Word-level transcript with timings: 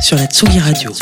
sur 0.00 0.16
la 0.16 0.26
Tsugi 0.26 0.58
Radio. 0.58 0.92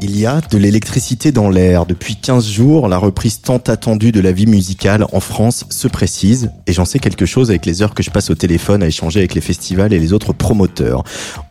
Il 0.00 0.16
y 0.16 0.26
a 0.26 0.40
de 0.40 0.58
l'électricité 0.58 1.32
dans 1.32 1.50
l'air. 1.50 1.84
Depuis 1.84 2.14
15 2.14 2.46
jours, 2.46 2.86
la 2.88 2.98
reprise 2.98 3.40
tant 3.40 3.56
attendue 3.56 4.12
de 4.12 4.20
la 4.20 4.30
vie 4.30 4.46
musicale 4.46 5.04
en 5.12 5.18
France 5.18 5.64
se 5.70 5.88
précise. 5.88 6.50
Et 6.68 6.72
j'en 6.72 6.84
sais 6.84 7.00
quelque 7.00 7.26
chose 7.26 7.50
avec 7.50 7.66
les 7.66 7.82
heures 7.82 7.94
que 7.94 8.04
je 8.04 8.10
passe 8.10 8.30
au 8.30 8.36
téléphone 8.36 8.84
à 8.84 8.86
échanger 8.86 9.18
avec 9.18 9.34
les 9.34 9.40
festivals 9.40 9.92
et 9.92 9.98
les 9.98 10.12
autres 10.12 10.32
promoteurs. 10.32 11.02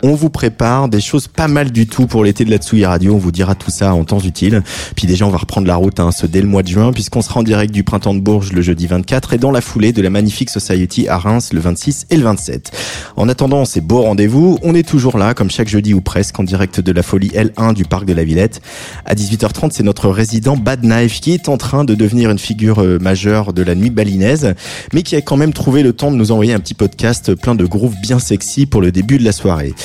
On 0.02 0.16
vous 0.16 0.30
prépare 0.30 0.88
des 0.88 1.02
choses 1.02 1.28
pas 1.28 1.50
mal 1.50 1.72
du 1.72 1.88
tout 1.88 2.08
pour 2.08 2.24
l'été 2.24 2.46
de 2.46 2.52
la 2.52 2.58
Tsugi 2.58 2.86
Radio. 2.86 3.16
On 3.16 3.18
vous 3.18 3.34
dira 3.34 3.54
tout 3.54 3.72
ça 3.72 3.94
en 3.94 4.06
temps 4.06 4.20
utile. 4.20 4.64
Puis 4.96 5.08
déjà, 5.08 5.26
on 5.26 5.30
va 5.30 5.40
reprendre 5.40 5.68
la 5.68 5.76
route, 5.76 6.00
hein, 6.00 6.12
ce 6.12 6.26
dès 6.26 6.42
le 6.42 6.48
mois 6.48 6.64
de 6.64 6.70
juin, 6.70 6.94
puisqu'on 6.94 7.22
sera 7.22 7.42
en 7.42 7.44
direct 7.44 7.74
du 7.74 7.84
Printemps 7.84 8.14
de 8.14 8.22
Bourges 8.22 8.54
le 8.54 8.62
jeudi 8.62 8.88
24 8.88 9.34
et 9.34 9.38
dans 9.38 9.52
la 9.52 9.62
foulée 9.62 9.92
de 9.92 10.02
la 10.02 10.10
Magnifique 10.10 10.50
Society 10.50 11.10
à 11.10 11.18
Reims 11.18 11.52
le 11.52 11.60
26 11.60 12.08
et 12.12 12.16
le 12.16 12.24
27. 12.24 12.72
En 13.18 13.28
attendant 13.28 13.66
ces 13.66 13.82
beaux 13.82 14.04
rendez-vous, 14.04 14.58
on 14.64 14.74
est 14.74 14.88
toujours 14.88 15.18
là, 15.18 15.34
comme 15.34 15.52
chaque 15.52 15.68
jeudi 15.68 15.94
ou 15.94 16.00
presque, 16.00 16.17
en 16.40 16.44
direct 16.44 16.82
de 16.82 16.92
la 16.92 17.04
folie 17.04 17.30
L1 17.30 17.76
du 17.76 17.84
Parc 17.84 18.06
de 18.06 18.14
la 18.14 18.24
Villette. 18.24 18.60
À 19.06 19.14
18h30, 19.14 19.70
c'est 19.72 19.84
notre 19.84 20.10
résident 20.10 20.58
Bad 20.58 20.82
Knife 20.82 21.22
qui 21.22 21.32
est 21.32 21.48
en 21.48 21.58
train 21.58 21.84
de 21.84 21.94
devenir 21.94 22.32
une 22.32 22.40
figure 22.40 22.82
euh, 22.82 22.98
majeure 22.98 23.54
de 23.54 23.62
la 23.62 23.76
nuit 23.76 23.92
balinaise, 23.92 24.56
mais 24.94 25.04
qui 25.04 25.16
a 25.16 25.22
quand 25.22 25.38
même 25.38 25.54
trouvé 25.54 25.84
le 25.84 25.94
temps 25.94 26.10
de 26.10 26.16
nous 26.16 26.32
envoyer 26.32 26.54
un 26.54 26.60
petit 26.60 26.74
podcast 26.74 27.36
plein 27.36 27.54
de 27.54 27.66
grooves 27.66 27.96
bien 28.02 28.18
sexy 28.18 28.66
pour 28.66 28.82
le 28.82 28.92
début 28.92 29.20
de 29.20 29.24
la 29.24 29.32
soirée. 29.32 29.76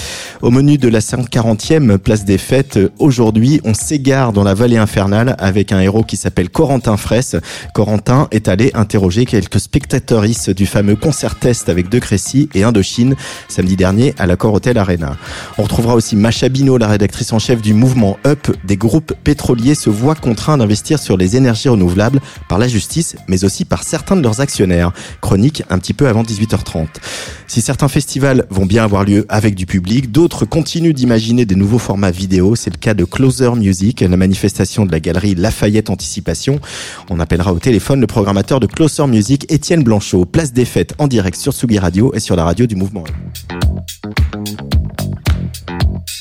Au 0.40 0.50
menu 0.50 0.78
de 0.78 0.88
la 0.88 1.00
140e 1.00 1.98
place 1.98 2.24
des 2.24 2.38
fêtes, 2.38 2.78
aujourd'hui, 2.98 3.60
on 3.64 3.74
s'égare 3.74 4.32
dans 4.32 4.42
la 4.42 4.54
vallée 4.54 4.78
infernale 4.78 5.36
avec 5.38 5.70
un 5.70 5.80
héros 5.80 6.02
qui 6.02 6.16
s'appelle 6.16 6.48
Corentin 6.48 6.96
Fraisse. 6.96 7.36
Corentin 7.74 8.28
est 8.30 8.48
allé 8.48 8.70
interroger 8.72 9.26
quelques 9.26 9.60
spectateuristes 9.60 10.48
du 10.48 10.64
fameux 10.64 10.96
concert 10.96 11.38
test 11.38 11.68
avec 11.68 11.90
De 11.90 11.98
Crécy 11.98 12.48
et 12.54 12.62
Indochine 12.62 13.16
samedi 13.48 13.76
dernier 13.76 14.14
à 14.18 14.26
l'accord 14.26 14.54
Hotel 14.54 14.78
Arena. 14.78 15.16
On 15.58 15.62
retrouvera 15.62 15.94
aussi 15.94 16.16
Macha 16.22 16.48
Bino, 16.48 16.78
la 16.78 16.86
rédactrice 16.86 17.32
en 17.32 17.40
chef 17.40 17.60
du 17.60 17.74
mouvement 17.74 18.16
Up, 18.24 18.46
des 18.62 18.76
groupes 18.76 19.12
pétroliers 19.24 19.74
se 19.74 19.90
voient 19.90 20.14
contraints 20.14 20.56
d'investir 20.56 21.00
sur 21.00 21.16
les 21.16 21.36
énergies 21.36 21.68
renouvelables 21.68 22.20
par 22.48 22.60
la 22.60 22.68
justice, 22.68 23.16
mais 23.26 23.42
aussi 23.42 23.64
par 23.64 23.82
certains 23.82 24.14
de 24.14 24.22
leurs 24.22 24.40
actionnaires. 24.40 24.92
Chronique 25.20 25.64
un 25.68 25.80
petit 25.80 25.94
peu 25.94 26.06
avant 26.06 26.22
18h30. 26.22 26.86
Si 27.48 27.60
certains 27.60 27.88
festivals 27.88 28.46
vont 28.50 28.66
bien 28.66 28.84
avoir 28.84 29.02
lieu 29.02 29.26
avec 29.28 29.56
du 29.56 29.66
public, 29.66 30.12
d'autres 30.12 30.44
continuent 30.44 30.92
d'imaginer 30.92 31.44
des 31.44 31.56
nouveaux 31.56 31.80
formats 31.80 32.12
vidéo. 32.12 32.54
C'est 32.54 32.72
le 32.72 32.78
cas 32.78 32.94
de 32.94 33.04
Closer 33.04 33.50
Music, 33.56 34.00
la 34.02 34.16
manifestation 34.16 34.86
de 34.86 34.92
la 34.92 35.00
galerie 35.00 35.34
Lafayette 35.34 35.90
Anticipation. 35.90 36.60
On 37.10 37.18
appellera 37.18 37.52
au 37.52 37.58
téléphone 37.58 38.00
le 38.00 38.06
programmateur 38.06 38.60
de 38.60 38.68
Closer 38.68 39.08
Music, 39.08 39.44
Étienne 39.48 39.82
Blanchot. 39.82 40.24
Place 40.26 40.52
des 40.52 40.66
fêtes 40.66 40.94
en 40.98 41.08
direct 41.08 41.36
sur 41.36 41.52
Sugi 41.52 41.80
Radio 41.80 42.14
et 42.14 42.20
sur 42.20 42.36
la 42.36 42.44
radio 42.44 42.66
du 42.66 42.76
mouvement. 42.76 43.02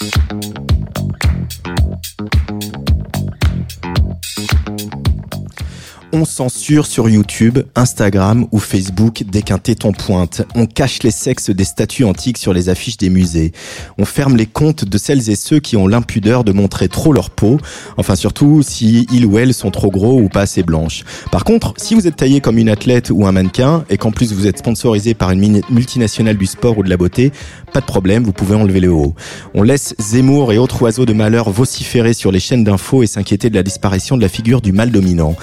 thank 0.02 0.58
you 0.58 0.71
On 6.14 6.26
censure 6.26 6.88
sur 6.88 7.08
YouTube, 7.08 7.60
Instagram 7.74 8.46
ou 8.52 8.60
Facebook 8.60 9.24
dès 9.32 9.42
qu'un 9.42 9.58
téton 9.58 9.94
pointe. 9.94 10.42
On 10.56 10.66
cache 10.66 11.04
les 11.04 11.12
sexes 11.12 11.52
des 11.52 11.64
statues 11.64 12.04
antiques 12.04 12.38
sur 12.38 12.52
les 12.52 12.68
affiches 12.68 12.98
des 12.98 13.10
musées. 13.10 13.54
On 13.98 14.04
ferme 14.04 14.36
les 14.36 14.46
comptes 14.46 14.84
de 14.84 14.98
celles 14.98 15.30
et 15.30 15.38
ceux 15.38 15.62
qui 15.62 15.78
ont 15.78 15.88
l'impudeur 15.88 16.44
de 16.44 16.52
montrer 16.52 16.90
trop 16.90 17.14
leur 17.14 17.30
peau. 17.30 17.60
Enfin 17.96 18.18
surtout 18.18 18.62
si 18.62 19.08
ils 19.14 19.26
ou 19.26 19.38
elles 19.38 19.54
sont 19.54 19.72
trop 19.72 19.90
gros 19.90 20.20
ou 20.20 20.28
pas 20.28 20.42
assez 20.42 20.64
blanches. 20.64 21.06
Par 21.32 21.46
contre, 21.46 21.76
si 21.78 21.96
vous 21.96 22.06
êtes 22.08 22.18
taillé 22.18 22.42
comme 22.42 22.58
une 22.58 22.70
athlète 22.70 23.10
ou 23.10 23.26
un 23.26 23.32
mannequin 23.32 23.86
et 23.90 23.96
qu'en 23.96 24.12
plus 24.12 24.34
vous 24.34 24.48
êtes 24.48 24.58
sponsorisé 24.58 25.14
par 25.14 25.32
une 25.32 25.62
multinationale 25.70 26.38
du 26.38 26.46
sport 26.46 26.78
ou 26.78 26.84
de 26.84 26.90
la 26.90 26.98
beauté, 26.98 27.32
pas 27.72 27.80
de 27.80 27.86
problème, 27.86 28.24
vous 28.24 28.34
pouvez 28.34 28.56
enlever 28.56 28.82
le 28.82 28.92
haut. 28.92 29.16
On 29.54 29.64
laisse 29.64 29.96
Zemmour 29.98 30.52
et 30.52 30.58
autres 30.58 30.82
oiseaux 30.82 31.06
de 31.06 31.14
malheur 31.14 31.50
vociférer 31.52 32.12
sur 32.12 32.34
les 32.34 32.42
chaînes 32.42 32.66
d'infos 32.66 33.02
et 33.02 33.08
s'inquiéter 33.08 33.50
de 33.50 33.56
la 33.56 33.64
disparition 33.64 34.18
de 34.18 34.22
la 34.22 34.28
figure 34.28 34.60
du 34.60 34.74
mal 34.74 34.92
dominant. 34.92 35.38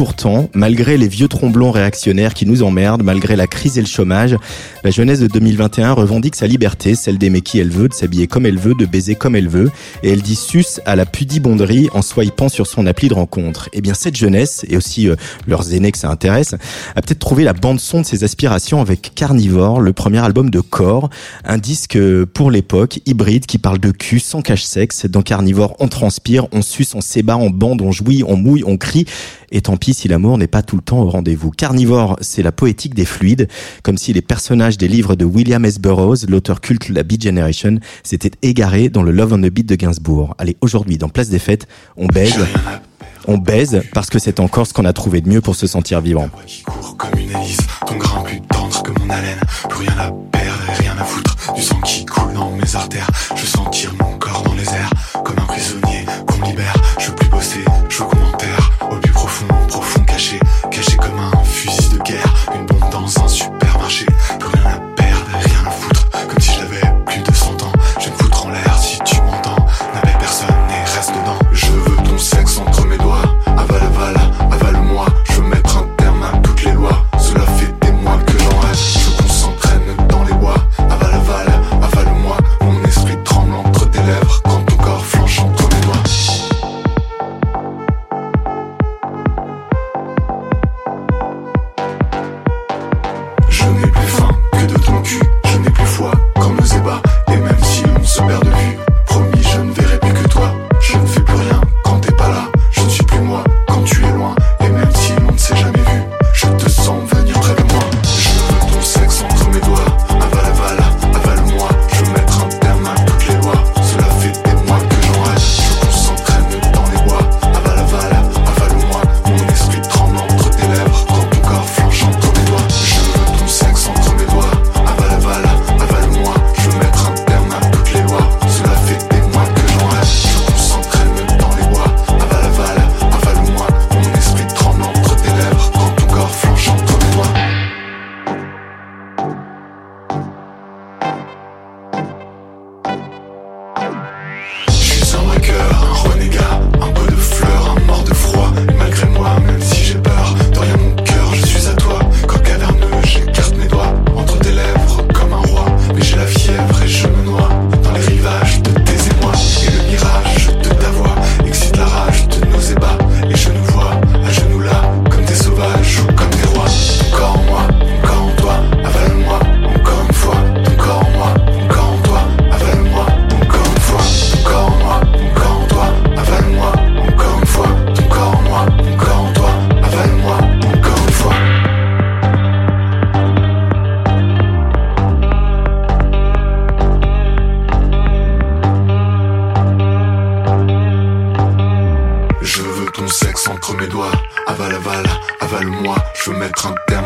Pourtant, 0.00 0.48
malgré 0.54 0.96
les 0.96 1.08
vieux 1.08 1.28
tromblons 1.28 1.70
réactionnaires 1.70 2.32
qui 2.32 2.46
nous 2.46 2.62
emmerdent, 2.62 3.02
malgré 3.02 3.36
la 3.36 3.46
crise 3.46 3.76
et 3.76 3.82
le 3.82 3.86
chômage, 3.86 4.34
la 4.82 4.90
jeunesse 4.90 5.20
de 5.20 5.26
2021 5.26 5.92
revendique 5.92 6.36
sa 6.36 6.46
liberté, 6.46 6.94
celle 6.94 7.18
d'aimer 7.18 7.42
qui 7.42 7.58
elle 7.58 7.68
veut, 7.68 7.86
de 7.86 7.92
s'habiller 7.92 8.26
comme 8.26 8.46
elle 8.46 8.58
veut, 8.58 8.72
de 8.72 8.86
baiser 8.86 9.14
comme 9.14 9.36
elle 9.36 9.50
veut, 9.50 9.70
et 10.02 10.08
elle 10.08 10.22
dit 10.22 10.36
sus 10.36 10.80
à 10.86 10.96
la 10.96 11.04
pudibonderie 11.04 11.90
en 11.92 12.00
swipant 12.00 12.48
sur 12.48 12.66
son 12.66 12.86
appli 12.86 13.08
de 13.08 13.14
rencontre. 13.14 13.68
Eh 13.74 13.82
bien, 13.82 13.92
cette 13.92 14.16
jeunesse, 14.16 14.64
et 14.70 14.78
aussi 14.78 15.06
euh, 15.06 15.16
leurs 15.46 15.74
aînés 15.74 15.92
que 15.92 15.98
ça 15.98 16.08
intéresse, 16.08 16.54
a 16.96 17.02
peut-être 17.02 17.18
trouvé 17.18 17.44
la 17.44 17.52
bande-son 17.52 18.00
de 18.00 18.06
ses 18.06 18.24
aspirations 18.24 18.80
avec 18.80 19.12
Carnivore, 19.14 19.82
le 19.82 19.92
premier 19.92 20.24
album 20.24 20.48
de 20.48 20.60
Core, 20.60 21.10
un 21.44 21.58
disque 21.58 21.98
pour 22.32 22.50
l'époque, 22.50 23.00
hybride, 23.04 23.44
qui 23.44 23.58
parle 23.58 23.78
de 23.78 23.90
cul, 23.90 24.18
sans 24.18 24.40
cache-sexe. 24.40 25.04
Dans 25.04 25.20
Carnivore, 25.20 25.76
on 25.78 25.88
transpire, 25.88 26.46
on 26.52 26.62
suce, 26.62 26.94
on 26.94 27.02
s'ébat, 27.02 27.36
on 27.36 27.50
bande, 27.50 27.82
on 27.82 27.92
jouit, 27.92 28.24
on 28.26 28.38
mouille, 28.38 28.64
on 28.64 28.78
crie. 28.78 29.04
Et 29.52 29.62
tant 29.62 29.76
pis 29.76 29.94
si 29.94 30.08
l'amour 30.08 30.38
n'est 30.38 30.46
pas 30.46 30.62
tout 30.62 30.76
le 30.76 30.82
temps 30.82 31.00
au 31.00 31.10
rendez-vous. 31.10 31.50
Carnivore, 31.50 32.16
c'est 32.20 32.42
la 32.42 32.52
poétique 32.52 32.94
des 32.94 33.04
fluides, 33.04 33.48
comme 33.82 33.98
si 33.98 34.12
les 34.12 34.22
personnages 34.22 34.78
des 34.78 34.88
livres 34.88 35.16
de 35.16 35.24
William 35.24 35.64
S. 35.64 35.78
Burroughs, 35.78 36.26
l'auteur 36.28 36.60
culte 36.60 36.90
de 36.90 36.94
la 36.94 37.02
Beat 37.02 37.22
Generation, 37.22 37.78
s'étaient 38.02 38.30
égarés 38.42 38.88
dans 38.88 39.02
le 39.02 39.10
Love 39.10 39.32
on 39.32 39.38
the 39.38 39.50
Beat 39.50 39.66
de 39.66 39.74
Gainsbourg. 39.74 40.34
Allez, 40.38 40.56
aujourd'hui, 40.60 40.98
dans 40.98 41.08
Place 41.08 41.28
des 41.28 41.38
Fêtes, 41.38 41.66
on 41.96 42.06
baise. 42.06 42.38
On 43.26 43.38
baise 43.38 43.82
parce 43.92 44.08
que 44.08 44.18
c'est 44.18 44.40
encore 44.40 44.66
ce 44.66 44.72
qu'on 44.72 44.84
a 44.84 44.92
trouvé 44.92 45.20
de 45.20 45.28
mieux 45.28 45.40
pour 45.40 45.54
se 45.54 45.66
sentir 45.66 46.00
vivant. 46.00 46.28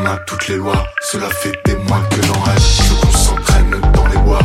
Terme 0.05 0.06
à 0.06 0.17
toutes 0.27 0.49
les 0.49 0.56
lois. 0.56 0.87
Cela 1.01 1.29
fait 1.31 1.53
des 1.65 1.77
mois 1.77 2.03
que 2.11 2.23
j'en 2.23 2.41
rêve. 2.41 2.59
Je 2.59 2.83
veux 2.83 3.01
qu'on 3.01 3.11
s'entraîne 3.11 3.81
dans 3.93 4.06
les 4.06 4.19
bois. 4.19 4.41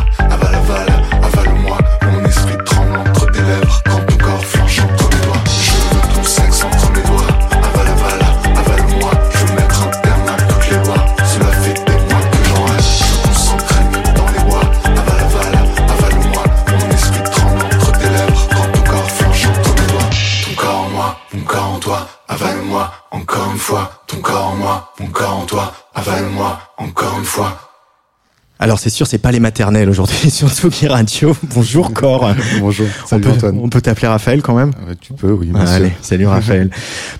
Alors 28.62 28.78
c'est 28.78 28.90
sûr, 28.90 29.06
c'est 29.06 29.16
pas 29.16 29.32
les 29.32 29.40
maternelles 29.40 29.88
aujourd'hui 29.88 30.28
sur 30.30 30.50
Tsugi 30.50 30.86
Radio. 30.86 31.34
Bonjour 31.54 31.94
Cor. 31.94 32.30
Bonjour. 32.60 32.86
On 33.10 33.18
peut, 33.18 33.30
Antoine. 33.30 33.58
on 33.62 33.68
peut 33.70 33.80
t'appeler 33.80 34.06
Raphaël 34.08 34.42
quand 34.42 34.54
même? 34.54 34.72
Tu 35.00 35.14
peux, 35.14 35.32
oui. 35.32 35.50
Ah. 35.54 35.64
Allez, 35.66 35.92
salut 36.02 36.26
Raphaël. 36.28 36.68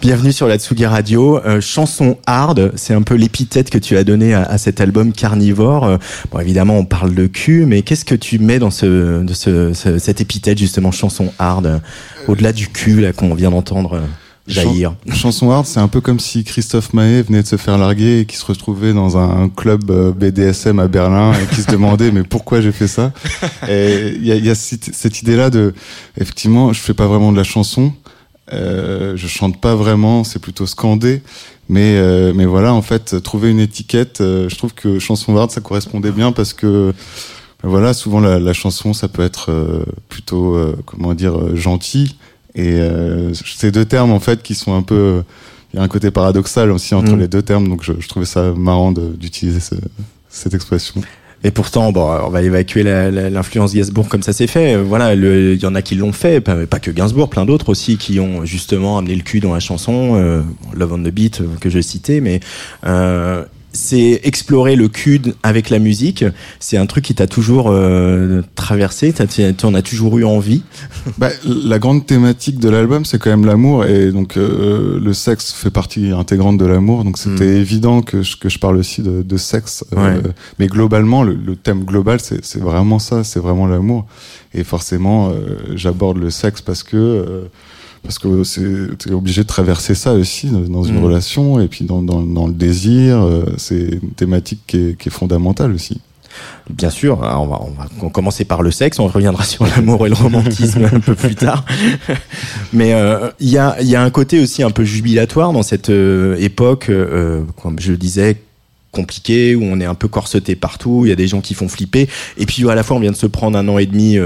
Bienvenue 0.03 0.33
sur 0.33 0.47
la 0.49 0.59
Tsugi 0.59 0.85
Radio. 0.85 1.39
Euh, 1.47 1.63
chanson 1.63 2.19
hard, 2.27 2.73
c'est 2.77 2.93
un 2.93 3.01
peu 3.01 3.15
l'épithète 3.15 3.71
que 3.71 3.79
tu 3.79 3.97
as 3.97 4.05
donné 4.05 4.35
à, 4.35 4.43
à 4.43 4.59
cet 4.59 4.83
album 4.83 5.13
Carnivore. 5.15 5.85
Euh, 5.87 5.97
bon, 6.31 6.41
évidemment, 6.41 6.77
on 6.77 6.85
parle 6.85 7.15
de 7.15 7.27
cul, 7.27 7.65
mais 7.65 7.81
qu'est-ce 7.81 8.05
que 8.05 8.15
tu 8.15 8.39
mets 8.39 8.59
dans 8.59 8.71
ce, 8.71 9.23
de 9.25 9.33
ce, 9.33 9.73
ce- 9.73 9.97
cette 9.99 10.21
épithète 10.21 10.59
justement 10.59 10.91
chanson 10.93 11.33
hard, 11.39 11.65
euh, 11.65 11.79
au-delà 12.29 12.53
du 12.53 12.69
cul 12.69 13.01
là 13.01 13.15
qu'on 13.15 13.35
vient 13.35 13.51
d'entendre 13.51 14.03
jaillir 14.51 14.95
Chan- 15.09 15.15
chanson 15.15 15.51
hard, 15.51 15.67
c'est 15.67 15.81
un 15.81 15.89
peu 15.89 16.01
comme 16.01 16.21
si 16.21 16.45
Christophe 16.45 16.93
Maé 16.93 17.23
venait 17.23 17.43
de 17.43 17.47
se 17.47 17.57
faire 17.57 17.79
larguer 17.79 18.21
et 18.21 18.25
qui 18.27 18.37
se 18.37 18.45
retrouvait 18.45 18.93
dans 18.93 19.17
un 19.17 19.49
club 19.49 19.91
euh, 19.91 20.13
BDSM 20.13 20.79
à 20.79 20.89
Berlin 20.89 21.33
et 21.35 21.55
qui 21.55 21.63
se 21.63 21.71
demandait 21.71 22.11
mais 22.11 22.23
pourquoi 22.23 22.61
j'ai 22.61 22.73
fait 22.73 22.89
ça? 22.89 23.13
Et 23.69 24.15
il 24.17 24.27
y 24.27 24.33
a, 24.33 24.37
y 24.37 24.51
a 24.51 24.55
cette, 24.55 25.23
idée-là 25.23 25.51
de, 25.51 25.75
effectivement, 26.17 26.73
je 26.73 26.81
fais 26.81 26.95
pas 26.95 27.07
vraiment 27.07 27.33
de 27.33 27.37
la 27.37 27.45
chanson, 27.45 27.93
euh, 28.53 29.17
je 29.17 29.27
chante 29.29 29.61
pas 29.61 29.75
vraiment, 29.75 30.25
c'est 30.25 30.41
plutôt 30.41 30.67
scandé. 30.67 31.23
Mais 31.69 31.97
euh, 31.99 32.33
mais 32.35 32.47
voilà, 32.47 32.75
en 32.75 32.83
fait, 32.83 33.23
trouver 33.23 33.49
une 33.51 33.61
étiquette, 33.61 34.21
euh, 34.21 34.49
je 34.49 34.57
trouve 34.57 34.75
que 34.75 34.99
chanson 34.99 35.37
hard, 35.37 35.53
ça 35.53 35.61
correspondait 35.61 36.11
bien 36.11 36.33
parce 36.33 36.53
que 36.53 36.93
ben 37.63 37.69
voilà, 37.69 37.95
souvent 37.95 38.21
la, 38.21 38.41
la 38.41 38.53
chanson, 38.53 38.93
ça 38.93 39.07
peut 39.07 39.23
être 39.23 39.51
euh, 39.53 39.85
plutôt, 40.09 40.57
euh, 40.57 40.77
comment 40.87 41.15
dire, 41.15 41.39
euh, 41.39 41.55
gentil. 41.57 42.17
Et 42.55 42.75
euh, 42.81 43.33
ces 43.35 43.71
deux 43.71 43.85
termes, 43.85 44.11
en 44.13 44.21
fait, 44.21 44.43
qui 44.43 44.55
sont 44.55 44.75
un 44.75 44.83
peu... 44.83 45.23
Il 45.73 45.77
y 45.77 45.79
a 45.81 45.83
un 45.85 45.89
côté 45.89 46.11
paradoxal 46.11 46.73
aussi 46.73 46.95
entre 46.97 47.13
Mm. 47.15 47.21
les 47.21 47.29
deux 47.29 47.43
termes, 47.43 47.69
donc 47.69 47.85
je, 47.85 47.93
je 48.01 48.09
trouvais 48.09 48.27
ça 48.27 48.53
marrant 48.57 48.91
d'utiliser 48.93 49.61
ce- 49.61 49.77
cette 50.29 50.53
expression. 50.55 51.01
Et 51.45 51.53
pourtant, 51.53 51.91
bon, 51.93 52.03
on 52.27 52.29
va 52.29 52.43
évacuer 52.43 52.83
l'influence 52.83 53.73
Gainsbourg 53.73 54.09
comme 54.09 54.23
ça 54.25 54.33
s'est 54.33 54.49
fait. 54.49 54.75
Euh, 54.75 54.83
Voilà, 54.83 55.15
il 55.15 55.63
y 55.63 55.65
en 55.67 55.75
a 55.77 55.81
qui 55.81 55.95
l'ont 55.95 56.13
fait, 56.13 56.41
pas, 56.41 56.67
pas 56.67 56.81
que 56.81 56.91
Gainsbourg, 56.91 57.31
plein 57.31 57.47
d'autres 57.47 57.69
aussi 57.71 57.97
qui 57.99 58.19
ont 58.21 58.45
justement 58.45 58.99
amené 58.99 59.15
le 59.15 59.23
cul 59.23 59.39
dans 59.41 59.55
la 59.55 59.61
chanson, 59.61 60.17
euh, 60.17 60.43
Love 60.75 60.93
on 60.95 60.99
the 60.99 61.09
Beat 61.13 61.41
euh, 61.41 61.47
que 61.61 61.71
j'ai 61.71 61.83
cité, 61.83 62.21
mais 62.21 62.41
euh, 62.85 63.45
c'est 63.73 64.21
explorer 64.25 64.75
le 64.77 64.89
cul 64.89 65.21
avec 65.43 65.71
la 65.71 65.79
musique. 65.79 66.25
C'est 66.59 66.77
un 66.77 66.87
truc 66.87 67.05
qui 67.05 67.15
t'a 67.15 67.27
toujours 67.27 67.67
euh, 67.71 68.43
traversé, 68.57 69.13
tu 69.13 69.67
en 69.67 69.75
as 69.75 69.83
toujours 69.83 70.19
eu 70.19 70.25
envie. 70.25 70.63
Bah, 71.19 71.29
la 71.45 71.79
grande 71.79 72.07
thématique 72.07 72.59
de 72.59 72.69
l'album, 72.69 73.05
c'est 73.05 73.19
quand 73.19 73.31
même 73.31 73.45
l'amour, 73.45 73.85
et 73.85 74.11
donc 74.13 74.37
euh, 74.37 74.99
le 75.01 75.13
sexe 75.13 75.53
fait 75.53 75.71
partie 75.71 76.11
intégrante 76.11 76.57
de 76.59 76.65
l'amour, 76.67 77.05
donc 77.05 77.19
c'était 77.19 77.45
Mm. 77.45 77.57
évident 77.61 78.03
que 78.03 78.23
je, 78.23 78.37
que 78.37 78.49
je 78.49 78.59
parle 78.59 78.77
aussi 78.77 79.03
de, 79.03 79.23
de 79.23 79.37
sexe. 79.37 79.85
euh, 79.93 80.17
Ouais. 80.17 80.23
mais 80.59 80.67
globalement, 80.67 81.23
le, 81.23 81.35
le 81.35 81.57
thème 81.57 81.85
global, 81.85 82.21
c'est 82.21 82.45
c'est 82.45 82.61
vraiment 82.61 82.99
ça, 82.99 83.23
c'est 83.25 83.41
vraiment 83.41 83.67
l'amour. 83.67 84.07
Et 84.55 84.65
forcément, 84.65 85.31
euh, 85.31 85.57
j'aborde 85.77 86.19
le 86.19 86.31
sexe 86.31 86.61
parce 86.61 86.83
que 86.83 86.97
euh, 86.97 87.43
parce 88.03 88.19
que 88.19 88.45
c'est 88.45 89.11
obligé 89.13 89.43
de 89.43 89.47
traverser 89.47 89.95
ça 89.95 90.15
aussi 90.15 90.49
dans 90.49 90.83
une 90.85 91.01
Mm. 91.01 91.05
relation, 91.05 91.61
et 91.61 91.69
puis 91.69 91.85
dans, 91.85 92.03
dans, 92.03 92.23
dans 92.23 92.47
le 92.47 92.53
désir, 92.53 93.21
euh, 93.23 93.45
c'est 93.57 93.99
une 94.03 94.11
thématique 94.17 94.61
qui 94.67 94.77
est, 94.77 94.99
qui 94.99 95.09
est 95.09 95.13
fondamentale 95.13 95.73
aussi. 95.73 96.01
Bien 96.71 96.91
sûr, 96.91 97.25
alors 97.25 97.43
on 97.43 97.47
va, 97.47 97.61
on 98.01 98.05
va 98.05 98.11
commencer 98.11 98.45
par 98.45 98.63
le 98.63 98.71
sexe, 98.71 98.99
on 99.01 99.09
reviendra 99.09 99.45
sur 99.55 99.67
l'amour 99.67 100.07
et 100.07 100.09
le 100.09 100.15
romantisme 100.15 100.85
un 100.85 101.01
peu 101.01 101.15
plus 101.15 101.35
tard. 101.35 101.65
Mais 102.73 102.95
euh, 102.95 103.31
il 103.41 103.49
y, 103.51 103.59
a, 103.59 103.81
y 103.83 103.97
a 103.97 104.03
un 104.03 104.11
côté 104.11 104.41
aussi 104.41 104.63
un 104.63 104.71
peu 104.71 104.85
jubilatoire 104.85 105.53
dans 105.53 105.63
cette 105.65 105.91
euh, 105.91 106.37
époque, 106.39 106.89
euh, 106.89 107.43
comme 107.61 107.81
je 107.81 107.91
le 107.91 107.97
disais, 107.97 108.41
compliquée, 108.93 109.55
où 109.57 109.63
on 109.65 109.81
est 109.81 109.85
un 109.85 109.95
peu 109.95 110.09
corseté 110.09 110.55
partout, 110.57 111.03
il 111.05 111.09
y 111.09 111.13
a 111.13 111.17
des 111.17 111.29
gens 111.29 111.41
qui 111.41 111.55
font 111.55 111.69
flipper, 111.69 112.09
et 112.39 112.47
puis 112.47 112.69
à 112.69 112.75
la 112.75 112.83
fois 112.83 112.97
on 112.97 113.01
vient 113.01 113.13
de 113.13 113.17
se 113.17 113.27
prendre 113.27 113.59
un 113.59 113.69
an 113.69 113.79
et 113.79 113.87
demi 113.87 114.17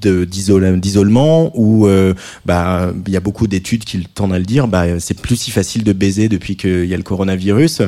d'isolement, 0.00 1.50
où 1.54 1.86
euh, 1.86 2.14
bah, 2.44 2.92
il 3.06 3.12
y 3.12 3.16
a 3.16 3.20
beaucoup 3.20 3.46
d'études 3.46 3.84
qui 3.84 4.06
tendent 4.14 4.34
à 4.34 4.38
le 4.38 4.44
dire, 4.44 4.68
bah, 4.68 5.00
c'est 5.00 5.20
plus 5.20 5.36
si 5.36 5.50
facile 5.50 5.84
de 5.84 5.92
baiser 5.92 6.28
depuis 6.28 6.56
qu'il 6.56 6.86
y 6.86 6.94
a 6.94 6.96
le 6.96 7.02
coronavirus, 7.02 7.82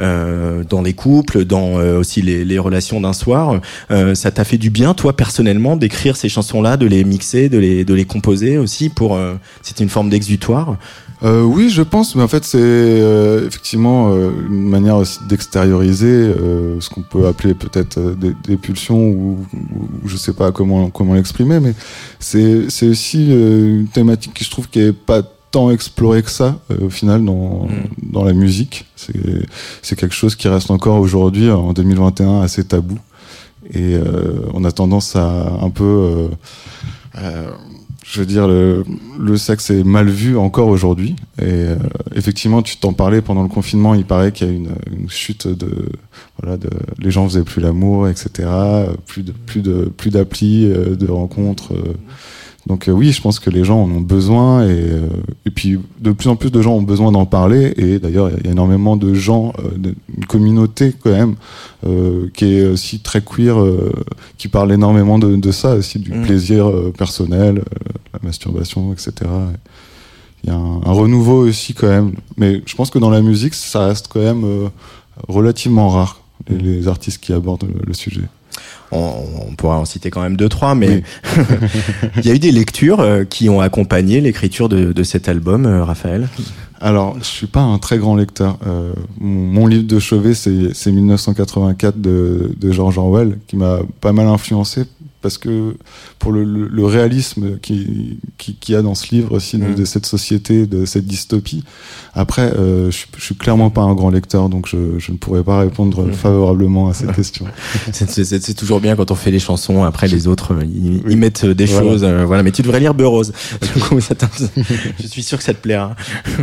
euh, 0.00 0.64
dans 0.68 0.82
les 0.82 0.92
couples, 0.94 1.44
dans 1.44 1.78
euh, 1.78 1.98
aussi 1.98 2.22
les, 2.22 2.44
les 2.44 2.58
relations 2.58 3.00
d'un 3.00 3.12
soir. 3.12 3.60
Euh, 3.90 4.14
ça 4.14 4.30
t'a 4.30 4.44
fait 4.44 4.58
du 4.58 4.70
bien, 4.70 4.94
toi, 4.94 5.16
personnellement, 5.16 5.76
d'écrire 5.76 6.16
ces 6.16 6.28
chansons-là, 6.28 6.76
de 6.76 6.86
les 6.86 7.04
mixer, 7.04 7.48
de 7.48 7.58
les, 7.58 7.84
de 7.84 7.94
les 7.94 8.04
composer 8.04 8.58
aussi 8.58 8.88
pour. 8.88 9.16
Euh, 9.16 9.34
C'était 9.62 9.84
une 9.84 9.90
forme 9.90 10.10
d'exutoire? 10.10 10.76
Euh, 11.24 11.42
oui, 11.42 11.70
je 11.70 11.82
pense, 11.82 12.16
mais 12.16 12.22
en 12.22 12.28
fait, 12.28 12.44
c'est 12.44 12.58
euh, 12.60 13.46
effectivement 13.46 14.12
euh, 14.12 14.30
une 14.48 14.68
manière 14.68 14.96
aussi 14.96 15.20
d'extérioriser 15.28 16.06
euh, 16.08 16.80
ce 16.80 16.90
qu'on 16.90 17.02
peut 17.02 17.26
appeler 17.26 17.54
peut-être 17.54 17.98
euh, 17.98 18.14
des, 18.14 18.34
des 18.44 18.56
pulsions 18.56 18.98
ou, 19.08 19.46
ou 19.54 19.88
je 20.08 20.16
sais 20.16 20.32
pas 20.32 20.50
comment 20.50 20.90
comment 20.90 21.14
l'exprimer, 21.14 21.60
mais 21.60 21.74
c'est 22.18 22.68
c'est 22.70 22.88
aussi 22.88 23.28
euh, 23.30 23.80
une 23.80 23.88
thématique 23.88 24.34
qui 24.34 24.44
je 24.44 24.50
trouve 24.50 24.68
qui 24.68 24.80
est 24.80 24.92
pas 24.92 25.22
tant 25.52 25.70
explorée 25.70 26.22
que 26.22 26.30
ça 26.30 26.58
euh, 26.70 26.86
au 26.86 26.90
final 26.90 27.24
dans 27.24 27.66
Mm. 27.66 28.10
dans 28.12 28.24
la 28.24 28.32
musique. 28.32 28.86
C'est 28.96 29.14
c'est 29.82 29.96
quelque 29.96 30.14
chose 30.14 30.34
qui 30.34 30.48
reste 30.48 30.70
encore 30.70 30.98
aujourd'hui 31.00 31.50
en 31.50 31.72
2021 31.72 32.40
assez 32.42 32.64
tabou 32.64 32.98
et 33.72 33.94
euh, 33.94 34.40
on 34.54 34.64
a 34.64 34.72
tendance 34.72 35.14
à 35.16 35.52
un 35.60 35.70
peu 35.70 35.84
euh, 35.84 36.28
euh, 37.18 37.50
je 38.12 38.20
veux 38.20 38.26
dire, 38.26 38.46
le, 38.46 38.84
le 39.18 39.36
sexe 39.38 39.70
est 39.70 39.84
mal 39.84 40.08
vu 40.10 40.36
encore 40.36 40.68
aujourd'hui. 40.68 41.16
Et 41.40 41.44
euh, 41.44 41.76
effectivement, 42.14 42.60
tu 42.60 42.76
t'en 42.76 42.92
parlais 42.92 43.22
pendant 43.22 43.42
le 43.42 43.48
confinement, 43.48 43.94
il 43.94 44.04
paraît 44.04 44.32
qu'il 44.32 44.46
y 44.46 44.50
a 44.50 44.52
une, 44.52 44.68
une 44.92 45.08
chute 45.08 45.48
de, 45.48 45.88
voilà, 46.38 46.58
de, 46.58 46.68
les 46.98 47.10
gens 47.10 47.26
faisaient 47.26 47.42
plus 47.42 47.62
l'amour, 47.62 48.08
etc. 48.08 48.50
Plus 49.06 49.22
de, 49.22 49.32
plus 49.32 49.62
de, 49.62 49.90
plus 49.96 50.10
d'applis, 50.10 50.66
euh, 50.66 50.94
de 50.94 51.10
rencontres. 51.10 51.72
euh. 51.72 51.94
Donc 52.66 52.88
euh, 52.88 52.92
oui, 52.92 53.10
je 53.10 53.20
pense 53.20 53.40
que 53.40 53.50
les 53.50 53.64
gens 53.64 53.82
en 53.82 53.90
ont 53.90 54.00
besoin 54.00 54.62
et, 54.64 54.70
euh, 54.70 55.08
et 55.46 55.50
puis 55.50 55.80
de 56.00 56.12
plus 56.12 56.28
en 56.28 56.36
plus 56.36 56.50
de 56.52 56.62
gens 56.62 56.74
ont 56.74 56.82
besoin 56.82 57.10
d'en 57.10 57.26
parler 57.26 57.74
et 57.76 57.98
d'ailleurs 57.98 58.30
il 58.38 58.44
y 58.44 58.48
a 58.48 58.52
énormément 58.52 58.96
de 58.96 59.14
gens, 59.14 59.52
euh, 59.58 59.76
de- 59.76 59.94
une 60.16 60.26
communauté 60.26 60.92
quand 61.02 61.10
même 61.10 61.34
euh, 61.86 62.28
qui 62.34 62.44
est 62.54 62.66
aussi 62.66 63.00
très 63.00 63.20
queer, 63.20 63.58
euh, 63.60 63.92
qui 64.38 64.46
parle 64.46 64.70
énormément 64.72 65.18
de, 65.18 65.34
de 65.34 65.50
ça 65.50 65.74
aussi, 65.74 65.98
du 65.98 66.12
Mm. 66.12 66.22
plaisir 66.22 66.68
euh, 66.68 66.92
personnel, 66.96 67.64
la 68.12 68.20
masturbation, 68.22 68.92
etc. 68.92 69.12
Il 70.44 70.50
y 70.50 70.52
a 70.52 70.56
un, 70.56 70.80
un 70.84 70.92
renouveau 70.92 71.46
aussi 71.48 71.74
quand 71.74 71.88
même, 71.88 72.12
mais 72.36 72.62
je 72.64 72.74
pense 72.76 72.90
que 72.90 72.98
dans 73.00 73.10
la 73.10 73.22
musique 73.22 73.54
ça 73.54 73.86
reste 73.86 74.06
quand 74.08 74.20
même 74.20 74.44
euh, 74.44 74.68
relativement 75.28 75.88
rare 75.88 76.20
les, 76.48 76.58
les 76.58 76.86
artistes 76.88 77.20
qui 77.22 77.32
abordent 77.32 77.64
le, 77.64 77.80
le 77.86 77.94
sujet. 77.94 78.22
On, 78.92 79.14
on 79.48 79.54
pourra 79.54 79.78
en 79.78 79.84
citer 79.84 80.10
quand 80.10 80.22
même 80.22 80.36
deux, 80.36 80.48
trois, 80.48 80.74
mais 80.74 81.02
il 82.18 82.26
y 82.26 82.30
a 82.30 82.34
eu 82.34 82.38
des 82.38 82.52
lectures 82.52 83.00
euh, 83.00 83.24
qui 83.24 83.48
ont 83.48 83.60
accompagné 83.60 84.20
l'écriture 84.20 84.68
de, 84.68 84.92
de 84.92 85.02
cet 85.02 85.28
album, 85.28 85.66
euh, 85.66 85.82
Raphaël? 85.84 86.28
Alors, 86.80 87.16
je 87.18 87.24
suis 87.24 87.46
pas 87.46 87.60
un 87.60 87.78
très 87.78 87.98
grand 87.98 88.16
lecteur. 88.16 88.58
Euh, 88.66 88.92
mon, 89.18 89.46
mon 89.46 89.66
livre 89.66 89.86
de 89.86 89.98
chevet, 89.98 90.34
c'est 90.34 90.74
c'est 90.74 90.92
1984 90.92 92.00
de, 92.00 92.54
de 92.58 92.72
George 92.72 92.98
Orwell, 92.98 93.38
qui 93.46 93.56
m'a 93.56 93.78
pas 94.00 94.12
mal 94.12 94.26
influencé 94.26 94.84
parce 95.22 95.38
que 95.38 95.74
pour 96.18 96.32
le, 96.32 96.44
le, 96.44 96.68
le 96.68 96.84
réalisme 96.84 97.58
qui 97.60 98.18
qui 98.38 98.54
qu'il 98.56 98.74
y 98.74 98.78
a 98.78 98.82
dans 98.82 98.94
ce 98.94 99.14
livre 99.14 99.32
aussi 99.32 99.56
de, 99.58 99.62
Mm. 99.64 99.74
de 99.76 99.84
cette 99.84 100.06
société, 100.06 100.66
de 100.66 100.84
cette 100.84 101.06
dystopie. 101.06 101.62
Après, 102.14 102.52
euh, 102.58 102.90
je, 102.90 103.04
je 103.16 103.24
suis 103.24 103.34
clairement 103.36 103.70
pas 103.70 103.82
un 103.82 103.94
grand 103.94 104.10
lecteur, 104.10 104.48
donc 104.48 104.66
je, 104.68 104.98
je 104.98 105.12
ne 105.12 105.16
pourrais 105.16 105.42
pas 105.44 105.60
répondre 105.60 106.04
Mm. 106.06 106.12
favorablement 106.12 106.88
à 106.88 106.94
cette 106.94 107.12
question. 107.12 107.46
C'est- 107.92 108.54
toujours 108.54 108.80
bien 108.80 108.96
quand 108.96 109.10
on 109.10 109.14
fait 109.14 109.30
les 109.30 109.38
chansons. 109.38 109.84
Après, 109.84 110.08
les 110.08 110.26
autres, 110.26 110.52
euh, 110.54 110.64
ils, 111.08 111.16
mettent 111.16 111.44
euh, 111.44 111.54
des 111.54 111.64
Voilà. 111.66 111.88
choses. 111.88 112.04
euh, 112.04 112.24
voilà, 112.26 112.42
mais 112.42 112.50
tu 112.52 112.62
devrais 112.62 112.80
lire 112.80 112.92
Burroughs. 112.94 113.30
Je 115.00 115.06
suis 115.06 115.22
sûr 115.22 115.38
que 115.38 115.44
ça 115.44 115.54
te 115.54 115.60
plaira. 115.60 115.94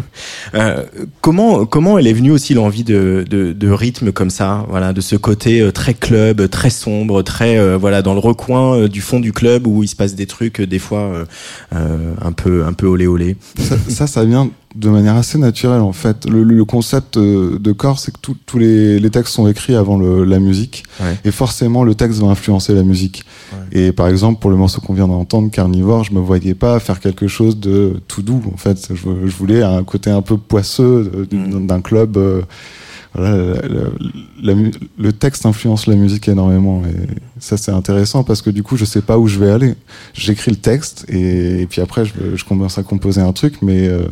Euh, 0.55 0.83
comment 1.21 1.65
comment 1.65 1.97
elle 1.99 2.07
est 2.07 2.13
venue 2.13 2.31
aussi 2.31 2.53
l'envie 2.55 2.83
de, 2.83 3.23
de 3.29 3.53
de 3.53 3.69
rythme 3.69 4.11
comme 4.11 4.29
ça, 4.31 4.65
voilà, 4.69 4.93
de 4.93 5.01
ce 5.01 5.15
côté 5.15 5.69
très 5.71 5.93
club, 5.93 6.49
très 6.49 6.69
sombre, 6.71 7.21
très 7.21 7.77
voilà 7.77 8.01
dans 8.01 8.13
le 8.13 8.19
recoin 8.19 8.68
euh, 8.73 8.87
du 8.87 9.01
fond 9.01 9.19
du 9.19 9.31
club 9.31 9.67
où 9.67 9.83
il 9.83 9.87
se 9.87 9.95
passe 9.95 10.15
des 10.15 10.25
trucs 10.25 10.59
euh, 10.59 10.67
des 10.67 10.79
fois 10.79 11.25
euh, 11.75 12.13
un 12.21 12.31
peu 12.31 12.65
un 12.65 12.73
peu 12.73 12.87
olé 12.87 13.07
olé. 13.07 13.37
ça, 13.57 13.77
ça, 13.87 14.07
ça 14.07 14.25
vient 14.25 14.49
de 14.75 14.89
manière 14.89 15.15
assez 15.15 15.37
naturelle 15.37 15.81
en 15.81 15.93
fait. 15.93 16.25
Le, 16.29 16.43
le 16.43 16.65
concept 16.65 17.17
de 17.17 17.71
corps, 17.71 17.99
c'est 17.99 18.11
que 18.11 18.19
tous 18.19 18.57
les, 18.59 18.99
les, 18.99 19.09
textes 19.09 19.33
sont 19.33 19.47
écrits 19.47 19.75
avant 19.75 19.97
le, 19.97 20.23
la 20.23 20.39
musique, 20.39 20.83
ouais. 21.01 21.17
et 21.25 21.31
forcément 21.31 21.83
le 21.83 21.95
texte 21.95 22.19
va 22.19 22.27
influencer 22.27 22.75
la 22.75 22.83
musique. 22.83 23.23
Ouais. 23.51 23.81
Et 23.81 23.91
par 23.91 24.07
exemple, 24.07 24.39
pour 24.39 24.51
le 24.51 24.57
morceau 24.57 24.79
qu'on 24.79 24.93
vient 24.93 25.07
d'entendre, 25.07 25.49
Carnivore, 25.49 26.03
je 26.03 26.13
me 26.13 26.19
voyais 26.19 26.53
pas 26.53 26.79
faire 26.79 26.99
quelque 26.99 27.27
chose 27.27 27.59
de 27.59 27.99
tout 28.07 28.21
doux. 28.21 28.43
En 28.53 28.57
fait, 28.57 28.89
je, 28.93 28.95
je 28.95 29.35
voulais 29.35 29.63
un 29.63 29.83
côté 29.83 30.11
un 30.11 30.21
peu 30.21 30.37
poisseux 30.37 31.27
mm. 31.31 31.65
d'un 31.65 31.81
club. 31.81 32.17
Euh, 32.17 32.41
voilà, 33.13 33.35
le, 33.35 33.91
le, 34.41 34.71
le, 34.97 35.13
texte 35.13 35.47
influence 35.47 35.87
la 35.87 35.95
musique 35.95 36.27
énormément 36.27 36.83
et 36.85 37.07
ça 37.39 37.57
c'est 37.57 37.71
intéressant 37.71 38.23
parce 38.23 38.43
que 38.43 38.51
du 38.51 38.61
coup 38.61 38.77
je 38.77 38.85
sais 38.85 39.01
pas 39.01 39.17
où 39.17 39.27
je 39.27 39.39
vais 39.39 39.49
aller. 39.49 39.75
J'écris 40.13 40.51
le 40.51 40.57
texte 40.57 41.05
et, 41.09 41.61
et, 41.61 41.65
puis 41.65 41.81
après 41.81 42.05
je, 42.05 42.35
je, 42.35 42.45
commence 42.45 42.77
à 42.77 42.83
composer 42.83 43.21
un 43.21 43.33
truc, 43.33 43.61
mais 43.63 43.87
euh, 43.87 44.03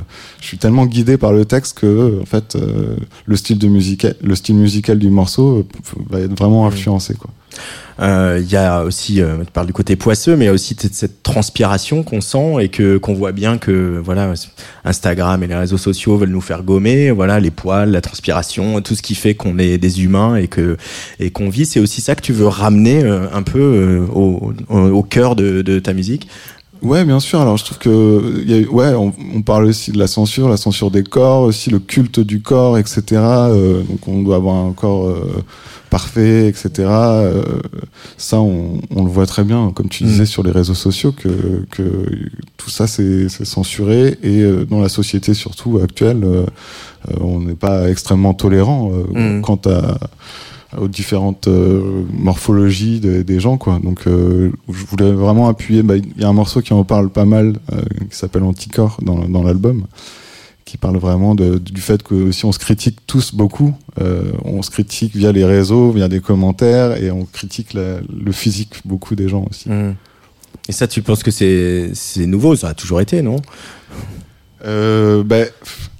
je 0.42 0.48
suis 0.48 0.58
tellement 0.58 0.88
guidé 0.88 1.18
par 1.18 1.32
le 1.32 1.46
texte 1.46 1.77
que 1.77 2.20
en 2.22 2.25
fait 2.25 2.56
euh, 2.56 2.96
le 3.25 3.36
style 3.36 3.60
de 3.60 3.68
musique, 3.68 4.08
le 4.22 4.36
style 4.36 4.56
musical 4.56 4.98
du 4.98 5.12
morceau 5.12 5.60
euh, 5.60 5.66
va 6.10 6.20
être 6.22 6.38
vraiment 6.38 6.66
influencé 6.66 7.13
quoi. 7.13 7.30
Il 8.00 8.04
euh, 8.04 8.40
y 8.42 8.56
a 8.56 8.84
aussi, 8.84 9.22
euh, 9.22 9.44
tu 9.44 9.52
parles 9.52 9.66
du 9.66 9.74
côté 9.74 9.96
poisseux, 9.96 10.36
mais 10.36 10.46
il 10.46 10.48
y 10.48 10.52
a 10.52 10.54
aussi 10.54 10.76
cette 10.92 11.24
transpiration 11.24 12.04
qu'on 12.04 12.22
sent 12.22 12.58
et 12.60 12.70
que 12.70 12.98
qu'on 12.98 13.16
voit 13.16 13.32
bien 13.32 13.58
que 13.58 14.00
voilà, 14.04 14.34
Instagram 14.86 15.42
et 15.42 15.48
les 15.48 15.56
réseaux 15.56 15.80
sociaux 15.80 16.16
veulent 16.16 16.30
nous 16.30 16.42
faire 16.42 16.62
gommer. 16.62 17.10
Voilà, 17.10 17.40
les 17.40 17.50
poils, 17.50 17.90
la 17.90 18.02
transpiration, 18.02 18.82
tout 18.82 18.94
ce 18.94 19.02
qui 19.02 19.16
fait 19.16 19.34
qu'on 19.34 19.58
est 19.58 19.80
des 19.80 20.04
humains 20.04 20.36
et 20.36 20.48
que 20.48 20.78
et 21.20 21.32
qu'on 21.32 21.50
vit. 21.50 21.66
C'est 21.66 21.80
aussi 21.80 22.02
ça 22.02 22.14
que 22.14 22.22
tu 22.22 22.34
veux 22.34 22.48
ramener 22.48 23.04
euh, 23.04 23.26
un 23.34 23.42
peu 23.42 24.06
au, 24.14 24.54
au, 24.70 25.04
cœur 25.04 25.36
de, 25.36 25.80
ta 25.80 25.94
musique? 25.94 26.28
Ouais, 26.84 27.04
bien 27.04 27.20
sûr. 27.20 27.42
Alors, 27.42 27.58
je 27.58 27.66
trouve 27.66 27.80
que, 27.80 28.68
ouais, 28.70 28.94
on, 28.94 29.42
parle 29.42 29.66
aussi 29.66 29.92
de 29.92 29.98
la 29.98 30.06
censure, 30.06 30.48
la 30.50 30.58
censure 30.58 30.92
des 30.92 31.04
corps, 31.04 31.42
aussi 31.42 31.72
le 31.72 31.80
culte 31.80 32.20
du 32.20 32.42
corps, 32.42 32.78
etc. 32.78 33.02
Donc, 33.90 34.08
on 34.08 34.22
doit 34.22 34.36
avoir 34.36 34.56
un 34.56 34.74
corps 34.74 35.12
parfait, 35.98 36.48
etc. 36.48 36.70
Euh, 36.80 37.44
ça, 38.18 38.39
on, 38.39 38.80
on, 38.96 39.04
le 39.04 39.10
voit 39.10 39.25
très 39.25 39.44
bien, 39.44 39.72
comme 39.74 39.89
tu 39.89 40.04
disais, 40.04 40.24
mmh. 40.24 40.34
sur 40.36 40.44
les 40.44 40.51
réseaux 40.51 40.75
sociaux, 40.75 41.12
que, 41.12 41.66
que 41.72 41.84
tout 42.58 42.70
ça, 42.70 42.86
c'est 42.86 43.27
censuré. 43.30 44.18
Et 44.22 44.42
euh, 44.42 44.66
dans 44.66 44.80
la 44.80 44.89
société, 44.89 45.34
surtout 45.34 45.80
actuelle, 45.84 46.22
euh, 46.24 46.46
on 47.20 47.39
n'est 47.39 47.56
pas 47.56 47.89
extrêmement 47.89 48.36
tolérant 48.36 48.92
mmh. 48.92 49.42
quant 49.42 49.62
à 49.66 49.98
aux 50.77 50.89
différentes 50.89 51.48
euh, 51.48 52.04
morphologies 52.12 53.00
de, 53.00 53.22
des 53.22 53.39
gens 53.39 53.58
quoi 53.58 53.80
donc 53.82 54.06
euh, 54.06 54.51
je 54.68 54.86
voulais 54.86 55.13
vraiment 55.13 55.48
appuyer 55.48 55.82
bah, 55.82 55.96
il 55.96 56.01
bah, 56.01 56.16
y 56.20 56.24
a 56.25 56.27
un 56.27 56.34
morceau 56.34 56.62
qui 56.62 56.74
en 56.74 56.84
parle 56.84 57.10
pas 57.10 57.24
mal 57.24 57.56
euh, 57.72 57.82
qui 58.12 58.18
s'appelle 58.18 58.44
Anticorps 58.44 58.98
dans, 59.01 59.30
dans 59.30 59.44
l'album 59.44 59.86
qui 60.68 60.78
parle 60.78 60.98
vraiment 60.98 61.34
de, 61.34 61.58
du 61.58 61.82
fait 61.82 62.04
que 62.04 62.32
si 62.32 62.46
on 62.46 62.52
se 62.52 62.60
critique 62.60 63.00
tous 63.08 63.34
beaucoup 63.34 63.74
euh, 64.00 64.32
on 64.44 64.62
se 64.62 64.70
critique 64.70 65.16
via 65.16 65.32
les 65.32 65.46
réseaux 65.46 65.92
via 65.92 66.08
des 66.10 66.20
commentaires 66.20 67.02
et 67.02 67.10
on 67.10 67.26
critique 67.26 67.74
la, 67.74 68.00
le 68.02 68.32
physique 68.32 68.82
beaucoup 68.86 69.16
des 69.16 69.30
gens 69.30 69.46
aussi 69.50 69.70
mmh. 69.70 69.96
et 70.68 70.72
ça 70.72 70.88
tu 70.88 71.02
penses 71.02 71.24
que 71.24 71.32
c'est 71.32 72.26
nouveau? 72.26 72.56
Ça 72.56 72.70
a 72.70 72.74
toujours 72.74 73.02
été 73.02 73.22
non? 73.22 73.38
Euh, 74.66 75.24
ben 75.24 75.48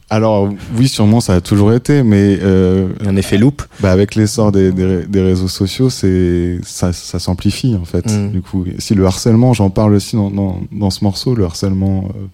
alors 0.10 0.50
oui, 0.78 0.88
sûrement 0.88 1.20
ça 1.20 1.34
a 1.34 1.42
toujours 1.42 1.74
été, 1.74 2.02
mais 2.02 2.40
euh, 2.42 2.88
un 3.06 3.18
effet 3.18 3.38
loupe? 3.38 3.64
Bah 3.82 3.92
avec 3.92 4.16
l'essor 4.16 4.54
des, 4.54 4.72
des, 4.72 5.06
des, 5.06 5.22
réseaux 5.22 5.50
sociaux, 5.50 5.90
c'est 5.90 6.60
ça, 6.64 6.94
ça 6.94 7.20
s'amplifie 7.20 7.76
en 7.76 7.84
fait. 7.84 8.10
Mm. 8.10 8.32
Du 8.32 8.42
coup, 8.42 8.66
si 8.80 8.96
le 8.96 9.06
harcèlement, 9.06 9.54
j'en 9.54 9.70
parle 9.70 9.94
aussi 9.96 10.16
dans, 10.16 10.32
dans, 10.32 10.62
dans, 10.72 10.90
ce 10.92 11.04
morceau, 11.04 11.36
le 11.36 11.44
harcèlement, 11.44 12.10
euh, 12.16 12.26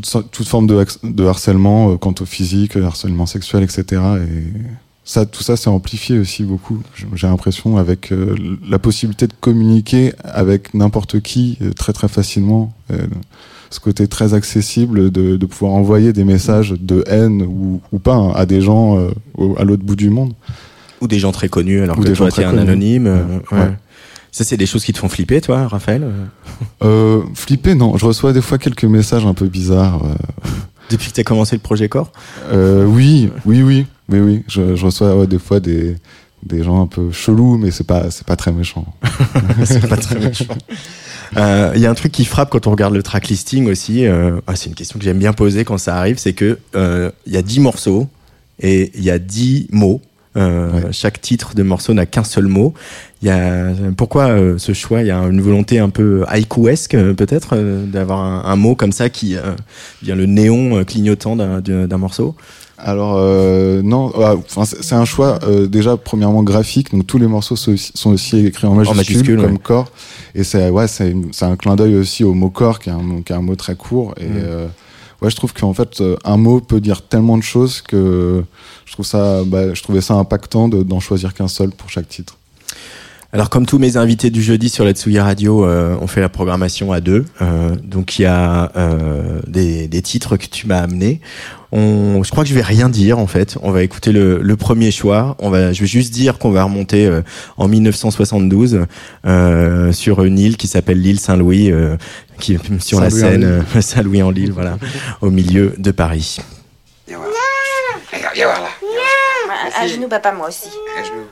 toute, 0.00 0.30
toute 0.30 0.48
forme 0.48 0.66
de, 0.66 0.84
de 1.02 1.24
harcèlement 1.24 1.92
euh, 1.92 1.96
quant 1.96 2.14
au 2.20 2.24
physique, 2.24 2.76
harcèlement 2.76 3.26
sexuel, 3.26 3.62
etc. 3.62 4.02
Et 4.22 4.52
ça, 5.04 5.24
tout 5.24 5.42
ça, 5.42 5.56
c'est 5.56 5.70
amplifié 5.70 6.18
aussi 6.18 6.42
beaucoup. 6.42 6.82
J'ai 7.14 7.26
l'impression 7.26 7.76
avec 7.76 8.12
euh, 8.12 8.34
la 8.68 8.78
possibilité 8.78 9.26
de 9.26 9.34
communiquer 9.40 10.12
avec 10.24 10.74
n'importe 10.74 11.20
qui 11.20 11.58
euh, 11.62 11.72
très 11.72 11.92
très 11.92 12.08
facilement. 12.08 12.72
Euh, 12.90 13.06
ce 13.70 13.80
côté 13.80 14.06
très 14.08 14.34
accessible 14.34 15.10
de, 15.10 15.36
de, 15.36 15.46
pouvoir 15.46 15.72
envoyer 15.72 16.12
des 16.12 16.24
messages 16.24 16.72
de 16.72 17.04
haine 17.06 17.42
ou, 17.42 17.80
ou 17.92 17.98
pas 17.98 18.14
hein, 18.14 18.32
à 18.34 18.46
des 18.46 18.60
gens 18.60 18.98
euh, 18.98 19.10
au, 19.34 19.56
à 19.58 19.64
l'autre 19.64 19.82
bout 19.82 19.96
du 19.96 20.10
monde. 20.10 20.32
Ou 21.00 21.08
des 21.08 21.18
gens 21.18 21.32
très 21.32 21.48
connus 21.48 21.82
alors 21.82 21.98
ou 21.98 22.02
que 22.02 22.08
toi 22.10 22.30
tu 22.30 22.40
es 22.40 22.44
un 22.44 22.56
anonyme. 22.56 23.06
Euh, 23.06 23.24
ouais. 23.52 23.58
Ouais. 23.58 23.72
Ça, 24.36 24.44
c'est 24.44 24.58
des 24.58 24.66
choses 24.66 24.84
qui 24.84 24.92
te 24.92 24.98
font 24.98 25.08
flipper, 25.08 25.40
toi, 25.40 25.66
Raphaël 25.66 26.06
euh, 26.82 27.22
Flipper, 27.32 27.74
non. 27.74 27.96
Je 27.96 28.04
reçois 28.04 28.34
des 28.34 28.42
fois 28.42 28.58
quelques 28.58 28.84
messages 28.84 29.24
un 29.24 29.32
peu 29.32 29.46
bizarres. 29.46 30.04
Euh... 30.04 30.48
Depuis 30.90 31.08
que 31.08 31.14
tu 31.14 31.20
as 31.22 31.24
commencé 31.24 31.56
le 31.56 31.62
projet 31.62 31.88
Corps 31.88 32.12
euh, 32.52 32.84
Oui, 32.84 33.30
oui, 33.46 33.62
oui. 33.62 33.86
Oui, 34.10 34.18
oui. 34.18 34.44
Je, 34.46 34.76
je 34.76 34.84
reçois 34.84 35.16
ouais, 35.16 35.26
des 35.26 35.38
fois 35.38 35.58
des, 35.58 35.96
des 36.42 36.62
gens 36.62 36.82
un 36.82 36.86
peu 36.86 37.10
chelous, 37.12 37.56
mais 37.56 37.70
c'est 37.70 37.86
pas, 37.86 38.10
c'est 38.10 38.26
pas 38.26 38.36
très 38.36 38.52
méchant. 38.52 38.84
c'est 39.64 39.88
pas 39.88 39.96
très 39.96 40.18
méchant. 40.18 40.44
Il 41.32 41.38
euh, 41.38 41.72
y 41.76 41.86
a 41.86 41.90
un 41.90 41.94
truc 41.94 42.12
qui 42.12 42.26
frappe 42.26 42.50
quand 42.50 42.66
on 42.66 42.72
regarde 42.72 42.92
le 42.92 43.02
track 43.02 43.28
listing 43.28 43.70
aussi. 43.70 44.04
Euh, 44.04 44.38
ah, 44.46 44.54
c'est 44.54 44.68
une 44.68 44.74
question 44.74 44.98
que 44.98 45.04
j'aime 45.06 45.18
bien 45.18 45.32
poser 45.32 45.64
quand 45.64 45.78
ça 45.78 45.96
arrive, 45.96 46.18
c'est 46.18 46.34
que 46.34 46.58
il 46.74 46.78
euh, 46.78 47.10
y 47.26 47.38
a 47.38 47.42
10 47.42 47.60
morceaux 47.60 48.06
et 48.60 48.92
il 48.94 49.02
y 49.02 49.10
a 49.10 49.18
10 49.18 49.68
mots. 49.72 50.02
Euh, 50.36 50.70
ouais. 50.70 50.92
Chaque 50.92 51.20
titre 51.20 51.54
de 51.54 51.62
morceau 51.62 51.94
n'a 51.94 52.06
qu'un 52.06 52.24
seul 52.24 52.46
mot. 52.46 52.74
Il 53.22 53.28
y 53.28 53.30
a 53.30 53.72
pourquoi 53.96 54.28
euh, 54.28 54.58
ce 54.58 54.72
choix? 54.72 55.00
Il 55.00 55.06
y 55.06 55.10
a 55.10 55.18
une 55.18 55.40
volonté 55.40 55.78
un 55.78 55.88
peu 55.88 56.24
haïkuesque 56.28 56.96
peut-être 57.14 57.56
d'avoir 57.56 58.20
un, 58.20 58.44
un, 58.44 58.56
mot 58.56 58.74
comme 58.74 58.92
ça 58.92 59.08
qui 59.08 59.36
vient 60.02 60.14
le 60.14 60.26
néon 60.26 60.84
clignotant 60.84 61.36
d'un 61.36 61.98
morceau? 61.98 62.36
Alors 62.78 63.14
euh, 63.16 63.80
non, 63.82 64.12
enfin, 64.14 64.64
c'est 64.64 64.94
un 64.94 65.06
choix 65.06 65.38
euh, 65.44 65.66
déjà 65.66 65.96
premièrement 65.96 66.42
graphique. 66.42 66.92
Donc 66.92 67.06
tous 67.06 67.18
les 67.18 67.26
morceaux 67.26 67.56
sont 67.56 67.72
aussi, 67.72 67.92
sont 67.94 68.10
aussi 68.10 68.46
écrits 68.46 68.66
en 68.66 68.74
majuscule, 68.74 69.40
comme 69.40 69.52
ouais. 69.52 69.58
corps. 69.58 69.90
Et 70.34 70.44
c'est 70.44 70.68
ouais, 70.68 70.86
c'est 70.86 71.14
un 71.40 71.56
clin 71.56 71.76
d'œil 71.76 71.96
aussi 71.96 72.22
au 72.22 72.34
mot 72.34 72.50
corps, 72.50 72.78
qui 72.78 72.90
est 72.90 72.92
un, 72.92 73.22
qui 73.24 73.32
est 73.32 73.36
un 73.36 73.42
mot 73.42 73.56
très 73.56 73.76
court. 73.76 74.14
Et 74.18 74.26
mmh. 74.26 74.32
euh, 74.36 74.66
ouais, 75.22 75.30
je 75.30 75.36
trouve 75.36 75.52
qu'en 75.52 75.72
fait 75.72 76.02
un 76.24 76.36
mot 76.36 76.60
peut 76.60 76.80
dire 76.80 77.02
tellement 77.02 77.36
de 77.36 77.42
choses 77.42 77.80
que 77.80 78.44
je 78.84 78.92
trouve 78.92 79.06
ça, 79.06 79.42
bah, 79.44 79.74
je 79.74 79.82
trouvais 79.82 80.00
ça 80.00 80.14
impactant 80.14 80.68
d'en 80.68 81.00
choisir 81.00 81.34
qu'un 81.34 81.48
seul 81.48 81.70
pour 81.70 81.90
chaque 81.90 82.08
titre. 82.08 82.36
Alors 83.32 83.50
comme 83.50 83.66
tous 83.66 83.78
mes 83.78 83.96
invités 83.96 84.30
du 84.30 84.40
jeudi 84.40 84.68
sur 84.68 84.84
la 84.84 84.92
Tsugi 84.92 85.18
Radio, 85.18 85.66
euh, 85.66 85.96
on 86.00 86.06
fait 86.06 86.20
la 86.20 86.28
programmation 86.28 86.92
à 86.92 87.00
deux. 87.00 87.24
Euh, 87.42 87.74
donc 87.84 88.18
il 88.18 88.22
y 88.22 88.24
a 88.24 88.70
euh, 88.76 89.40
des, 89.46 89.88
des, 89.88 90.00
titres 90.00 90.36
que 90.36 90.46
tu 90.46 90.66
m'as 90.66 90.78
amenés. 90.78 91.20
On, 91.72 92.22
je 92.22 92.30
crois 92.30 92.44
que 92.44 92.48
je 92.48 92.54
vais 92.54 92.62
rien 92.62 92.88
dire 92.88 93.18
en 93.18 93.26
fait. 93.26 93.58
On 93.62 93.70
va 93.72 93.82
écouter 93.82 94.12
le, 94.12 94.38
le 94.40 94.56
premier 94.56 94.90
choix. 94.90 95.36
On 95.40 95.50
va, 95.50 95.72
je 95.72 95.80
vais 95.80 95.86
juste 95.86 96.12
dire 96.14 96.38
qu'on 96.38 96.50
va 96.50 96.64
remonter 96.64 97.06
euh, 97.06 97.22
en 97.56 97.66
1972 97.68 98.86
euh, 99.26 99.92
sur 99.92 100.22
une 100.22 100.38
île 100.38 100.56
qui 100.56 100.68
s'appelle 100.68 101.00
l'île 101.00 101.18
Saint-Louis, 101.18 101.72
euh, 101.72 101.96
qui 102.38 102.54
est 102.54 102.80
sur 102.80 103.00
la 103.00 103.10
Seine, 103.10 103.64
Saint-Louis 103.80 104.22
en 104.22 104.30
Lille, 104.30 104.52
voilà, 104.52 104.78
au 105.20 105.30
milieu 105.30 105.74
de 105.76 105.90
Paris. 105.90 106.38
Viens 107.06 107.18
voir. 107.18 107.30
Regarde, 108.12 108.34
viens 108.34 108.46
voir 108.46 108.60
là. 108.60 108.68
À, 109.78 109.86
genoux, 109.86 110.08
papa, 110.08 110.32
moi 110.32 110.48
aussi. 110.48 110.68
À 110.98 111.02
genoux. 111.02 111.26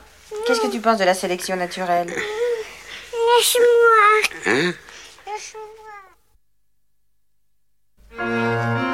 Qu'est-ce 0.46 0.60
que 0.60 0.70
tu 0.70 0.80
penses 0.80 0.98
de 0.98 1.04
la 1.04 1.14
sélection 1.14 1.56
naturelle? 1.56 2.08
Lâche-moi. 2.08 3.64
Hein? 4.46 4.72
Dans 8.18 8.93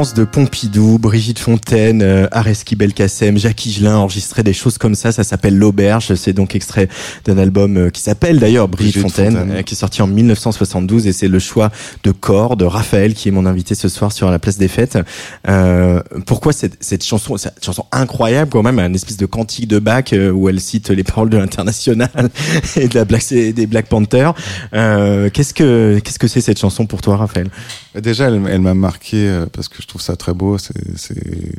France 0.00 0.14
de 0.14 0.24
Pompidou, 0.24 0.98
Brigitte 0.98 1.38
Fontaine, 1.38 2.00
euh, 2.00 2.26
Areski 2.32 2.74
Belkacem, 2.74 3.36
Jacques 3.36 3.66
Higelin 3.66 3.96
enregistraient 3.96 4.42
des 4.42 4.54
choses 4.54 4.78
comme 4.78 4.94
ça. 4.94 5.12
Ça 5.12 5.24
s'appelle 5.24 5.58
L'Auberge. 5.58 6.14
C'est 6.14 6.32
donc 6.32 6.54
extrait 6.54 6.88
d'un 7.26 7.36
album 7.36 7.76
euh, 7.76 7.90
qui 7.90 8.00
s'appelle 8.00 8.38
d'ailleurs 8.38 8.66
Brigitte, 8.66 8.94
Brigitte 8.94 9.14
Fontaine, 9.14 9.36
Fontaine. 9.36 9.56
euh, 9.58 9.62
qui 9.62 9.74
est 9.74 9.76
sorti 9.76 10.00
en 10.00 10.06
1972 10.06 11.06
et 11.06 11.12
c'est 11.12 11.28
le 11.28 11.38
choix 11.38 11.70
de 12.02 12.12
Cor, 12.12 12.56
de 12.56 12.64
Raphaël, 12.64 13.12
qui 13.12 13.28
est 13.28 13.30
mon 13.30 13.44
invité 13.44 13.74
ce 13.74 13.90
soir 13.90 14.10
sur 14.10 14.30
la 14.30 14.38
place 14.38 14.56
des 14.56 14.68
fêtes. 14.68 14.98
Euh, 15.46 16.00
pourquoi 16.24 16.54
cette, 16.54 16.82
cette 16.82 17.04
chanson, 17.04 17.36
cette 17.36 17.62
chanson 17.62 17.84
incroyable 17.92 18.50
quand 18.50 18.62
même, 18.62 18.78
un 18.78 18.94
espèce 18.94 19.18
de 19.18 19.26
cantique 19.26 19.68
de 19.68 19.80
Bach 19.80 20.14
euh, 20.14 20.30
où 20.30 20.48
elle 20.48 20.60
cite 20.60 20.88
les 20.88 21.04
paroles 21.04 21.28
de 21.28 21.36
l'international 21.36 22.08
et 22.76 22.88
de 22.88 22.94
la 22.94 23.04
Black, 23.04 23.28
des 23.28 23.66
Black 23.66 23.86
Panthers. 23.90 24.32
Euh, 24.72 25.28
qu'est-ce 25.28 25.52
que, 25.52 26.00
qu'est-ce 26.02 26.18
que 26.18 26.26
c'est 26.26 26.40
cette 26.40 26.58
chanson 26.58 26.86
pour 26.86 27.02
toi, 27.02 27.18
Raphaël? 27.18 27.50
Déjà, 27.94 28.28
elle, 28.28 28.40
elle 28.48 28.60
m'a 28.60 28.74
marqué 28.74 29.28
euh, 29.28 29.46
parce 29.52 29.68
que 29.68 29.82
je 29.82 29.86
trouve 29.86 30.00
ça 30.02 30.16
très 30.16 30.32
beau. 30.34 30.58
C'est, 30.58 30.96
c'est, 30.96 31.52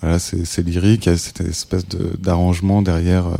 voilà, 0.00 0.18
c'est, 0.18 0.44
c'est 0.44 0.62
lyrique. 0.62 1.06
Il 1.06 1.10
y 1.10 1.12
a 1.12 1.18
cette 1.18 1.40
espèce 1.40 1.86
de, 1.88 2.16
d'arrangement 2.18 2.80
derrière 2.82 3.26
euh, 3.26 3.34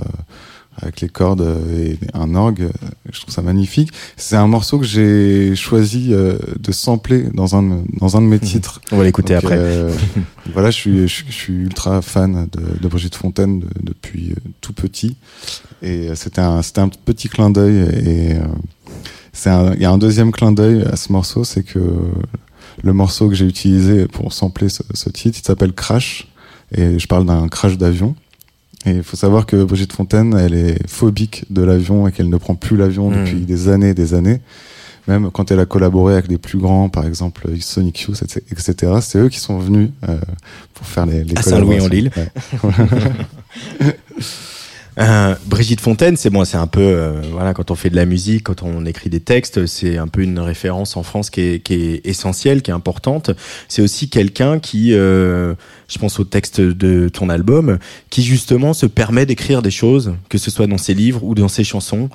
avec 0.83 1.01
les 1.01 1.09
cordes 1.09 1.43
euh, 1.43 1.61
et 1.93 1.99
un 2.13 2.35
orgue. 2.35 2.63
euh, 2.63 2.89
Je 3.13 3.21
trouve 3.21 3.33
ça 3.33 3.43
magnifique. 3.43 3.91
C'est 4.17 4.35
un 4.35 4.49
morceau 4.49 4.81
que 4.81 4.85
j'ai 4.85 5.55
choisi 5.55 6.09
euh, 6.13 6.37
de 6.59 6.73
sampler 6.73 7.23
dans 7.33 7.55
un 7.55 7.63
de- 7.63 7.83
dans 8.01 8.17
un 8.17 8.21
de 8.21 8.27
mes 8.27 8.41
titres. 8.41 8.81
On 8.91 8.97
va 8.97 9.05
l'écouter 9.05 9.35
Donc, 9.35 9.45
après. 9.45 9.57
euh, 9.59 9.93
voilà, 10.53 10.71
je 10.73 10.77
suis, 10.77 11.03
je, 11.03 11.07
suis- 11.15 11.27
je 11.29 11.33
suis 11.33 11.53
ultra 11.55 12.03
fan 12.03 12.49
de, 12.51 12.61
de 12.83 12.89
Brigitte 12.89 13.15
Fontaine 13.15 13.61
de- 13.61 13.69
depuis 13.81 14.35
tout 14.61 14.73
petit. 14.73 15.17
Et 15.83 16.09
c'était 16.17 16.41
un, 16.41 16.63
c'était 16.63 16.81
un 16.81 16.89
petit 16.89 17.29
clin 17.29 17.51
d'œil. 17.51 17.77
Et 18.05 18.33
euh, 18.35 18.41
c'est 19.33 19.51
un- 19.51 19.75
il 19.75 19.81
y 19.81 19.85
a 19.85 19.91
un 19.93 19.99
deuxième 19.99 20.33
clin 20.33 20.51
d'œil 20.51 20.83
à 20.91 20.97
ce 20.97 21.13
morceau, 21.13 21.45
c'est 21.45 21.63
que 21.63 21.79
le 22.85 22.93
morceau 22.93 23.29
que 23.29 23.35
j'ai 23.35 23.47
utilisé 23.47 24.07
pour 24.07 24.33
sampler 24.33 24.69
ce, 24.69 24.83
ce 24.93 25.09
titre, 25.11 25.39
il 25.43 25.45
s'appelle 25.47 25.73
Crash. 25.73 26.29
Et 26.77 26.99
je 26.99 27.07
parle 27.07 27.25
d'un 27.27 27.49
crash 27.49 27.79
d'avion. 27.79 28.15
Et 28.87 28.91
il 28.91 29.03
faut 29.03 29.17
savoir 29.17 29.47
que 29.47 29.63
Brigitte 29.65 29.93
Fontaine, 29.93 30.35
elle 30.37 30.55
est 30.55 30.87
phobique 30.89 31.45
de 31.51 31.63
l'avion 31.63 32.07
et 32.09 32.13
qu'elle 32.13 32.29
ne 32.29 32.37
prend 32.37 32.55
plus 32.55 32.77
l'avion 32.77 33.11
Mm. 33.11 33.15
depuis 33.25 33.41
des 33.41 33.69
années 33.69 33.91
et 33.91 33.95
des 33.95 34.13
années. 34.15 34.41
Même 35.07 35.31
quand 35.31 35.51
elle 35.51 35.61
a 35.61 35.67
collaboré 35.67 36.15
avec 36.15 36.29
les 36.29 36.39
plus 36.39 36.59
grands, 36.59 36.89
par 36.89 37.07
exemple 37.07 37.49
Sonic 37.61 38.01
Youth, 38.03 38.23
etc., 38.51 38.93
c'est 39.03 39.19
eux 39.19 39.29
qui 39.29 39.39
sont 39.39 39.59
venus 39.59 39.91
euh, 40.09 40.19
pour 40.73 40.87
faire 40.87 41.05
les, 41.07 41.25
les 41.25 41.37
À 41.39 41.43
Saint-Louis-en-Lille. 41.43 42.11
Ouais. 42.63 42.73
Euh, 44.99 45.35
Brigitte 45.47 45.81
Fontaine, 45.81 46.17
c'est 46.17 46.31
bon, 46.31 46.45
c'est 46.45 46.57
un 46.57 46.69
peu 46.69 46.81
euh, 46.81 47.21
voilà 47.33 47.53
quand 47.53 47.71
on 47.71 47.75
fait 47.75 47.91
de 47.91 47.97
la 47.97 48.07
musique, 48.07 48.45
quand 48.45 48.63
on 48.63 48.87
écrit 48.87 49.11
des 49.11 49.21
textes, 49.21 49.67
c'est 49.67 49.99
un 49.99 50.07
peu 50.07 50.23
une 50.23 50.39
référence 50.39 50.97
en 50.97 51.03
France 51.03 51.31
qui 51.31 51.41
est, 51.41 51.61
qui 51.61 51.75
est 51.75 52.07
essentielle, 52.07 52.63
qui 52.63 52.71
est 52.71 52.75
importante. 52.75 53.31
C'est 53.69 53.83
aussi 53.83 54.09
quelqu'un 54.09 54.61
qui, 54.61 54.95
euh, 54.95 55.55
je 55.89 55.99
pense 55.99 56.21
au 56.21 56.25
texte 56.25 56.61
de 56.61 57.09
ton 57.09 57.29
album, 57.29 57.79
qui 58.11 58.23
justement 58.23 58.73
se 58.73 58.87
permet 58.87 59.27
d'écrire 59.27 59.63
des 59.63 59.73
choses, 59.73 60.15
que 60.29 60.39
ce 60.39 60.51
soit 60.51 60.69
dans 60.69 60.79
ses 60.79 60.95
livres 60.95 61.25
ou 61.25 61.35
dans 61.35 61.49
ses 61.49 61.65
chansons, 61.65 62.09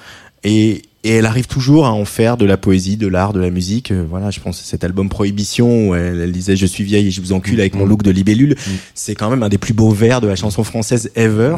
et, 0.44 0.84
et 1.06 1.12
elle 1.16 1.26
arrive 1.26 1.48
toujours 1.48 1.86
à 1.86 1.92
en 1.94 2.04
faire 2.04 2.36
de 2.36 2.46
la 2.46 2.58
poésie, 2.58 2.98
de 2.98 3.08
l'art, 3.08 3.32
de 3.32 3.40
la 3.40 3.50
musique. 3.50 3.92
Euh, 3.92 4.04
Voilà, 4.10 4.32
je 4.32 4.40
pense 4.42 4.60
à 4.60 4.64
cet 4.64 4.84
album 4.84 5.08
Prohibition 5.08 5.90
où 5.90 5.96
elle, 5.96 6.20
elle 6.20 6.32
disait 6.32 6.56
je 6.58 6.66
suis 6.66 6.84
vieille 6.84 7.08
et 7.08 7.12
je 7.12 7.22
vous 7.22 7.32
encule 7.32 7.60
avec 7.62 7.74
mon 7.76 7.86
look 7.86 8.04
de 8.04 8.12
libellule. 8.12 8.56
C'est 8.94 9.16
quand 9.16 9.30
même 9.30 9.44
un 9.44 9.50
des 9.50 9.58
plus 9.58 9.74
beaux 9.74 9.92
vers 9.92 10.20
de 10.20 10.28
la 10.28 10.36
chanson 10.36 10.64
française 10.64 11.10
ever. 11.16 11.56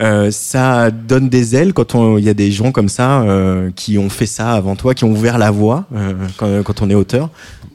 Euh, 0.00 0.30
ça 0.32 0.90
donne 0.90 1.28
des 1.28 1.54
ailes 1.54 1.72
quand 1.72 1.94
on- 1.94 2.18
il 2.18 2.24
y 2.24 2.28
a 2.28 2.34
des 2.34 2.50
gens 2.50 2.72
comme 2.72 2.88
ça 2.88 3.22
euh, 3.22 3.70
qui 3.76 3.96
ont 3.98 4.08
fait 4.10 4.26
ça 4.26 4.52
avant 4.52 4.74
toi, 4.76 4.94
qui 4.94 5.04
ont 5.04 5.12
ouvert 5.12 5.38
la 5.38 5.50
voie 5.52 5.86
euh, 5.94 6.12
quand, 6.36 6.62
quand 6.64 6.82
on 6.82 6.90
est 6.90 6.94
auteur. 6.94 7.30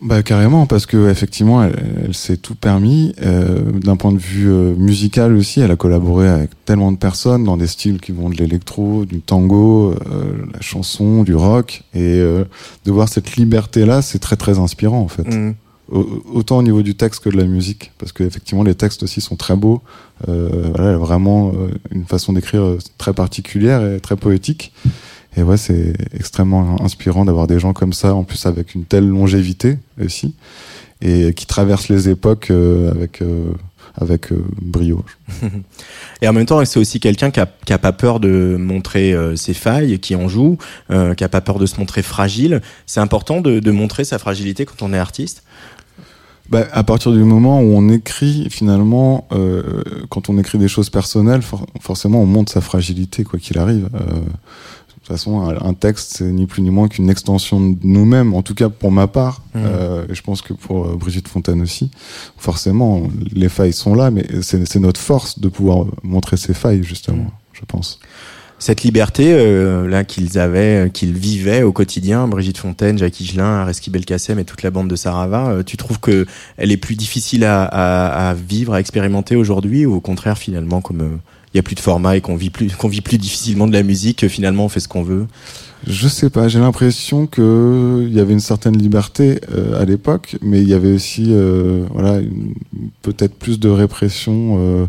Bah 0.07 0.21
carrément 0.21 0.67
parce 0.67 0.85
que 0.85 1.09
effectivement 1.09 1.63
elle, 1.63 1.75
elle 2.05 2.13
s'est 2.13 2.37
tout 2.37 2.53
permis. 2.53 3.13
Euh, 3.23 3.71
d'un 3.71 3.95
point 3.95 4.11
de 4.11 4.19
vue 4.19 4.51
euh, 4.51 4.75
musical 4.75 5.33
aussi 5.35 5.61
elle 5.61 5.71
a 5.71 5.75
collaboré 5.75 6.27
avec 6.27 6.51
tellement 6.63 6.91
de 6.91 6.97
personnes 6.97 7.43
dans 7.43 7.57
des 7.57 7.65
styles 7.65 7.99
qui 7.99 8.11
vont 8.11 8.29
de 8.29 8.35
l'électro 8.35 9.05
du 9.05 9.21
tango 9.21 9.93
euh, 9.93 10.45
la 10.53 10.61
chanson 10.61 11.23
du 11.23 11.33
rock. 11.33 11.81
Et 11.95 12.19
euh, 12.19 12.43
de 12.85 12.91
voir 12.91 13.09
cette 13.09 13.35
liberté 13.35 13.83
là 13.85 14.03
c'est 14.03 14.19
très 14.19 14.35
très 14.35 14.59
inspirant 14.59 14.99
en 15.01 15.07
fait. 15.07 15.23
Mm. 15.27 15.55
Au- 15.91 16.23
autant 16.33 16.57
au 16.57 16.63
niveau 16.63 16.83
du 16.83 16.93
texte 16.95 17.23
que 17.23 17.29
de 17.29 17.37
la 17.37 17.45
musique. 17.45 17.91
Parce 17.97 18.11
que 18.11 18.23
effectivement 18.23 18.63
les 18.63 18.75
textes 18.75 19.01
aussi 19.01 19.21
sont 19.21 19.35
très 19.35 19.55
beaux. 19.55 19.81
Euh, 20.29 20.69
voilà 20.75 20.89
elle 20.89 20.95
a 20.95 20.99
vraiment 20.99 21.49
euh, 21.49 21.69
une 21.89 22.05
façon 22.05 22.33
d'écrire 22.33 22.63
très 22.99 23.13
particulière 23.13 23.83
et 23.83 23.99
très 23.99 24.15
poétique 24.17 24.71
et 25.37 25.43
ouais, 25.43 25.57
c'est 25.57 25.93
extrêmement 26.13 26.81
inspirant 26.83 27.25
d'avoir 27.25 27.47
des 27.47 27.59
gens 27.59 27.73
comme 27.73 27.93
ça, 27.93 28.13
en 28.13 28.23
plus 28.23 28.45
avec 28.45 28.75
une 28.75 28.85
telle 28.85 29.07
longévité 29.07 29.77
aussi, 30.03 30.33
et 31.01 31.33
qui 31.33 31.45
traversent 31.45 31.89
les 31.89 32.09
époques 32.09 32.51
euh, 32.51 32.91
avec 32.91 33.21
euh, 33.21 33.51
avec 33.97 34.33
euh, 34.33 34.43
brio. 34.61 35.05
Et 36.21 36.27
en 36.27 36.33
même 36.33 36.45
temps, 36.45 36.63
c'est 36.65 36.79
aussi 36.79 36.99
quelqu'un 36.99 37.31
qui 37.31 37.39
a, 37.39 37.47
qui 37.65 37.71
a 37.71 37.77
pas 37.77 37.93
peur 37.93 38.19
de 38.19 38.57
montrer 38.59 39.13
euh, 39.13 39.37
ses 39.37 39.53
failles, 39.53 39.99
qui 39.99 40.15
en 40.15 40.27
joue, 40.27 40.57
euh, 40.91 41.13
qui 41.13 41.23
a 41.23 41.29
pas 41.29 41.39
peur 41.39 41.59
de 41.59 41.65
se 41.65 41.77
montrer 41.79 42.01
fragile. 42.01 42.61
C'est 42.87 42.99
important 42.99 43.39
de, 43.39 43.59
de 43.61 43.71
montrer 43.71 44.03
sa 44.03 44.17
fragilité 44.19 44.65
quand 44.65 44.81
on 44.81 44.91
est 44.91 44.97
artiste? 44.97 45.43
Bah, 46.49 46.67
à 46.73 46.83
partir 46.83 47.13
du 47.13 47.23
moment 47.23 47.61
où 47.61 47.73
on 47.73 47.87
écrit, 47.89 48.49
finalement, 48.49 49.27
quand 50.09 50.29
on 50.29 50.37
écrit 50.37 50.57
des 50.57 50.67
choses 50.67 50.89
personnelles, 50.89 51.41
for- 51.41 51.65
forcément, 51.79 52.21
on 52.21 52.25
montre 52.25 52.51
sa 52.51 52.61
fragilité, 52.61 53.23
quoi 53.23 53.39
qu'il 53.39 53.57
arrive. 53.57 53.89
De 55.05 55.09
toute 55.09 55.17
façon, 55.17 55.39
un, 55.41 55.55
un 55.63 55.73
texte, 55.75 56.13
c'est 56.17 56.23
ni 56.31 56.47
plus 56.47 56.63
ni 56.63 56.71
moins 56.71 56.87
qu'une 56.87 57.11
extension 57.11 57.59
de 57.59 57.77
nous-mêmes, 57.83 58.33
en 58.33 58.41
tout 58.41 58.55
cas 58.55 58.69
pour 58.69 58.91
ma 58.91 59.05
part, 59.05 59.43
Mhm. 59.53 59.61
euh, 59.63 60.05
et 60.09 60.15
je 60.15 60.23
pense 60.23 60.41
que 60.41 60.51
pour 60.53 60.83
euh, 60.87 60.95
Brigitte 60.95 61.27
Fontaine 61.27 61.61
aussi. 61.61 61.91
Forcément, 62.37 63.03
les 63.31 63.49
failles 63.49 63.71
sont 63.73 63.93
là, 63.93 64.09
mais 64.09 64.25
c'est 64.41 64.67
c'est 64.67 64.79
notre 64.79 64.99
force 64.99 65.37
de 65.37 65.47
pouvoir 65.47 65.85
montrer 66.01 66.37
ces 66.37 66.55
failles, 66.55 66.83
justement, 66.83 67.17
Mhm. 67.25 67.29
je 67.53 67.61
pense. 67.67 67.99
Cette 68.57 68.81
liberté 68.81 69.33
euh, 69.33 69.87
là 69.87 70.03
qu'ils 70.05 70.39
avaient, 70.39 70.85
euh, 70.85 70.89
qu'ils 70.89 71.13
vivaient 71.13 71.61
au 71.61 71.71
quotidien, 71.71 72.27
Brigitte 72.27 72.57
Fontaine, 72.57 72.97
Jacques 72.97 73.19
Higelin, 73.19 73.59
Areski 73.61 73.91
Belkacem 73.91 74.39
et 74.39 74.45
toute 74.45 74.63
la 74.63 74.71
bande 74.71 74.87
de 74.87 74.95
Sarava, 74.95 75.49
euh, 75.49 75.61
tu 75.63 75.77
trouves 75.77 75.99
que 75.99 76.25
elle 76.57 76.71
est 76.71 76.77
plus 76.77 76.95
difficile 76.95 77.43
à, 77.43 77.63
à, 77.65 78.29
à 78.29 78.33
vivre, 78.33 78.73
à 78.73 78.79
expérimenter 78.79 79.35
aujourd'hui, 79.35 79.85
ou 79.85 79.93
au 79.93 80.01
contraire 80.01 80.39
finalement 80.39 80.81
comme 80.81 81.01
euh, 81.01 81.17
il 81.55 81.57
y 81.57 81.59
a 81.59 81.63
plus 81.63 81.75
de 81.75 81.79
format 81.79 82.17
et 82.17 82.21
qu'on 82.21 82.35
vit 82.35 82.49
plus, 82.49 82.75
qu'on 82.75 82.89
vit 82.89 82.99
plus 82.99 83.17
difficilement 83.17 83.65
de 83.65 83.71
la 83.71 83.81
musique, 83.81 84.27
finalement 84.27 84.65
on 84.65 84.69
fait 84.69 84.81
ce 84.81 84.89
qu'on 84.89 85.03
veut. 85.03 85.25
Je 85.87 86.09
sais 86.09 86.29
pas, 86.29 86.49
j'ai 86.49 86.59
l'impression 86.59 87.27
que 87.27 88.05
il 88.05 88.13
y 88.13 88.19
avait 88.19 88.33
une 88.33 88.41
certaine 88.41 88.77
liberté 88.77 89.39
euh, 89.53 89.81
à 89.81 89.85
l'époque, 89.85 90.35
mais 90.41 90.61
il 90.61 90.67
y 90.67 90.73
avait 90.73 90.91
aussi 90.91 91.27
euh, 91.29 91.85
voilà 91.93 92.19
peut-être 93.03 93.35
plus 93.35 93.57
de 93.57 93.69
répression, 93.69 94.57
euh, 94.59 94.85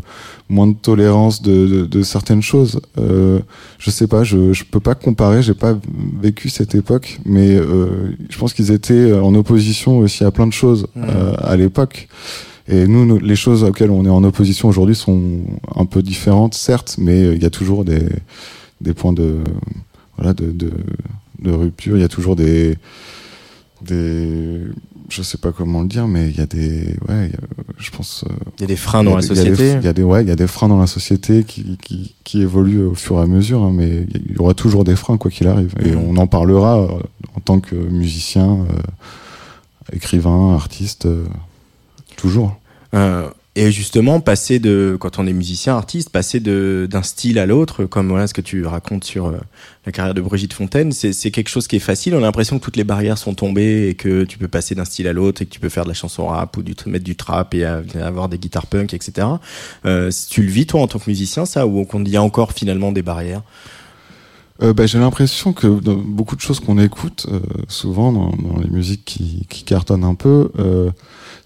moins 0.49 0.67
de 0.67 0.73
tolérance 0.73 1.41
de, 1.41 1.67
de, 1.67 1.85
de 1.85 2.01
certaines 2.01 2.41
choses. 2.41 2.81
Je 2.97 3.89
sais 3.89 4.07
pas, 4.07 4.25
je 4.25 4.51
je 4.51 4.65
peux 4.65 4.81
pas 4.81 4.95
comparer, 4.95 5.41
j'ai 5.41 5.53
pas 5.53 5.79
vécu 6.21 6.49
cette 6.49 6.75
époque, 6.75 7.19
mais 7.25 7.55
je 8.29 8.37
pense 8.37 8.53
qu'ils 8.53 8.71
étaient 8.71 9.13
en 9.13 9.33
opposition 9.35 9.99
aussi 9.99 10.25
à 10.25 10.31
plein 10.31 10.47
de 10.47 10.53
choses 10.53 10.87
à 11.37 11.55
l'époque. 11.55 12.09
Et 12.69 12.85
nous, 12.87 13.05
nous, 13.05 13.17
les 13.19 13.35
choses 13.37 13.63
auxquelles 13.63 13.91
on 13.91 14.03
est 14.05 14.09
en 14.09 14.23
opposition 14.25 14.67
aujourd'hui 14.67 14.95
sont 14.95 15.21
un 15.75 15.85
peu 15.85 16.01
différentes, 16.01 16.53
certes, 16.53 16.95
mais 16.97 17.23
euh, 17.23 17.35
il 17.35 17.41
y 17.41 17.45
a 17.45 17.49
toujours 17.49 17.85
des 17.85 18.03
des 18.81 18.93
points 18.93 19.13
de 19.13 19.39
voilà 20.17 20.33
de, 20.33 20.51
de, 20.51 20.71
de 21.41 21.51
rupture 21.51 21.97
il 21.97 22.01
y 22.01 22.03
a 22.03 22.07
toujours 22.09 22.35
des 22.35 22.77
des 23.81 24.59
je 25.09 25.21
sais 25.21 25.37
pas 25.37 25.51
comment 25.51 25.81
le 25.81 25.87
dire 25.87 26.07
mais 26.07 26.29
il 26.29 26.35
y 26.37 26.41
a 26.41 26.45
des 26.45 26.95
ouais 27.07 27.27
il 27.27 27.31
y 27.31 27.35
a- 27.35 27.73
je 27.77 27.89
pense 27.91 28.25
euh, 28.29 28.33
Il 28.57 28.61
y 28.61 28.63
a 28.65 28.67
des 28.67 28.75
freins 28.75 29.03
dans 29.03 29.15
la 29.15 29.21
société. 29.21 29.73
il 29.79 29.83
y 29.85 29.87
a 29.87 29.93
des 29.93 30.03
ouais 30.03 30.23
il 30.23 30.27
y 30.27 30.31
a 30.31 30.35
des 30.35 30.47
freins 30.47 30.67
dans 30.67 30.79
la 30.79 30.87
société 30.87 31.43
qui 31.43 31.77
qui, 31.81 32.15
qui 32.23 32.41
évoluent 32.41 32.85
au 32.85 32.95
fur 32.95 33.17
et 33.17 33.21
à 33.21 33.27
mesure 33.27 33.63
hein, 33.63 33.71
mais 33.73 34.05
il 34.13 34.33
y 34.35 34.37
aura 34.39 34.53
toujours 34.53 34.83
des 34.83 34.95
freins 34.95 35.17
quoi 35.17 35.31
qu'il 35.31 35.47
arrive 35.47 35.73
et 35.83 35.95
on 35.95 36.17
en 36.17 36.27
parlera 36.27 36.79
euh, 36.81 36.87
en 37.35 37.39
tant 37.39 37.59
que 37.59 37.75
musicien 37.75 38.59
euh, 38.69 39.93
écrivain 39.93 40.53
artiste 40.55 41.05
euh, 41.05 41.25
toujours 42.17 42.59
Euh, 42.93 43.29
et 43.55 43.71
justement, 43.71 44.19
passer 44.19 44.59
de, 44.59 44.97
quand 44.99 45.17
on 45.17 45.25
est 45.25 45.33
musicien, 45.33 45.75
artiste, 45.75 46.11
passer 46.11 46.39
d'un 46.39 47.01
style 47.01 47.39
à 47.39 47.47
l'autre, 47.47 47.85
comme 47.85 48.07
voilà 48.07 48.27
ce 48.27 48.35
que 48.35 48.41
tu 48.41 48.63
racontes 48.67 49.03
sur 49.03 49.25
euh, 49.25 49.37
la 49.87 49.91
carrière 49.91 50.13
de 50.13 50.21
Brigitte 50.21 50.53
Fontaine, 50.53 50.91
c'est 50.91 51.31
quelque 51.31 51.49
chose 51.49 51.67
qui 51.67 51.77
est 51.77 51.79
facile. 51.79 52.13
On 52.13 52.19
a 52.19 52.21
l'impression 52.21 52.59
que 52.59 52.63
toutes 52.63 52.75
les 52.75 52.83
barrières 52.83 53.17
sont 53.17 53.33
tombées 53.33 53.87
et 53.89 53.95
que 53.95 54.25
tu 54.25 54.37
peux 54.37 54.47
passer 54.47 54.75
d'un 54.75 54.85
style 54.85 55.07
à 55.07 55.13
l'autre 55.13 55.41
et 55.41 55.47
que 55.47 55.49
tu 55.49 55.59
peux 55.59 55.69
faire 55.69 55.85
de 55.85 55.89
la 55.89 55.95
chanson 55.95 56.27
rap 56.27 56.55
ou 56.55 56.61
du 56.61 56.75
mettre 56.85 57.03
du 57.03 57.15
trap 57.15 57.55
et 57.55 57.65
avoir 57.65 58.29
des 58.29 58.37
guitares 58.37 58.67
punk, 58.67 58.93
etc. 58.93 59.27
Euh, 59.87 60.11
tu 60.29 60.43
le 60.43 60.51
vis 60.51 60.67
toi 60.67 60.81
en 60.81 60.87
tant 60.87 60.99
que 60.99 61.09
musicien, 61.09 61.47
ça, 61.47 61.65
ou 61.65 61.83
qu'il 61.83 62.07
y 62.09 62.15
a 62.15 62.21
encore 62.21 62.51
finalement 62.51 62.91
des 62.91 63.01
barrières? 63.01 63.41
Euh, 64.61 64.73
bah, 64.73 64.85
j'ai 64.85 64.99
l'impression 64.99 65.53
que 65.53 65.65
dans 65.65 65.95
beaucoup 65.95 66.35
de 66.35 66.41
choses 66.41 66.59
qu'on 66.59 66.77
écoute, 66.77 67.25
souvent 67.69 68.11
dans, 68.11 68.29
dans 68.29 68.59
les 68.59 68.69
musiques 68.69 69.03
qui, 69.03 69.47
qui 69.49 69.63
cartonnent 69.63 70.03
un 70.03 70.15
peu, 70.15 70.51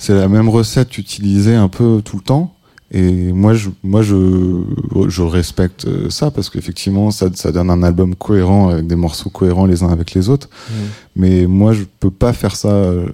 c'est 0.02 0.16
la 0.16 0.28
même 0.28 0.50
recette 0.50 0.98
utilisée 0.98 1.56
un 1.56 1.68
peu 1.70 2.02
tout 2.04 2.18
le 2.18 2.24
temps. 2.24 2.56
Et 2.94 3.32
moi, 3.32 3.54
je, 3.54 3.70
moi, 3.84 4.02
je, 4.02 4.64
je 5.08 5.22
respecte 5.22 5.88
ça 6.10 6.30
parce 6.30 6.50
qu'effectivement, 6.50 7.10
ça, 7.12 7.28
ça 7.34 7.54
donne 7.54 7.70
un 7.70 7.84
album 7.84 8.16
cohérent 8.16 8.68
avec 8.68 8.86
des 8.86 8.98
morceaux 8.98 9.30
cohérents 9.30 9.66
les 9.66 9.82
uns 9.84 9.88
avec 9.90 10.14
les 10.14 10.28
autres. 10.28 10.50
Mmh. 10.50 10.74
Mais 11.16 11.48
moi, 11.48 11.72
je 11.72 11.84
peux 12.02 12.12
pas 12.12 12.34
faire 12.34 12.54
ça. 12.56 12.68
euh, 12.68 13.06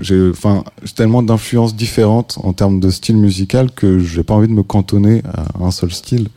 j'ai, 0.00 0.30
enfin, 0.30 0.64
j'ai 0.82 0.94
tellement 0.94 1.22
d'influences 1.22 1.76
différentes 1.76 2.38
en 2.42 2.54
termes 2.54 2.80
de 2.80 2.88
style 2.88 3.18
musical 3.18 3.70
que 3.70 3.98
j'ai 3.98 4.22
pas 4.22 4.32
envie 4.34 4.48
de 4.48 4.54
me 4.54 4.62
cantonner 4.62 5.22
à 5.34 5.62
un 5.62 5.70
seul 5.72 5.90
style. 5.92 6.28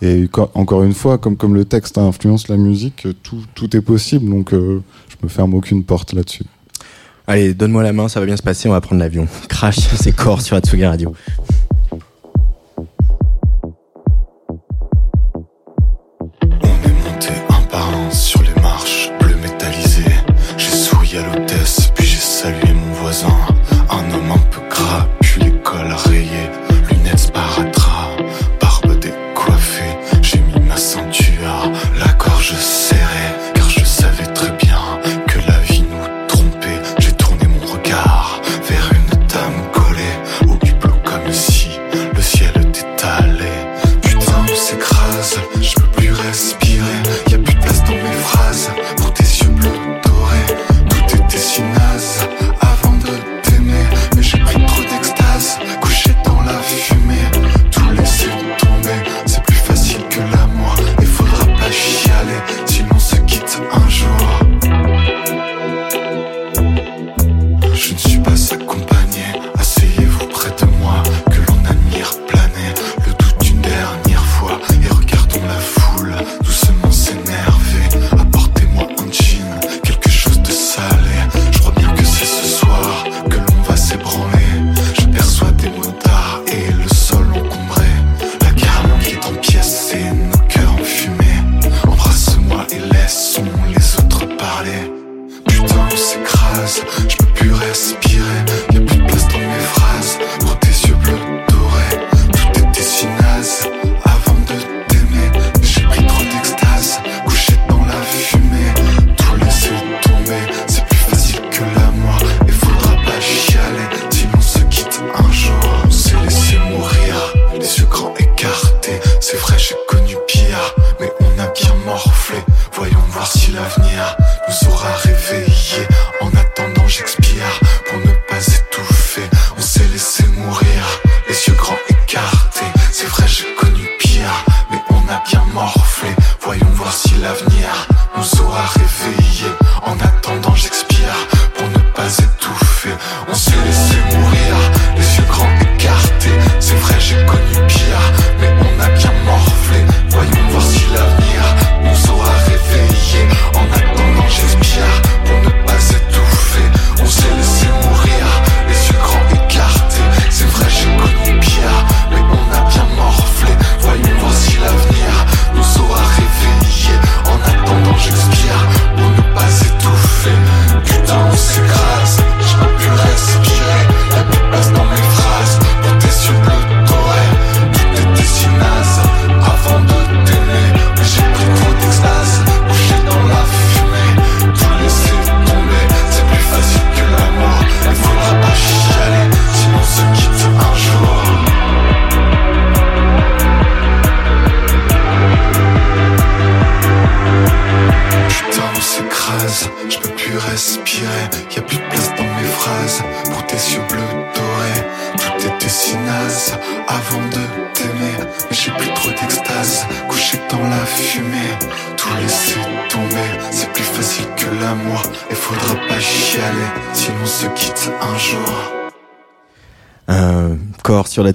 Et 0.00 0.26
co- 0.26 0.50
encore 0.54 0.82
une 0.82 0.94
fois, 0.94 1.18
comme 1.18 1.36
comme 1.36 1.54
le 1.54 1.64
texte 1.64 1.98
influence 1.98 2.48
la 2.48 2.56
musique, 2.56 3.06
tout 3.22 3.42
tout 3.54 3.76
est 3.76 3.80
possible. 3.82 4.28
Donc, 4.28 4.52
euh, 4.54 4.82
je 5.08 5.14
me 5.22 5.28
ferme 5.28 5.54
aucune 5.54 5.84
porte 5.84 6.14
là-dessus. 6.14 6.46
Allez, 7.26 7.54
donne-moi 7.54 7.82
la 7.82 7.92
main, 7.92 8.08
ça 8.08 8.18
va 8.20 8.26
bien 8.26 8.36
se 8.36 8.42
passer, 8.42 8.68
on 8.68 8.72
va 8.72 8.80
prendre 8.80 9.00
l'avion. 9.00 9.28
Crash, 9.48 9.78
c'est 10.00 10.12
corps 10.12 10.40
sur 10.42 10.56
Atsugi 10.56 10.84
Radio. 10.84 11.14
On 16.42 16.46
est 16.46 17.12
monté 17.12 17.28
un 17.48 17.62
par 17.70 17.88
un 17.88 18.10
sur 18.10 18.42
les 18.42 18.60
marches 18.60 19.10
bleues 19.20 19.36
métallisées. 19.36 20.02
J'ai 20.56 20.70
souri 20.70 21.18
à 21.18 21.34
l'hôtesse, 21.34 21.92
puis 21.94 22.06
j'ai 22.06 22.16
salué 22.16 22.72
mon 22.72 22.92
voisin. 22.94 23.51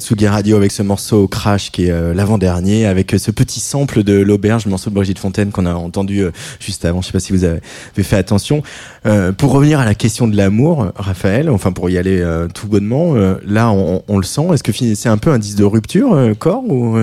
Tsugi 0.08 0.26
Radio 0.26 0.56
avec 0.56 0.72
ce 0.72 0.84
morceau 0.84 1.28
Crash 1.28 1.70
qui 1.70 1.88
est 1.88 1.92
euh, 1.92 2.14
l'avant-dernier, 2.14 2.86
avec 2.86 3.14
euh, 3.14 3.18
ce 3.18 3.30
petit 3.30 3.60
sample 3.60 4.04
de 4.04 4.14
l'auberge, 4.14 4.64
le 4.64 4.70
morceau 4.70 4.90
de 4.90 4.96
Brigitte 4.96 5.20
Fontaine 5.20 5.52
qu'on 5.52 5.66
a 5.66 5.74
entendu 5.74 6.22
euh, 6.22 6.32
juste 6.62 6.86
avant. 6.86 7.02
Je 7.02 7.08
sais 7.08 7.12
pas 7.12 7.20
si 7.20 7.34
vous 7.34 7.44
avez, 7.44 7.60
fait 7.94 8.16
attention. 8.16 8.64
Euh, 9.06 9.34
pour 9.34 9.52
revenir 9.52 9.82
à 9.82 9.86
la 9.86 9.96
question 9.96 10.30
de 10.30 10.38
l'amour, 10.38 10.94
Raphaël, 10.96 11.50
enfin 11.50 11.74
pour 11.74 11.90
y 11.90 11.98
aller 11.98 12.26
tout 12.54 12.68
bonnement, 12.68 13.16
là 13.46 13.70
on, 13.70 14.02
on 14.08 14.18
le 14.18 14.24
sent. 14.24 14.48
Est-ce 14.54 14.64
que 14.64 14.72
c'est 14.72 15.10
un 15.10 15.18
peu 15.18 15.30
un 15.30 15.40
disque 15.40 15.58
de 15.58 15.66
rupture, 15.66 16.18
corps 16.40 16.64
ou 16.64 16.98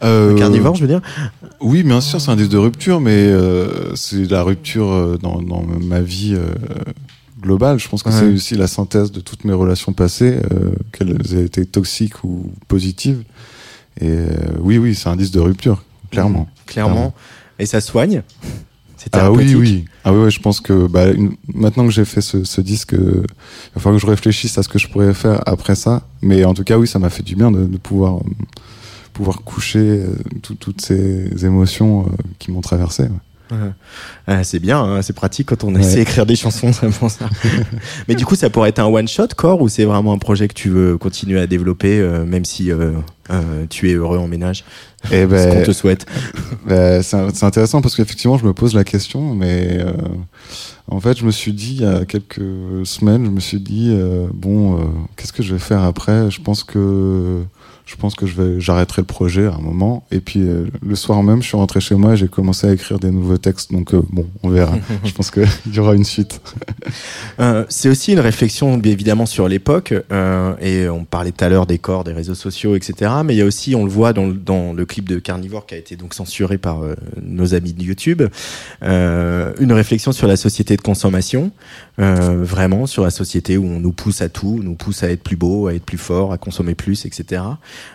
carnivore, 0.00 0.74
je 0.74 0.82
veux 0.82 0.88
dire? 0.88 1.00
Oui, 1.62 1.82
bien 1.84 2.02
sûr, 2.02 2.20
c'est 2.20 2.30
un 2.30 2.36
disque 2.36 2.50
de 2.50 2.58
rupture, 2.58 3.00
mais 3.00 3.32
c'est 3.94 4.30
la 4.30 4.42
rupture 4.42 5.18
dans, 5.22 5.40
dans 5.40 5.64
ma 5.80 6.00
vie 6.00 6.36
globale. 7.40 7.78
Je 7.78 7.88
pense 7.88 8.02
que 8.02 8.08
Ouais. 8.10 8.14
c'est 8.18 8.26
aussi 8.32 8.54
la 8.54 8.66
synthèse 8.66 9.10
de 9.12 9.20
toutes 9.20 9.44
mes 9.44 9.52
relations 9.52 9.92
passées, 9.92 10.38
euh, 10.52 10.70
qu'elles 10.92 11.16
aient 11.34 11.44
été 11.44 11.64
toxiques 11.66 12.22
ou 12.24 12.50
positives. 12.68 13.22
Et 14.00 14.08
euh, 14.08 14.28
oui, 14.60 14.78
oui, 14.78 14.94
c'est 14.94 15.08
un 15.08 15.16
disque 15.16 15.32
de 15.34 15.40
rupture, 15.40 15.82
clairement. 16.10 16.48
Clairement. 16.66 17.12
Et 17.58 17.66
ça 17.66 17.80
soigne? 17.80 18.22
Ah 19.12 19.32
oui, 19.32 19.54
oui. 19.54 19.86
Ah 20.04 20.12
oui, 20.12 20.24
ouais, 20.24 20.30
je 20.30 20.40
pense 20.40 20.60
que 20.60 20.86
bah, 20.86 21.08
une- 21.10 21.32
maintenant 21.54 21.84
que 21.86 21.90
j'ai 21.90 22.04
fait 22.04 22.20
ce, 22.20 22.44
ce 22.44 22.60
disque, 22.60 22.92
euh, 22.94 23.24
il 23.24 23.74
va 23.74 23.80
falloir 23.80 23.98
que 23.98 24.06
je 24.06 24.10
réfléchisse 24.10 24.58
à 24.58 24.62
ce 24.62 24.68
que 24.68 24.78
je 24.78 24.88
pourrais 24.88 25.14
faire 25.14 25.40
après 25.46 25.74
ça. 25.74 26.02
Mais 26.20 26.44
en 26.44 26.52
tout 26.52 26.64
cas, 26.64 26.76
oui, 26.76 26.86
ça 26.86 26.98
m'a 26.98 27.08
fait 27.08 27.22
du 27.22 27.34
bien 27.34 27.50
de, 27.50 27.64
de 27.64 27.76
pouvoir 27.78 28.18
euh, 28.18 28.20
pouvoir 29.14 29.40
coucher 29.42 29.78
euh, 29.78 30.06
tout- 30.42 30.54
toutes 30.54 30.82
ces 30.82 31.44
émotions 31.46 32.10
qui 32.38 32.50
m'ont 32.52 32.60
traversé. 32.60 33.04
ouais. 33.04 33.08
Ah, 34.26 34.44
c'est 34.44 34.60
bien, 34.60 34.82
hein, 34.82 35.02
c'est 35.02 35.12
pratique 35.12 35.48
quand 35.48 35.64
on 35.64 35.74
essaie 35.74 35.96
d'écrire 35.96 36.26
des 36.26 36.36
chansons, 36.36 36.72
ça. 36.72 36.86
Mais 38.08 38.14
du 38.14 38.24
coup, 38.24 38.36
ça 38.36 38.50
pourrait 38.50 38.68
être 38.68 38.78
un 38.78 38.86
one 38.86 39.08
shot, 39.08 39.28
Core, 39.36 39.60
ou 39.60 39.68
c'est 39.68 39.84
vraiment 39.84 40.12
un 40.12 40.18
projet 40.18 40.48
que 40.48 40.54
tu 40.54 40.68
veux 40.68 40.98
continuer 40.98 41.40
à 41.40 41.46
développer, 41.46 41.98
euh, 41.98 42.24
même 42.24 42.44
si 42.44 42.70
euh, 42.70 42.92
euh, 43.30 43.66
tu 43.68 43.90
es 43.90 43.94
heureux 43.94 44.18
en 44.18 44.28
ménage? 44.28 44.64
Et 45.10 45.22
Ce 45.22 45.26
ben, 45.26 45.54
qu'on 45.54 45.62
te 45.64 45.72
souhaite. 45.72 46.06
ben, 46.66 47.02
c'est 47.02 47.44
intéressant 47.44 47.80
parce 47.80 47.96
qu'effectivement, 47.96 48.38
je 48.38 48.44
me 48.44 48.52
pose 48.52 48.74
la 48.74 48.84
question, 48.84 49.34
mais 49.34 49.84
en 50.88 51.00
fait, 51.00 51.18
je 51.18 51.24
me 51.24 51.30
suis 51.30 51.52
dit 51.52 51.76
il 51.76 51.82
y 51.82 51.86
a 51.86 52.04
quelques 52.04 52.42
semaines, 52.84 53.24
je 53.24 53.30
me 53.30 53.40
suis 53.40 53.60
dit 53.60 53.96
bon, 54.34 54.78
qu'est-ce 55.16 55.32
que 55.32 55.42
je 55.42 55.54
vais 55.54 55.60
faire 55.60 55.82
après? 55.82 56.30
Je 56.30 56.40
pense 56.40 56.64
que 56.64 57.42
je 57.90 57.96
pense 57.96 58.14
que 58.14 58.24
je 58.26 58.40
vais 58.40 58.60
j'arrêterai 58.60 59.02
le 59.02 59.06
projet 59.06 59.46
à 59.46 59.54
un 59.54 59.58
moment. 59.60 60.04
Et 60.12 60.20
puis 60.20 60.40
euh, 60.40 60.66
le 60.86 60.94
soir 60.94 61.22
même, 61.24 61.42
je 61.42 61.48
suis 61.48 61.56
rentré 61.56 61.80
chez 61.80 61.96
moi 61.96 62.12
et 62.12 62.16
j'ai 62.16 62.28
commencé 62.28 62.68
à 62.68 62.72
écrire 62.72 63.00
des 63.00 63.10
nouveaux 63.10 63.36
textes. 63.38 63.72
Donc 63.72 63.92
euh, 63.94 64.00
bon, 64.10 64.26
on 64.44 64.48
verra. 64.48 64.74
je 65.04 65.12
pense 65.12 65.30
qu'il 65.32 65.44
y 65.74 65.78
aura 65.80 65.94
une 65.94 66.04
suite. 66.04 66.40
Euh, 67.40 67.64
c'est 67.68 67.88
aussi 67.88 68.12
une 68.12 68.20
réflexion, 68.20 68.76
bien 68.78 68.92
évidemment, 68.92 69.26
sur 69.26 69.48
l'époque. 69.48 69.92
euh, 70.12 70.54
et 70.60 70.88
on 70.88 71.04
parlait 71.04 71.32
tout 71.32 71.44
à 71.44 71.48
l'heure 71.48 71.66
des 71.66 71.78
corps, 71.78 72.04
des 72.04 72.12
réseaux 72.12 72.34
sociaux, 72.34 72.76
etc. 72.76 73.10
Mais 73.24 73.34
il 73.34 73.38
y 73.38 73.42
a 73.42 73.44
aussi, 73.46 73.74
on 73.74 73.84
le 73.84 73.90
voit 73.90 74.12
dans, 74.12 74.26
le- 74.26 74.34
dans 74.34 74.72
le 74.72 74.84
clip 74.86 75.08
de 75.08 75.18
Carnivore 75.18 75.66
qui 75.66 75.74
a 75.74 75.78
été 75.78 75.96
donc 75.96 76.14
censuré 76.14 76.58
par 76.58 76.82
euh, 76.84 76.94
nos 77.22 77.54
amis 77.54 77.72
de 77.72 77.82
YouTube, 77.82 78.22
euh, 78.82 79.52
une 79.60 79.72
réflexion 79.72 80.12
sur 80.12 80.26
la 80.26 80.36
société 80.36 80.76
de 80.76 80.82
consommation, 80.82 81.50
euh, 81.98 82.42
vraiment 82.44 82.86
sur 82.86 83.02
la 83.04 83.10
société 83.10 83.56
où 83.58 83.64
on 83.64 83.80
nous 83.80 83.92
pousse 83.92 84.22
à 84.22 84.28
tout, 84.28 84.58
on 84.60 84.62
nous 84.62 84.74
pousse 84.74 85.02
à 85.02 85.10
être 85.10 85.22
plus 85.22 85.36
beau, 85.36 85.66
à 85.66 85.74
être 85.74 85.84
plus 85.84 85.98
fort, 85.98 86.32
à 86.32 86.38
consommer 86.38 86.74
plus, 86.74 87.04
etc. 87.04 87.42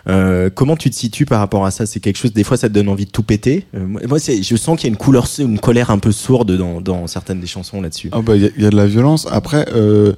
Euh, 0.08 0.50
comment 0.54 0.76
tu 0.76 0.90
te 0.90 0.94
situes 0.94 1.26
par 1.26 1.40
rapport 1.40 1.66
à 1.66 1.70
ça? 1.70 1.86
C'est 1.86 2.00
quelque 2.00 2.16
chose, 2.16 2.32
des 2.32 2.44
fois, 2.44 2.56
ça 2.56 2.68
te 2.68 2.74
donne 2.74 2.88
envie 2.88 3.06
de 3.06 3.10
tout 3.10 3.22
péter? 3.22 3.66
Euh, 3.74 3.86
moi, 3.86 4.18
je 4.18 4.56
sens 4.56 4.78
qu'il 4.78 4.88
y 4.88 4.90
a 4.90 4.92
une 4.92 4.96
couleur, 4.96 5.26
une 5.38 5.58
colère 5.58 5.90
un 5.90 5.98
peu 5.98 6.12
sourde 6.12 6.56
dans, 6.56 6.80
dans 6.80 7.06
certaines 7.06 7.40
des 7.40 7.46
chansons 7.46 7.80
là-dessus. 7.80 8.10
Ah 8.12 8.20
bah 8.22 8.36
il 8.36 8.42
y, 8.42 8.46
a- 8.46 8.50
il 8.56 8.62
y 8.62 8.66
a 8.66 8.70
de 8.70 8.76
la 8.76 8.86
violence. 8.86 9.26
Après, 9.30 9.66
euh, 9.74 10.12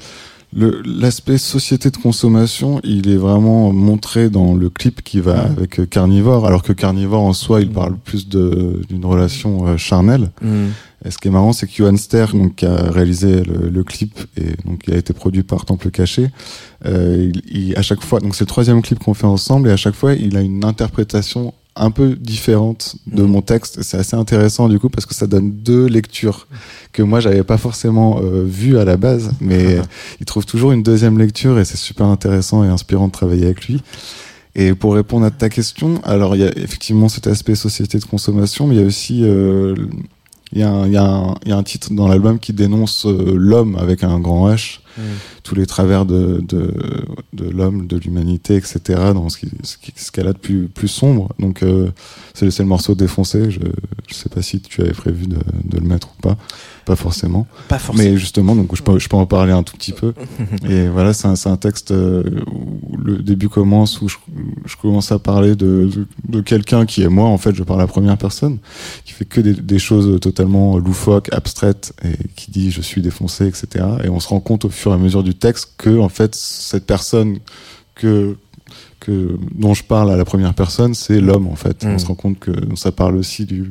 l'aspect 0.54 1.38
société 1.38 1.90
de 1.90 1.96
consommation, 1.98 2.80
il 2.82 3.08
est 3.10 3.16
vraiment 3.16 3.72
montré 3.72 4.30
dans 4.30 4.54
le 4.54 4.70
clip 4.70 5.02
qui 5.02 5.20
va 5.20 5.40
avec 5.42 5.88
Carnivore, 5.90 6.46
alors 6.46 6.62
que 6.62 6.72
Carnivore 6.72 7.22
en 7.22 7.32
soi, 7.34 7.60
il 7.60 7.70
parle 7.70 7.96
plus 7.96 8.28
d'une 8.28 9.04
relation 9.04 9.66
euh, 9.66 9.76
charnelle. 9.76 10.30
Mm. 10.42 10.66
Et 11.04 11.10
ce 11.12 11.18
qui 11.18 11.28
est 11.28 11.30
marrant, 11.30 11.52
c'est 11.52 11.66
que 11.68 11.72
Johan 11.74 11.96
Ster, 11.96 12.26
donc, 12.32 12.56
qui 12.56 12.66
a 12.66 12.90
réalisé 12.90 13.42
le, 13.44 13.68
le 13.68 13.84
clip 13.84 14.18
et 14.36 14.54
donc 14.66 14.82
il 14.88 14.94
a 14.94 14.96
été 14.96 15.12
produit 15.12 15.44
par 15.44 15.64
Temple 15.64 15.90
Caché, 15.90 16.30
euh, 16.86 17.30
il, 17.32 17.42
il- 17.68 17.76
à 17.78 17.82
chaque 17.82 18.02
fois, 18.02 18.18
donc 18.18 18.34
c'est 18.34 18.42
le 18.44 18.48
troisième 18.48 18.82
clip 18.82 18.98
qu'on 18.98 19.14
fait 19.14 19.26
ensemble 19.26 19.68
et 19.68 19.72
à 19.72 19.76
chaque 19.76 19.94
fois, 19.94 20.14
il 20.14 20.36
a 20.36 20.40
une 20.40 20.64
interprétation 20.64 21.54
un 21.78 21.90
peu 21.90 22.14
différente 22.16 22.96
de 23.06 23.22
Mhm. 23.22 23.30
mon 23.30 23.42
texte. 23.42 23.82
C'est 23.82 23.96
assez 23.98 24.16
intéressant 24.16 24.68
du 24.68 24.78
coup 24.78 24.88
parce 24.88 25.06
que 25.06 25.14
ça 25.14 25.26
donne 25.26 25.50
deux 25.50 25.86
lectures 25.86 26.46
que 26.92 27.02
moi 27.02 27.20
j'avais 27.20 27.44
pas 27.44 27.58
forcément 27.58 28.20
euh, 28.22 28.44
vues 28.46 28.78
à 28.78 28.84
la 28.84 28.96
base, 28.96 29.30
mais 29.40 29.78
il 30.20 30.26
trouve 30.26 30.44
toujours 30.46 30.72
une 30.72 30.82
deuxième 30.82 31.18
lecture 31.18 31.58
et 31.58 31.64
c'est 31.64 31.76
super 31.76 32.06
intéressant 32.06 32.64
et 32.64 32.68
inspirant 32.68 33.06
de 33.08 33.12
travailler 33.12 33.44
avec 33.46 33.66
lui. 33.66 33.82
Et 34.54 34.74
pour 34.74 34.94
répondre 34.94 35.24
à 35.26 35.30
ta 35.30 35.48
question, 35.48 36.00
alors 36.04 36.34
il 36.34 36.40
y 36.40 36.44
a 36.44 36.50
effectivement 36.58 37.08
cet 37.08 37.26
aspect 37.28 37.54
société 37.54 37.98
de 37.98 38.04
consommation, 38.04 38.66
mais 38.66 38.74
il 38.76 38.80
y 38.80 38.84
a 38.84 38.86
aussi 38.86 39.20
euh, 39.22 39.74
il 40.52 40.58
y, 40.60 40.62
a 40.62 40.70
un- 40.70 40.86
il 40.86 40.92
y, 40.94 40.96
a 40.96 41.04
un- 41.04 41.34
il 41.44 41.50
y 41.50 41.52
a 41.52 41.56
un 41.56 41.62
titre 41.62 41.92
dans 41.92 42.08
l'album 42.08 42.38
qui 42.38 42.52
dénonce 42.54 43.04
euh, 43.06 43.34
l'homme 43.36 43.76
avec 43.76 44.02
un 44.02 44.18
grand 44.18 44.48
H, 44.50 44.80
tous 45.42 45.54
les 45.54 45.66
travers 45.66 46.04
de, 46.06 46.40
de, 46.46 46.72
de 47.32 47.48
l'homme, 47.48 47.86
de 47.86 47.96
l'humanité, 47.96 48.56
etc. 48.56 48.78
dans 49.14 49.28
ce 49.28 49.38
ce 49.62 49.76
qui- 49.78 49.92
ce 49.96 50.10
qu'elle 50.10 50.26
a 50.28 50.32
de 50.32 50.38
plus, 50.38 50.68
plus 50.68 50.88
sombre. 50.88 51.28
Donc 51.38 51.62
euh, 51.62 51.90
c'est 52.34 52.58
le 52.58 52.64
morceau 52.64 52.94
défoncé. 52.94 53.50
Je 53.50 53.60
je 54.08 54.14
sais 54.14 54.28
pas 54.28 54.42
si 54.42 54.60
tu 54.60 54.80
avais 54.82 54.92
prévu 54.92 55.26
de, 55.26 55.36
de 55.64 55.78
le 55.78 55.86
mettre 55.86 56.08
ou 56.18 56.22
pas. 56.22 56.36
Pas 56.86 56.96
forcément. 56.96 57.46
Pas 57.68 57.78
forcément. 57.78 58.08
Mais 58.10 58.16
justement, 58.16 58.56
donc 58.56 58.74
je 58.74 58.82
peux, 58.82 58.98
je 58.98 59.08
peux 59.10 59.16
en 59.18 59.26
parler 59.26 59.52
un 59.52 59.62
tout 59.62 59.76
petit 59.76 59.92
peu. 59.92 60.14
Et 60.68 60.88
voilà, 60.88 61.12
c'est 61.12 61.26
un, 61.28 61.34
un 61.44 61.56
texte 61.58 61.90
euh, 61.90 62.22
où 62.50 62.96
le 62.96 63.18
début 63.18 63.50
commence, 63.50 64.00
où 64.00 64.08
je, 64.08 64.16
je 64.64 64.74
commence 64.76 65.12
à 65.12 65.18
parler 65.18 65.54
de, 65.54 65.90
de, 65.94 66.06
de 66.28 66.40
quelqu'un 66.40 66.86
qui 66.86 67.02
est 67.02 67.08
moi, 67.08 67.28
en 67.28 67.36
fait, 67.36 67.54
je 67.54 67.62
parle 67.62 67.80
à 67.80 67.84
la 67.84 67.88
première 67.88 68.16
personne, 68.16 68.56
qui 69.04 69.12
fait 69.12 69.26
que 69.26 69.42
des, 69.42 69.52
des 69.52 69.78
choses 69.78 70.18
totalement 70.20 70.78
loufoques, 70.78 71.28
abstraites, 71.32 71.92
et 72.04 72.16
qui 72.36 72.50
dit 72.50 72.70
je 72.70 72.80
suis 72.80 73.02
défoncé, 73.02 73.46
etc. 73.46 73.84
Et 74.04 74.08
on 74.08 74.20
se 74.20 74.28
rend 74.28 74.40
compte 74.40 74.64
au 74.64 74.70
fur 74.70 74.87
et 74.92 74.94
à 74.94 74.98
mesure 74.98 75.22
du 75.22 75.34
texte 75.34 75.74
que, 75.76 75.98
en 75.98 76.08
fait, 76.08 76.34
cette 76.34 76.86
personne 76.86 77.38
que 77.94 78.36
que 79.00 79.38
dont 79.54 79.74
je 79.74 79.84
parle 79.84 80.10
à 80.10 80.16
la 80.16 80.24
première 80.24 80.54
personne, 80.54 80.94
c'est 80.94 81.20
l'homme 81.20 81.46
en 81.46 81.54
fait. 81.54 81.84
Mm. 81.84 81.88
On 81.88 81.98
se 81.98 82.06
rend 82.06 82.14
compte 82.14 82.38
que 82.38 82.52
ça 82.74 82.92
parle 82.92 83.16
aussi 83.16 83.44
du 83.44 83.68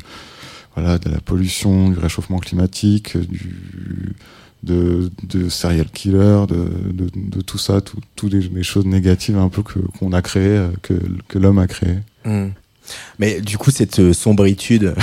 voilà 0.75 0.97
de 0.97 1.09
la 1.09 1.19
pollution, 1.19 1.89
du 1.89 1.99
réchauffement 1.99 2.39
climatique, 2.39 3.17
du 3.17 4.15
de, 4.63 5.11
de 5.23 5.49
serial 5.49 5.87
killer, 5.89 6.45
de, 6.47 6.69
de, 6.91 7.09
de 7.13 7.41
tout 7.41 7.57
ça, 7.57 7.79
tout, 7.81 7.99
tout 8.15 8.29
des, 8.29 8.47
des 8.47 8.63
choses 8.63 8.85
négatives 8.85 9.37
un 9.37 9.49
peu 9.49 9.61
que 9.61 9.79
qu'on 9.79 10.13
a 10.13 10.21
créé, 10.21 10.47
euh, 10.47 10.69
que 10.81 10.93
que 11.27 11.37
l'homme 11.37 11.59
a 11.59 11.67
créé. 11.67 11.97
Mm. 12.25 12.47
Mais 13.19 13.41
du 13.41 13.57
coup, 13.57 13.71
cette 13.71 13.99
euh, 13.99 14.13
sombritude, 14.13 14.95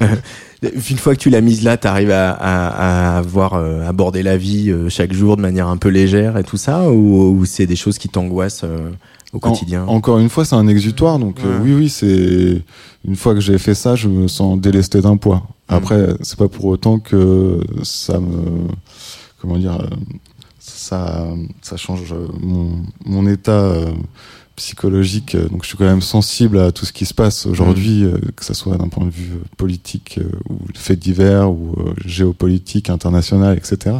une 0.62 0.98
fois 0.98 1.14
que 1.14 1.20
tu 1.20 1.30
l'as 1.30 1.40
mise 1.40 1.62
là, 1.62 1.76
tu 1.76 1.86
arrives 1.86 2.10
à, 2.10 2.30
à, 2.32 3.14
à 3.14 3.18
avoir 3.18 3.54
euh, 3.54 3.86
abordé 3.86 4.22
la 4.22 4.36
vie 4.36 4.70
euh, 4.70 4.88
chaque 4.88 5.12
jour 5.12 5.36
de 5.36 5.42
manière 5.42 5.68
un 5.68 5.76
peu 5.76 5.88
légère 5.88 6.36
et 6.36 6.44
tout 6.44 6.56
ça, 6.56 6.90
ou, 6.90 7.30
ou 7.38 7.44
c'est 7.44 7.66
des 7.66 7.76
choses 7.76 7.98
qui 7.98 8.08
t'angoissent 8.08 8.62
euh, 8.64 8.90
au 9.32 9.38
quotidien? 9.38 9.84
En- 9.86 9.94
encore 9.96 10.18
une 10.18 10.28
fois, 10.28 10.44
c'est 10.44 10.56
un 10.56 10.66
exutoire, 10.66 11.18
donc 11.18 11.38
euh, 11.44 11.58
Ouais. 11.58 11.64
oui, 11.64 11.74
oui, 11.74 11.88
c'est 11.88 12.62
une 13.06 13.16
fois 13.16 13.34
que 13.34 13.40
j'ai 13.40 13.58
fait 13.58 13.74
ça, 13.74 13.94
je 13.94 14.08
me 14.08 14.26
sens 14.26 14.58
délesté 14.60 15.00
d'un 15.00 15.16
poids. 15.16 15.42
Après, 15.68 16.08
c'est 16.22 16.38
pas 16.38 16.48
pour 16.48 16.64
autant 16.64 16.98
que 16.98 17.60
ça 17.82 18.18
me, 18.18 18.68
comment 19.40 19.58
dire, 19.58 19.78
euh, 19.80 19.86
ça, 20.58 21.26
ça 21.62 21.76
change 21.76 22.14
mon, 22.40 22.70
mon 23.04 23.26
état 23.28 23.52
euh, 23.52 23.90
psychologique. 24.58 25.36
Donc, 25.50 25.62
je 25.62 25.68
suis 25.68 25.78
quand 25.78 25.84
même 25.94 26.02
sensible 26.02 26.58
à 26.58 26.70
tout 26.72 26.84
ce 26.84 26.92
qui 26.92 27.06
se 27.06 27.14
passe 27.14 27.46
aujourd'hui, 27.46 28.04
euh, 28.04 28.18
que 28.36 28.44
ça 28.44 28.54
soit 28.54 28.76
d'un 28.76 28.88
point 28.88 29.06
de 29.06 29.10
vue 29.10 29.32
euh, 29.34 29.44
politique 29.56 30.18
euh, 30.20 30.28
ou 30.50 30.58
fait 30.74 30.96
divers 30.96 31.50
ou 31.50 31.74
euh, 31.78 31.94
géopolitique, 32.04 32.90
international, 32.90 33.56
etc. 33.56 33.96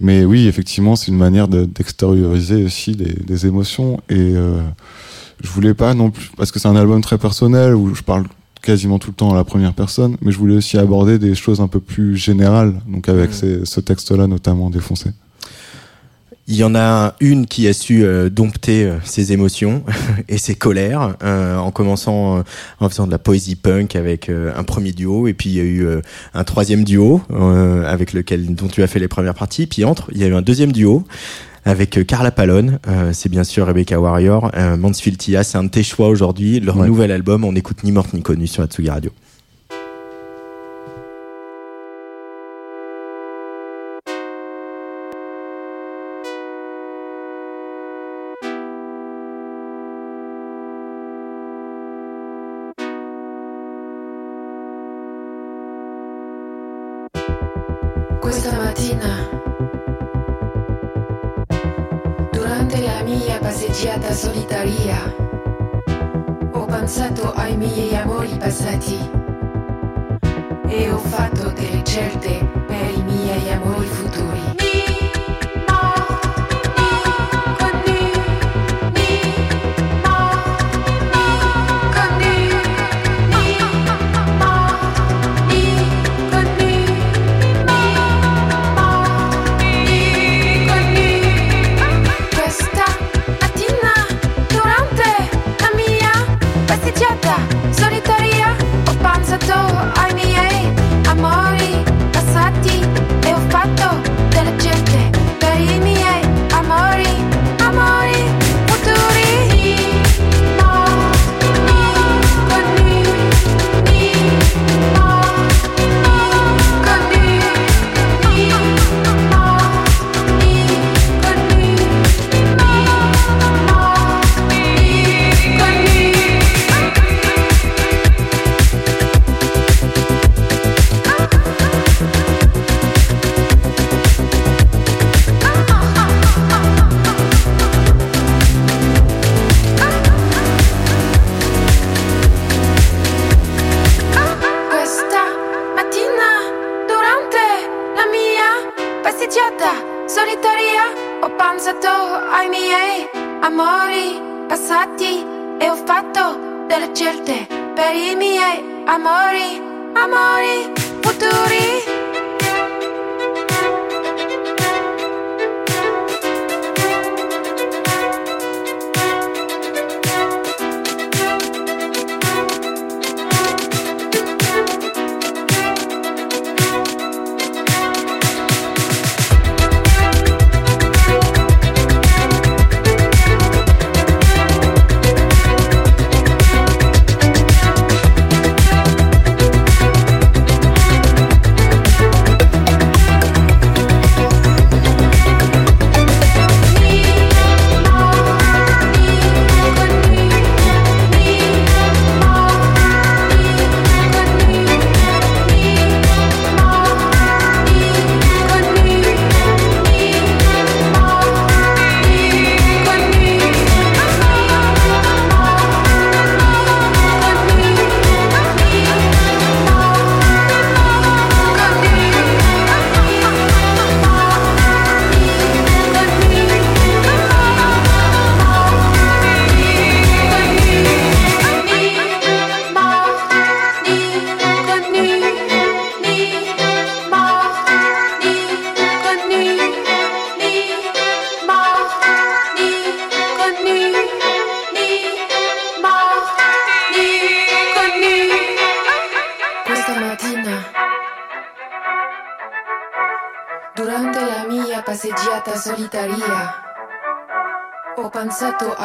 Mais 0.00 0.24
oui, 0.24 0.46
effectivement, 0.46 0.96
c'est 0.96 1.08
une 1.10 1.16
manière 1.18 1.48
de- 1.48 1.64
d'extérioriser 1.66 2.64
aussi 2.64 2.92
des, 2.96 3.12
des 3.12 3.46
émotions. 3.46 4.00
Et 4.08 4.16
euh, 4.36 4.60
je 5.42 5.48
voulais 5.50 5.74
pas 5.74 5.94
non 5.94 6.10
plus, 6.10 6.30
parce 6.36 6.50
que 6.52 6.58
c'est 6.58 6.68
un 6.68 6.76
album 6.76 7.00
très 7.00 7.18
personnel 7.18 7.74
où 7.74 7.94
je 7.94 8.02
parle 8.02 8.24
quasiment 8.62 8.98
tout 8.98 9.10
le 9.10 9.14
temps 9.14 9.32
à 9.32 9.36
la 9.36 9.44
première 9.44 9.72
personne, 9.74 10.16
mais 10.22 10.32
je 10.32 10.38
voulais 10.38 10.56
aussi 10.56 10.78
aborder 10.78 11.18
des 11.18 11.34
choses 11.34 11.60
un 11.60 11.68
peu 11.68 11.80
plus 11.80 12.16
générales, 12.16 12.80
donc 12.88 13.08
avec 13.08 13.30
Mm. 13.30 13.32
ces- 13.34 13.64
ce 13.64 13.80
texte-là 13.80 14.26
notamment 14.26 14.68
défoncé. 14.70 15.10
Il 16.50 16.56
y 16.56 16.64
en 16.64 16.74
a 16.74 17.14
une 17.20 17.46
qui 17.46 17.68
a 17.68 17.74
su 17.74 18.02
euh, 18.04 18.30
dompter 18.30 18.84
euh, 18.84 18.94
ses 19.04 19.32
émotions 19.34 19.84
et 20.30 20.38
ses 20.38 20.54
colères 20.54 21.14
euh, 21.22 21.58
en 21.58 21.70
commençant 21.70 22.38
euh, 22.38 22.42
en 22.80 22.88
faisant 22.88 23.06
de 23.06 23.10
la 23.10 23.18
poésie 23.18 23.54
punk 23.54 23.94
avec 23.96 24.30
euh, 24.30 24.50
un 24.56 24.64
premier 24.64 24.92
duo 24.92 25.28
et 25.28 25.34
puis 25.34 25.50
il 25.50 25.56
y 25.56 25.60
a 25.60 25.64
eu 25.64 25.84
euh, 25.86 26.00
un 26.32 26.44
troisième 26.44 26.84
duo 26.84 27.20
euh, 27.30 27.84
avec 27.86 28.14
lequel 28.14 28.54
dont 28.54 28.68
tu 28.68 28.82
as 28.82 28.86
fait 28.86 28.98
les 28.98 29.08
premières 29.08 29.34
parties 29.34 29.66
puis 29.66 29.84
entre 29.84 30.08
il 30.12 30.18
y 30.22 30.24
a 30.24 30.26
eu 30.28 30.34
un 30.34 30.40
deuxième 30.42 30.72
duo 30.72 31.04
avec 31.66 32.06
Carla 32.06 32.30
Palone, 32.30 32.78
euh, 32.88 33.10
c'est 33.12 33.28
bien 33.28 33.44
sûr 33.44 33.66
Rebecca 33.66 34.00
Warrior, 34.00 34.50
euh, 34.56 34.78
Mansfield 34.78 35.18
Tia, 35.18 35.44
c'est 35.44 35.58
un 35.58 35.64
de 35.64 35.68
tes 35.68 35.82
choix 35.82 36.08
aujourd'hui, 36.08 36.60
leur 36.60 36.78
Ouais. 36.78 36.86
nouvel 36.86 37.10
album, 37.12 37.44
on 37.44 37.54
écoute 37.56 37.84
ni 37.84 37.92
morte 37.92 38.14
ni 38.14 38.22
connu 38.22 38.46
sur 38.46 38.62
Atsugi 38.62 38.88
Radio. 38.88 39.10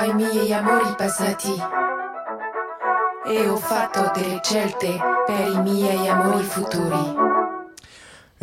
Ai 0.04 0.14
miei 0.16 0.52
amori 0.52 0.94
passati 0.98 1.56
e 3.26 3.48
ho 3.48 3.56
fatto 3.56 4.12
delle 4.14 4.42
scelte 4.44 5.00
per 5.26 5.48
i 5.48 5.62
miei 5.62 6.10
amori 6.10 6.44
futuri. 6.44 7.33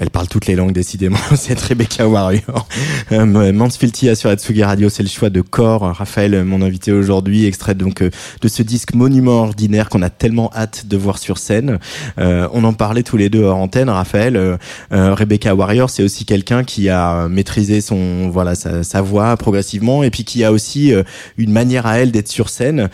Elle 0.00 0.08
parle 0.08 0.28
toutes 0.28 0.46
les 0.46 0.54
langues, 0.54 0.72
décidément, 0.72 1.18
cette 1.36 1.60
Rebecca 1.60 2.08
Warrior. 2.08 2.66
Euh, 3.12 3.68
sur 4.14 4.30
Atsugi 4.30 4.64
Radio, 4.64 4.88
c'est 4.88 5.02
le 5.02 5.10
choix 5.10 5.28
de 5.28 5.42
Core. 5.42 5.82
Raphaël, 5.82 6.42
mon 6.42 6.62
invité 6.62 6.90
aujourd'hui, 6.90 7.44
extrait 7.44 7.74
donc 7.74 8.00
euh, 8.00 8.10
de 8.40 8.48
ce 8.48 8.62
disque 8.62 8.94
monument 8.94 9.42
ordinaire 9.42 9.90
qu'on 9.90 10.00
a 10.00 10.08
tellement 10.08 10.50
hâte 10.56 10.86
de 10.86 10.96
voir 10.96 11.18
sur 11.18 11.36
scène. 11.36 11.78
Euh, 12.18 12.48
on 12.54 12.64
en 12.64 12.72
parlait 12.72 13.02
tous 13.02 13.18
les 13.18 13.28
deux 13.28 13.42
hors 13.42 13.58
antenne, 13.58 13.90
Raphaël. 13.90 14.36
Euh, 14.36 14.56
Rebecca 14.90 15.54
Warrior, 15.54 15.90
c'est 15.90 16.02
aussi 16.02 16.24
quelqu'un 16.24 16.64
qui 16.64 16.88
a 16.88 17.28
maîtrisé 17.28 17.82
son, 17.82 18.30
voilà, 18.30 18.54
sa, 18.54 19.02
voix 19.02 19.36
progressivement 19.36 20.02
et 20.02 20.10
puis 20.10 20.24
qui 20.24 20.44
a 20.44 20.52
aussi 20.52 20.92
une 21.36 21.52
manière 21.52 21.86
à 21.86 21.98
elle 21.98 22.10
d'être 22.10 22.28
sur 22.28 22.48
scène. 22.48 22.88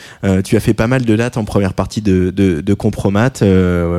tu 0.45 0.57
as 0.57 0.61
fait 0.61 0.75
pas 0.75 0.87
mal 0.87 1.05
de 1.05 1.17
dates 1.17 1.37
en 1.37 1.45
première 1.45 1.75
partie 1.75 2.01
de, 2.01 2.31
de, 2.31 2.75
Compromat. 2.75 3.41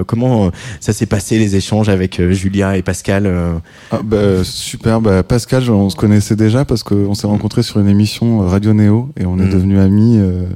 comment 0.05 0.51
ça 0.80 0.93
s'est 0.93 1.05
passé 1.05 1.38
les 1.39 1.55
échanges 1.55 1.89
avec 1.89 2.22
Julia 2.32 2.78
et 2.78 2.82
Pascal 2.98 3.28
euh. 3.28 3.60
ah, 3.91 4.00
bah, 4.04 4.43
Super, 4.43 5.02
bah, 5.02 5.22
Pascal, 5.22 5.70
on 5.70 5.91
se 5.91 5.95
connaissait 5.95 6.36
déjà 6.36 6.66
parce 6.66 6.82
qu'on 6.82 7.14
s'est 7.14 7.28
rencontrés 7.28 7.62
sur 7.62 7.80
une 7.80 7.88
émission 7.88 8.41
euh, 8.41 8.48
Radio 8.48 8.74
Néo 8.74 9.10
et 9.20 9.26
on 9.28 9.38
est 9.38 9.45
mm. 9.45 9.52
devenus 9.52 9.80
amis. 9.80 10.18
Euh, 10.18 10.48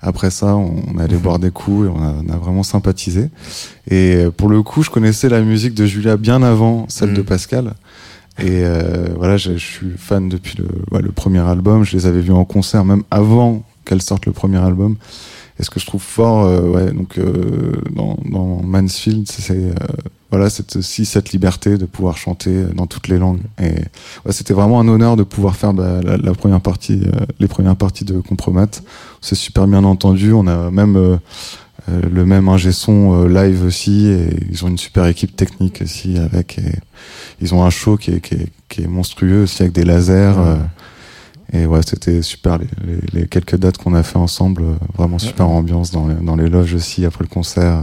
après 0.00 0.30
ça, 0.30 0.56
on 0.56 0.96
allait 0.98 1.18
boire 1.18 1.38
des 1.38 1.50
coups 1.50 1.86
et 1.86 1.90
on 1.90 2.32
a, 2.32 2.36
vraiment 2.38 2.62
sympathisé. 2.62 3.28
Et 3.90 4.16
pour 4.34 4.48
le 4.48 4.62
coup, 4.62 4.82
je 4.82 4.88
connaissais 4.88 5.28
la 5.28 5.42
musique 5.42 5.74
de 5.74 5.84
Julia 5.84 6.16
bien 6.16 6.42
avant 6.42 6.86
celle 6.88 7.12
de 7.12 7.20
mm. 7.20 7.26
Pascal. 7.26 7.74
Et 8.38 8.64
voilà, 9.16 9.36
je, 9.36 9.56
suis 9.56 9.92
fan 9.96 10.30
depuis 10.30 10.56
le, 10.58 11.00
le 11.00 11.12
premier 11.12 11.40
album. 11.40 11.84
Je 11.84 11.96
les 11.96 12.06
avais 12.06 12.20
vus 12.20 12.32
en 12.32 12.44
concert 12.46 12.84
même 12.84 13.02
avant 13.10 13.62
qu'elle 13.84 14.02
sorte 14.02 14.24
le 14.26 14.32
premier 14.32 14.58
album. 14.58 14.96
Et 15.58 15.62
ce 15.62 15.70
que 15.70 15.78
je 15.78 15.86
trouve 15.86 16.02
fort, 16.02 16.50
ouais, 16.72 16.90
donc 16.92 17.18
dans, 17.94 18.16
dans 18.24 18.60
Mansfield, 18.62 19.28
c'est 19.30 19.72
voilà, 20.34 20.50
cette, 20.50 20.74
aussi 20.74 21.04
cette 21.04 21.30
liberté 21.30 21.78
de 21.78 21.86
pouvoir 21.86 22.16
chanter 22.16 22.64
dans 22.74 22.88
toutes 22.88 23.06
les 23.06 23.18
langues. 23.18 23.38
Et 23.62 23.70
ouais, 23.70 24.32
c'était 24.32 24.52
vraiment 24.52 24.80
un 24.80 24.88
honneur 24.88 25.14
de 25.14 25.22
pouvoir 25.22 25.54
faire 25.54 25.72
bah, 25.72 26.00
la, 26.02 26.32
première 26.32 26.60
partie, 26.60 27.02
euh, 27.04 27.24
les 27.38 27.46
premières 27.46 27.76
parties 27.76 28.04
de 28.04 28.18
Compromat. 28.18 28.66
C'est 29.20 29.36
super 29.36 29.68
bien 29.68 29.84
entendu. 29.84 30.32
On 30.32 30.48
a 30.48 30.72
même 30.72 30.96
euh, 30.96 31.16
euh, 31.88 32.00
le 32.12 32.26
même 32.26 32.48
ingé 32.48 32.72
son 32.72 33.26
live 33.26 33.64
aussi. 33.64 34.08
Et 34.08 34.36
ils 34.50 34.64
ont 34.64 34.68
une 34.68 34.78
super 34.78 35.06
équipe 35.06 35.36
technique 35.36 35.82
aussi 35.82 36.18
avec. 36.18 36.58
Et 36.58 36.80
ils 37.40 37.54
ont 37.54 37.62
un 37.62 37.70
show 37.70 37.96
qui 37.96 38.10
est, 38.10 38.20
qui 38.20 38.34
est, 38.34 38.48
qui 38.68 38.82
est 38.82 38.88
monstrueux 38.88 39.44
aussi 39.44 39.62
avec 39.62 39.72
des 39.72 39.84
lasers. 39.84 40.34
Et 41.54 41.66
ouais, 41.66 41.80
c'était 41.86 42.20
super. 42.20 42.58
Les, 42.58 42.66
les, 43.12 43.26
quelques 43.28 43.56
dates 43.56 43.78
qu'on 43.78 43.94
a 43.94 44.02
fait 44.02 44.18
ensemble, 44.18 44.64
vraiment 44.96 45.18
super 45.18 45.48
ambiance 45.48 45.92
dans 45.92 46.08
les, 46.08 46.14
dans 46.16 46.36
les 46.36 46.48
loges 46.48 46.74
aussi 46.74 47.06
après 47.06 47.24
le 47.24 47.28
concert 47.28 47.80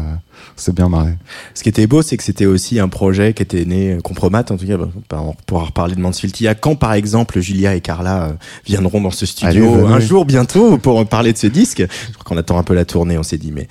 c'est 0.55 0.73
bien 0.73 0.89
marré. 0.89 1.13
Ce 1.53 1.63
qui 1.63 1.69
était 1.69 1.87
beau, 1.87 2.01
c'est 2.01 2.17
que 2.17 2.23
c'était 2.23 2.45
aussi 2.45 2.79
un 2.79 2.87
projet 2.87 3.33
qui 3.33 3.43
était 3.43 3.65
né 3.65 3.93
euh, 3.93 3.99
compromat. 3.99 4.45
En 4.49 4.57
tout 4.57 4.65
cas, 4.65 4.77
bah, 5.09 5.21
on 5.21 5.33
pourra 5.45 5.65
reparler 5.65 5.95
de 5.95 6.01
Mansfieldia. 6.01 6.55
Quand, 6.55 6.75
par 6.75 6.93
exemple, 6.93 7.39
Julia 7.39 7.75
et 7.75 7.81
Carla 7.81 8.23
euh, 8.23 8.33
viendront 8.65 9.01
dans 9.01 9.11
ce 9.11 9.25
studio 9.25 9.85
un 9.85 9.99
jour 9.99 10.25
bientôt 10.25 10.77
pour 10.77 11.05
parler 11.07 11.33
de 11.33 11.37
ce 11.37 11.47
disque? 11.47 11.79
Je 11.79 12.13
crois 12.13 12.23
qu'on 12.23 12.37
attend 12.37 12.57
un 12.57 12.63
peu 12.63 12.73
la 12.73 12.85
tournée, 12.85 13.17
on 13.17 13.23
s'est 13.23 13.37
dit. 13.37 13.51
Mais 13.51 13.67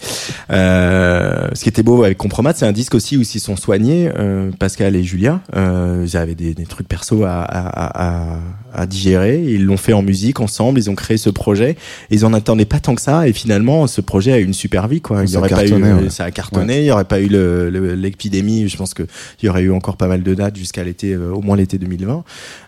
euh, 0.50 1.48
ce 1.54 1.62
qui 1.62 1.68
était 1.68 1.82
beau 1.82 2.04
avec 2.04 2.18
compromat, 2.18 2.52
c'est 2.54 2.66
un 2.66 2.72
disque 2.72 2.94
aussi 2.94 3.16
où 3.16 3.22
ils 3.22 3.40
sont 3.40 3.56
soignés, 3.56 4.10
euh, 4.18 4.50
Pascal 4.58 4.96
et 4.96 5.02
Julia. 5.02 5.40
Euh, 5.56 6.04
ils 6.06 6.16
avaient 6.16 6.34
des, 6.34 6.54
des 6.54 6.66
trucs 6.66 6.88
perso 6.88 7.24
à, 7.24 7.40
à, 7.42 8.34
à, 8.34 8.38
à 8.74 8.86
digérer. 8.86 9.42
Ils 9.42 9.64
l'ont 9.64 9.76
fait 9.76 9.92
en 9.92 10.02
musique 10.02 10.40
ensemble. 10.40 10.78
Ils 10.78 10.90
ont 10.90 10.94
créé 10.94 11.16
ce 11.16 11.30
projet. 11.30 11.76
Ils 12.10 12.24
en 12.24 12.32
attendaient 12.32 12.64
pas 12.64 12.80
tant 12.80 12.94
que 12.94 13.02
ça. 13.02 13.28
Et 13.28 13.32
finalement, 13.32 13.86
ce 13.86 14.00
projet 14.00 14.32
a 14.32 14.38
eu 14.38 14.44
une 14.44 14.54
super 14.54 14.88
vie. 14.88 15.00
Quoi. 15.00 15.24
Il 15.24 15.30
y 15.30 15.36
aurait 15.36 15.48
pas 15.48 15.66
eu, 15.66 16.10
ça 16.10 16.24
a 16.24 16.30
cartonné 16.30 16.59
il 16.68 16.82
n'y 16.82 16.90
aurait 16.90 17.04
pas 17.04 17.20
eu 17.20 17.28
l'épidémie, 17.28 18.68
je 18.68 18.76
pense 18.76 18.94
qu'il 18.94 19.06
y 19.42 19.48
aurait 19.48 19.62
eu 19.62 19.72
encore 19.72 19.96
pas 19.96 20.06
mal 20.06 20.22
de 20.22 20.34
dates 20.34 20.56
jusqu'à 20.56 20.84
l'été, 20.84 21.12
euh, 21.12 21.32
au 21.32 21.40
moins 21.40 21.56
l'été 21.56 21.78
2020. 21.78 22.24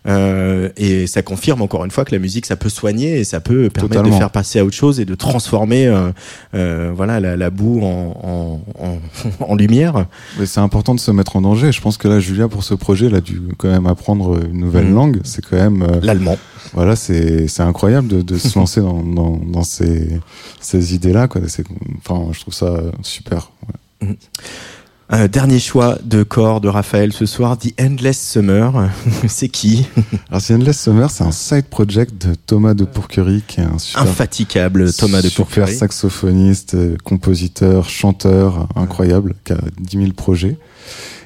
Euh, 0.09 0.69
et 0.77 1.07
ça 1.07 1.23
confirme 1.23 1.63
encore 1.63 1.85
une 1.85 1.91
fois 1.91 2.05
que 2.05 2.13
la 2.13 2.19
musique, 2.19 2.47
ça 2.47 2.57
peut 2.57 2.69
soigner 2.69 3.21
et 3.21 3.25
ça 3.25 3.41
peut 3.41 3.71
permettre 3.71 4.03
de 4.03 4.11
faire 4.11 4.31
passer 4.31 4.59
à 4.59 4.65
autre 4.65 4.77
chose 4.77 5.01
et 5.01 5.05
de 5.05 5.15
transformer 5.15 5.87
euh, 6.55 6.93
voilà, 6.95 7.21
la, 7.21 7.51
boue 7.51 7.83
en, 7.83 8.61
en, 9.41 9.55
lumière. 9.55 10.07
Mais 10.39 10.47
c'est 10.47 10.61
important 10.61 10.95
de 10.95 11.01
se 11.01 11.11
mettre 11.11 11.37
en 11.37 11.41
danger. 11.43 11.73
Je 11.73 11.81
pense 11.81 11.97
que 11.97 12.09
là, 12.09 12.21
Julia, 12.21 12.49
pour 12.49 12.65
ce 12.65 12.75
projet, 12.75 13.07
elle 13.07 13.15
a 13.15 13.21
dû 13.21 13.41
quand 13.59 13.71
même 13.71 13.87
apprendre 13.87 14.39
une 14.45 14.61
nouvelle 14.61 14.87
mmh. 14.87 14.95
langue. 14.95 15.21
C'est 15.25 15.45
quand 15.45 15.57
même... 15.57 15.87
L'allemand. 16.03 16.39
Voilà, 16.75 16.97
c'est 16.97 17.61
incroyable 17.61 18.09
de, 18.09 18.23
de 18.23 18.39
se 18.39 18.59
lancer 18.59 18.81
dans, 18.81 19.03
dans, 19.03 19.37
dans 19.37 19.63
ces, 19.63 20.09
ces 20.61 20.95
idées-là. 20.95 21.29
Enfin, 21.99 22.29
je 22.33 22.41
trouve 22.41 22.55
ça 22.55 22.77
super. 23.03 23.51
Mhm. 24.03 24.17
Un 25.15 25.29
dernier 25.29 25.59
choix 25.59 25.99
de 26.05 26.23
corps 26.23 26.63
de 26.63 26.69
Raphaël 26.69 27.13
ce 27.13 27.27
soir, 27.27 27.59
The 27.59 27.79
Endless 27.79 28.19
Summer. 28.19 28.89
c'est 29.29 29.51
qui 29.51 29.87
Alors, 30.31 30.43
The 30.43 30.53
Endless 30.53 30.81
Summer, 30.81 31.11
c'est 31.11 31.25
un 31.25 31.33
side 31.33 31.67
project 31.67 32.27
de 32.27 32.35
Thomas 32.35 32.73
de 32.73 32.85
Pourquerie, 32.85 33.43
qui 33.47 33.61
est 33.61 33.65
un 33.65 33.79
super, 33.79 34.03
infatigable 34.05 34.91
Thomas 34.91 35.21
de 35.21 35.29
Pourquerie. 35.29 35.67
Super 35.67 35.79
saxophoniste, 35.79 36.77
compositeur, 37.05 37.91
chanteur, 37.91 38.69
incroyable, 38.75 39.35
qui 39.45 39.53
a 39.53 39.59
10 39.79 39.99
000 39.99 40.13
projets. 40.13 40.57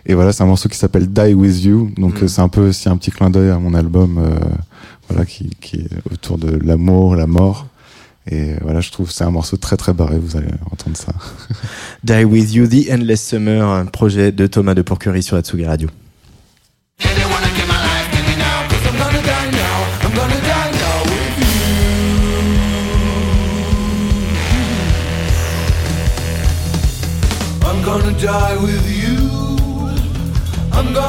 Et 0.04 0.14
voilà, 0.14 0.32
c'est 0.32 0.42
un 0.42 0.46
morceau 0.46 0.68
qui 0.68 0.78
s'appelle 0.78 1.06
Die 1.06 1.34
With 1.34 1.62
You. 1.62 1.92
Donc, 1.96 2.22
mhm. 2.22 2.28
c'est 2.28 2.40
un 2.40 2.48
peu 2.48 2.68
aussi 2.68 2.88
un 2.88 2.96
petit 2.96 3.12
clin 3.12 3.30
d'œil 3.30 3.50
à 3.50 3.58
mon 3.60 3.72
album, 3.72 4.18
euh, 4.18 4.36
voilà, 5.08 5.24
qui, 5.24 5.50
qui 5.60 5.76
est 5.76 6.12
autour 6.12 6.38
de 6.38 6.58
l'amour, 6.64 7.14
la 7.14 7.28
mort. 7.28 7.68
Et 8.28 8.54
voilà, 8.60 8.80
je 8.80 8.90
trouve 8.90 9.10
c'est 9.10 9.24
un 9.24 9.30
morceau 9.30 9.56
très 9.56 9.76
très 9.76 9.92
barré, 9.92 10.18
vous 10.18 10.36
allez 10.36 10.50
entendre 10.70 10.96
ça. 10.96 11.12
Die 12.04 12.24
With 12.24 12.52
You, 12.52 12.66
The 12.66 12.90
Endless 12.92 13.22
Summer, 13.24 13.64
un 13.64 13.86
projet 13.86 14.32
de 14.32 14.46
Thomas 14.46 14.74
de 14.74 14.82
Pourquerie 14.82 15.22
sur 15.22 15.36
Atsugi 15.36 15.64
Radio. 15.64 15.88
die 19.36 19.50
now. 19.50 19.84
I'm 27.68 27.82
gonna 27.84 28.12
die 28.18 28.54
now 28.54 28.62
with 28.62 28.86
you. 29.02 29.16
I'm 30.72 30.92
gonna 30.92 31.05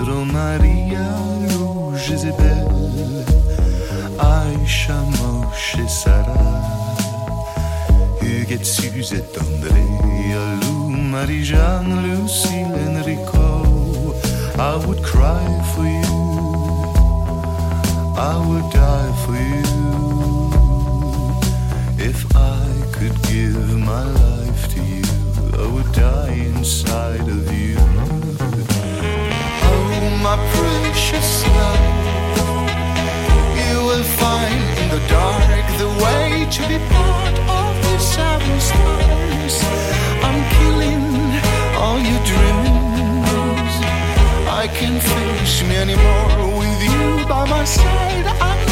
Pietro 0.00 0.24
Maria, 0.24 1.04
Lou 1.52 1.94
Jezebel, 1.94 2.66
Aïcha 4.18 4.94
Moshe 5.18 5.86
Sarah, 5.86 6.62
Huguette 8.22 8.64
Suzette 8.64 9.36
Andrea, 9.38 10.56
Lou 10.62 10.88
Marie-Jeanne, 10.88 12.00
Lucille 12.00 12.74
Enrico, 12.88 14.14
I 14.58 14.76
would 14.86 15.02
cry 15.04 15.44
for 15.74 15.84
you, 15.84 16.16
I 18.16 18.36
would 18.48 18.72
die 18.72 19.12
for 19.26 19.36
you. 19.36 19.68
If 21.98 22.24
I 22.34 22.64
could 22.92 23.20
give 23.24 23.76
my 23.76 24.04
life 24.04 24.66
to 24.74 24.80
you, 24.80 25.04
I 25.62 25.66
would 25.70 25.92
die 25.92 26.32
inside 26.32 27.28
of 27.28 27.52
you. 27.52 27.79
My 30.22 30.36
precious 30.52 31.46
love, 31.46 31.80
you 33.56 33.76
will 33.88 34.04
find 34.04 34.78
in 34.78 34.88
the 34.90 35.00
dark 35.08 35.66
the 35.78 35.88
way 36.04 36.46
to 36.56 36.62
be 36.68 36.78
part 36.92 37.36
of 37.48 37.70
this 37.84 38.14
seven. 38.14 38.50
I'm 40.26 40.40
killing 40.56 41.02
all 41.80 41.98
your 41.98 42.22
dreams. 42.32 43.74
I 44.62 44.68
can't 44.78 45.02
face 45.02 45.62
me 45.62 45.76
anymore 45.76 46.58
with 46.58 46.82
you 46.82 47.26
by 47.26 47.48
my 47.48 47.64
side. 47.64 48.26
I 48.26 48.69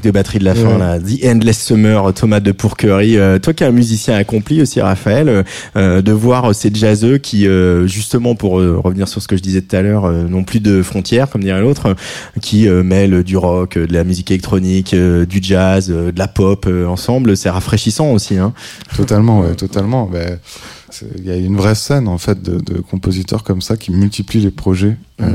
break 0.00 0.04
de 0.04 0.10
batterie 0.10 0.38
de 0.38 0.44
la 0.44 0.54
fin, 0.54 0.68
Ouais. 0.74 0.78
là. 0.78 0.98
The 0.98 1.24
Endless 1.24 1.62
Summer, 1.62 2.12
Thomas 2.14 2.40
de 2.40 2.52
Pourquerie. 2.52 3.16
Euh, 3.18 3.38
toi 3.38 3.52
qui 3.52 3.64
es 3.64 3.66
un 3.66 3.72
musicien 3.72 4.16
accompli 4.16 4.62
aussi, 4.62 4.80
Raphaël, 4.80 5.28
euh, 5.28 5.42
euh, 5.76 6.02
de 6.02 6.12
voir 6.12 6.54
ces 6.54 6.70
jazzeux 6.72 7.18
qui, 7.18 7.46
euh, 7.46 7.86
justement, 7.86 8.34
pour 8.34 8.52
revenir 8.52 9.08
sur 9.08 9.22
ce 9.22 9.28
que 9.28 9.36
je 9.36 9.42
disais 9.42 9.60
tout 9.62 9.76
à 9.76 9.82
l'heure, 9.82 10.10
n'ont 10.10 10.44
plus 10.44 10.60
de 10.60 10.82
frontières, 10.82 11.28
comme 11.28 11.42
dirait 11.42 11.60
l'autre, 11.60 11.94
qui 12.40 12.68
mêlent 12.68 13.22
du 13.22 13.36
rock, 13.36 13.76
de 13.78 13.92
la 13.92 14.04
musique 14.04 14.30
électronique, 14.30 14.94
du 14.94 15.38
jazz, 15.42 15.88
de 15.88 16.12
la 16.18 16.28
pop 16.28 16.66
ensemble. 16.88 17.36
C'est 17.36 17.50
rafraîchissant 17.50 18.12
aussi. 18.12 18.36
Hein. 18.38 18.52
Totalement, 18.96 19.40
ouais, 19.40 19.54
totalement. 19.54 20.06
Ben, 20.10 20.38
Il 21.18 21.24
y 21.26 21.30
a 21.30 21.36
une 21.36 21.56
vraie 21.56 21.74
scène 21.76 22.08
en 22.08 22.18
fait 22.18 22.42
de, 22.42 22.58
de 22.58 22.80
compositeurs 22.80 23.44
comme 23.44 23.62
ça 23.62 23.76
qui 23.76 23.92
multiplient 23.92 24.40
les 24.40 24.50
projets. 24.50 24.96
Mm. 25.18 25.22
Euh, 25.24 25.28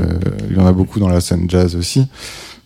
il 0.50 0.56
y 0.56 0.60
en 0.60 0.66
a 0.66 0.72
beaucoup 0.72 1.00
dans 1.00 1.08
la 1.08 1.20
scène 1.20 1.46
jazz 1.48 1.76
aussi. 1.76 2.06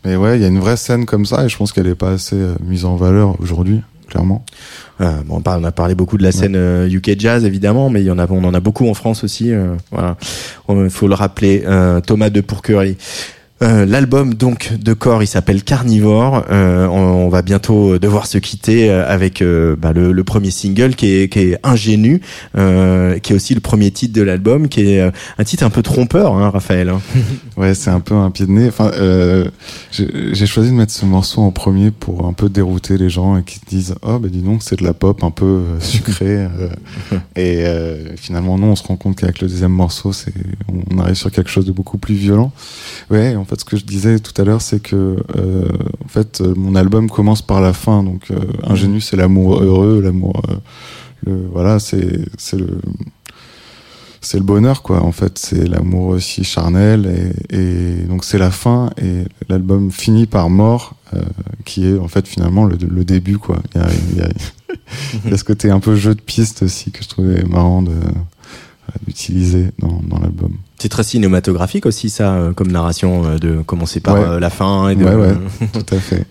Mais 0.05 0.17
ouais, 0.17 0.37
il 0.39 0.43
y 0.43 0.45
a 0.45 0.49
une 0.49 0.59
vraie 0.61 0.77
scène 0.77 1.05
comme 1.07 1.27
ça 1.27 1.45
et 1.45 1.49
je 1.49 1.57
pense 1.57 1.73
qu'elle 1.73 1.87
est 1.87 1.95
pas 1.95 2.13
assez 2.13 2.37
euh, 2.37 2.55
mise 2.65 2.85
en 2.87 2.97
valeur 2.97 3.39
aujourd'hui, 3.41 3.83
clairement. 4.09 4.45
Euh, 5.01 5.13
bon, 5.27 5.43
on 5.45 5.65
a 5.65 5.73
parlé 5.73 5.95
beaucoup 5.95 6.17
de 6.17 6.23
la 6.23 6.33
scène 6.33 6.57
euh, 6.57 6.89
UK 6.91 7.19
jazz 7.19 7.45
évidemment, 7.45 7.91
mais 7.91 8.01
il 8.03 8.07
y 8.07 8.11
en 8.11 8.19
a, 8.19 8.27
on 8.31 8.45
en 8.45 8.55
a 8.55 8.61
beaucoup 8.61 8.89
en 8.89 8.95
France 8.95 9.25
aussi. 9.25 9.53
euh, 9.53 9.75
voilà, 9.91 10.17
il 10.71 10.91
faut 10.91 11.09
le 11.09 11.15
rappeler. 11.15 11.63
euh, 11.67 12.01
Thomas 12.01 12.31
de 12.31 12.41
Pourquerie. 12.41 12.97
Euh, 13.63 13.85
L'album 13.85 14.33
donc 14.35 14.73
de 14.73 14.95
corps, 14.95 15.23
il 15.23 15.27
s'appelle 15.27 15.63
Carnivore. 15.63 16.45
Euh, 16.51 16.87
on, 16.87 17.27
on 17.27 17.29
va 17.29 17.43
bientôt 17.43 17.99
devoir 17.99 18.27
se 18.27 18.39
quitter 18.39 18.89
euh, 18.91 19.07
avec 19.07 19.43
euh, 19.43 19.77
bah, 19.77 19.93
le, 19.93 20.13
le 20.13 20.25
premier 20.25 20.51
single 20.51 20.95
qui 20.95 21.13
est, 21.13 21.29
qui 21.29 21.41
est 21.41 21.59
Ingénu, 21.63 22.23
euh, 22.57 23.19
qui 23.19 23.33
est 23.33 23.37
aussi 23.37 23.53
le 23.55 23.61
premier 23.61 23.91
titre 23.91 24.15
de 24.15 24.23
l'album, 24.23 24.69
qui 24.69 24.93
est 24.93 25.01
euh, 25.01 25.11
un 25.37 25.45
titre 25.45 25.65
un 25.65 25.69
peu 25.71 25.83
trompeur, 25.83 26.35
hein, 26.35 26.49
Raphaël. 26.49 26.89
hein. 26.89 27.01
Ouais, 27.59 27.75
c'est 27.75 27.91
un 27.91 28.01
peu 28.01 28.15
un 28.15 28.31
pied 28.31 28.47
de 28.47 28.51
nez. 28.53 28.69
Enfin, 28.69 28.93
euh, 28.95 29.45
j'ai 29.93 30.09
j'ai 30.33 30.47
choisi 30.47 30.71
de 30.71 30.75
mettre 30.77 30.93
ce 30.93 31.05
morceau 31.05 31.43
en 31.43 31.51
premier 31.51 31.91
pour 31.91 32.27
un 32.27 32.33
peu 32.33 32.49
dérouter 32.49 32.97
les 32.97 33.11
gens 33.11 33.37
et 33.37 33.43
qui 33.43 33.57
se 33.57 33.67
disent 33.69 33.95
oh 34.03 34.19
bah 34.19 34.29
dis 34.31 34.41
donc 34.41 34.63
c'est 34.63 34.79
de 34.79 34.85
la 34.85 34.95
pop 34.95 35.23
un 35.23 35.31
peu 35.31 35.61
sucrée. 35.81 36.39
euh. 36.39 36.69
et 37.37 37.67
euh, 37.67 38.17
finalement 38.17 38.57
non, 38.57 38.69
on 38.69 38.77
se 38.77 38.85
rend 38.85 38.97
compte 38.97 39.17
qu'avec 39.17 39.43
le 39.43 39.49
deuxième 39.49 39.73
morceau, 39.73 40.15
c'est 40.15 40.33
on 40.93 40.99
arrive 40.99 41.17
sur 41.17 41.31
quelque 41.31 41.51
chose 41.51 41.67
de 41.67 41.73
beaucoup 41.73 41.99
plus 41.99 42.15
violent. 42.15 42.53
Ouais, 43.11 43.37
en 43.37 43.45
fait, 43.51 43.61
ce 43.61 43.65
que 43.65 43.77
je 43.77 43.85
disais 43.85 44.19
tout 44.21 44.41
à 44.41 44.45
l'heure, 44.45 44.63
c'est 44.63 44.81
que 44.81 45.17
euh, 45.37 45.69
en 46.05 46.09
fait, 46.09 46.41
euh, 46.41 46.55
mon 46.57 46.75
album 46.77 47.11
commence 47.11 47.43
par 47.43 47.61
la 47.61 47.73
fin. 47.73 48.03
Donc, 48.03 48.31
euh, 48.31 48.39
ingénu, 48.65 49.01
c'est 49.01 49.17
l'amour 49.17 49.61
heureux, 49.61 50.01
l'amour, 50.01 50.43
euh, 51.29 51.47
voilà, 51.53 51.79
c'est 51.79 52.25
c'est 52.39 52.57
le 52.57 52.81
c'est 54.23 54.37
le 54.37 54.45
bonheur 54.45 54.83
quoi 54.83 55.03
en 55.03 55.13
fait 55.13 55.39
c'est 55.39 55.67
l'amour 55.67 56.09
aussi 56.09 56.45
charnel 56.45 57.33
et, 57.49 58.05
donc 58.07 58.23
c'est 58.23 58.37
la 58.37 58.51
fin 58.51 58.91
et 59.01 59.25
l'album 59.49 59.91
finit 59.91 60.27
par 60.27 60.51
mort 60.51 60.95
qui 61.65 61.87
est 61.87 61.99
en 61.99 62.07
fait 62.07 62.29
finalement 62.29 62.67
le, 62.67 62.77
début 63.03 63.39
quoi 63.39 63.63
il 63.75 63.81
y 63.81 64.21
a, 64.21 64.29
y 65.35 65.39
ce 65.39 65.43
côté 65.43 65.71
un 65.71 65.81
peu 65.81 65.97
jeu 65.97 66.15
de 66.15 66.21
piste 66.21 66.65
aussi 66.65 66.91
que 66.91 67.03
je 67.03 67.09
trouvais 67.09 67.43
marrant 67.45 67.83
d'utiliser 69.07 69.71
dans 69.79 70.19
l'album 70.21 70.53
C'est 70.83 70.89
très 70.89 71.03
cinématographique 71.05 71.85
aussi 71.85 72.09
ça, 72.09 72.33
euh, 72.35 72.53
comme 72.55 72.73
narration, 72.73 73.25
euh, 73.27 73.39
de 73.39 73.61
commencer 73.61 74.01
par 74.01 74.15
Ouais. 74.15 74.21
euh, 74.25 74.41
la 74.41 74.49
fin. 74.49 74.89
Et 74.89 74.95
de, 74.97 75.05
ouais 75.05 75.15
ouais 75.15 75.35
tout 75.75 75.95
à 75.95 75.99
fait 75.99 76.25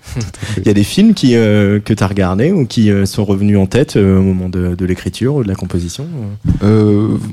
Il 0.58 0.66
y 0.66 0.70
a 0.70 0.74
des 0.74 0.84
films 0.84 1.14
qui 1.14 1.34
que 1.34 1.94
tu 1.94 2.04
as 2.04 2.08
regardés 2.08 2.52
ou 2.52 2.66
qui 2.66 2.90
sont 3.06 3.26
revenus 3.26 3.58
en 3.60 3.68
tête 3.68 3.96
au 3.96 4.22
moment 4.24 4.50
de, 4.50 4.74
de 4.76 4.86
l'écriture 4.86 5.36
ou 5.36 5.44
de 5.44 5.48
la 5.48 5.54
composition 5.56 6.06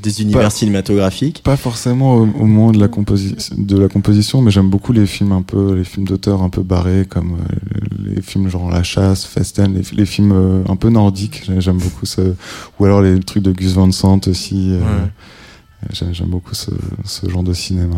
Des 0.03 0.23
univers 0.23 0.43
Pas- 0.43 0.51
cinématographiques? 0.51 1.43
pas 1.43 1.57
forcément 1.57 2.17
au, 2.17 2.23
au 2.23 2.45
moment 2.47 2.73
de 2.73 2.79
la, 2.79 2.89
composi- 2.89 3.35
de 3.57 3.79
la 3.79 3.89
composition, 3.89 4.43
mais 4.43 4.51
j'aime 4.51 4.69
beaucoup 4.69 4.93
les 4.93 5.07
films 5.07 5.33
un 5.33 5.43
peu, 5.43 5.75
les 5.75 5.85
films 5.85 6.07
d'auteur 6.07 6.43
un 6.43 6.51
peu 6.51 6.63
barrés, 6.63 7.07
comme 7.09 7.39
les 8.05 8.21
films 8.23 8.49
genre 8.51 8.71
La 8.71 8.83
Chasse, 8.83 9.25
Festen, 9.25 9.73
les, 9.75 9.83
les 9.97 10.07
films 10.07 10.63
un 10.69 10.77
peu 10.77 10.91
nordiques. 10.91 11.43
J'ai- 11.47 11.61
J'aime 11.61 11.79
beaucoup 11.79 12.05
ce, 12.07 12.21
ou 12.79 12.85
alors 12.85 13.01
les 13.03 13.19
trucs 13.21 13.43
de 13.43 13.53
Gus 13.53 13.73
Van 13.73 13.91
Sant 13.91 14.21
aussi. 14.29 14.75
J'aime 15.93 16.29
beaucoup 16.29 16.55
ce, 16.55 16.71
genre 17.29 17.43
de 17.43 17.53
cinéma. 17.53 17.97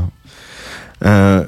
Euh, 1.05 1.45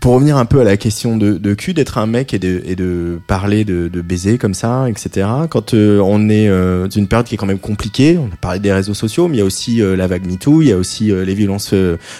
pour 0.00 0.14
revenir 0.14 0.36
un 0.36 0.44
peu 0.44 0.60
à 0.60 0.64
la 0.64 0.76
question 0.76 1.16
de, 1.16 1.38
de 1.38 1.54
cul, 1.54 1.74
d'être 1.74 1.98
un 1.98 2.06
mec 2.06 2.32
et 2.32 2.38
de, 2.38 3.18
parler 3.26 3.64
de, 3.64 3.88
de 3.88 4.00
baiser 4.00 4.38
comme 4.38 4.54
ça, 4.54 4.88
etc. 4.88 5.26
Quand 5.50 5.74
euh, 5.74 5.98
on 5.98 6.28
est 6.28 6.48
euh, 6.48 6.84
dans 6.84 6.90
une 6.90 7.08
période 7.08 7.26
qui 7.26 7.34
est 7.34 7.38
quand 7.38 7.46
même 7.46 7.58
compliquée, 7.58 8.16
on 8.16 8.26
a 8.26 8.36
parlé 8.40 8.60
des 8.60 8.72
réseaux 8.72 8.94
sociaux, 8.94 9.26
mais 9.26 9.38
il 9.38 9.40
y 9.40 9.42
a 9.42 9.44
aussi 9.44 9.78
la 9.78 10.06
vague 10.06 10.24
MeToo, 10.24 10.62
il 10.62 10.68
y 10.68 10.72
a 10.72 10.76
aussi 10.76 11.06
les 11.06 11.34
violences 11.34 11.74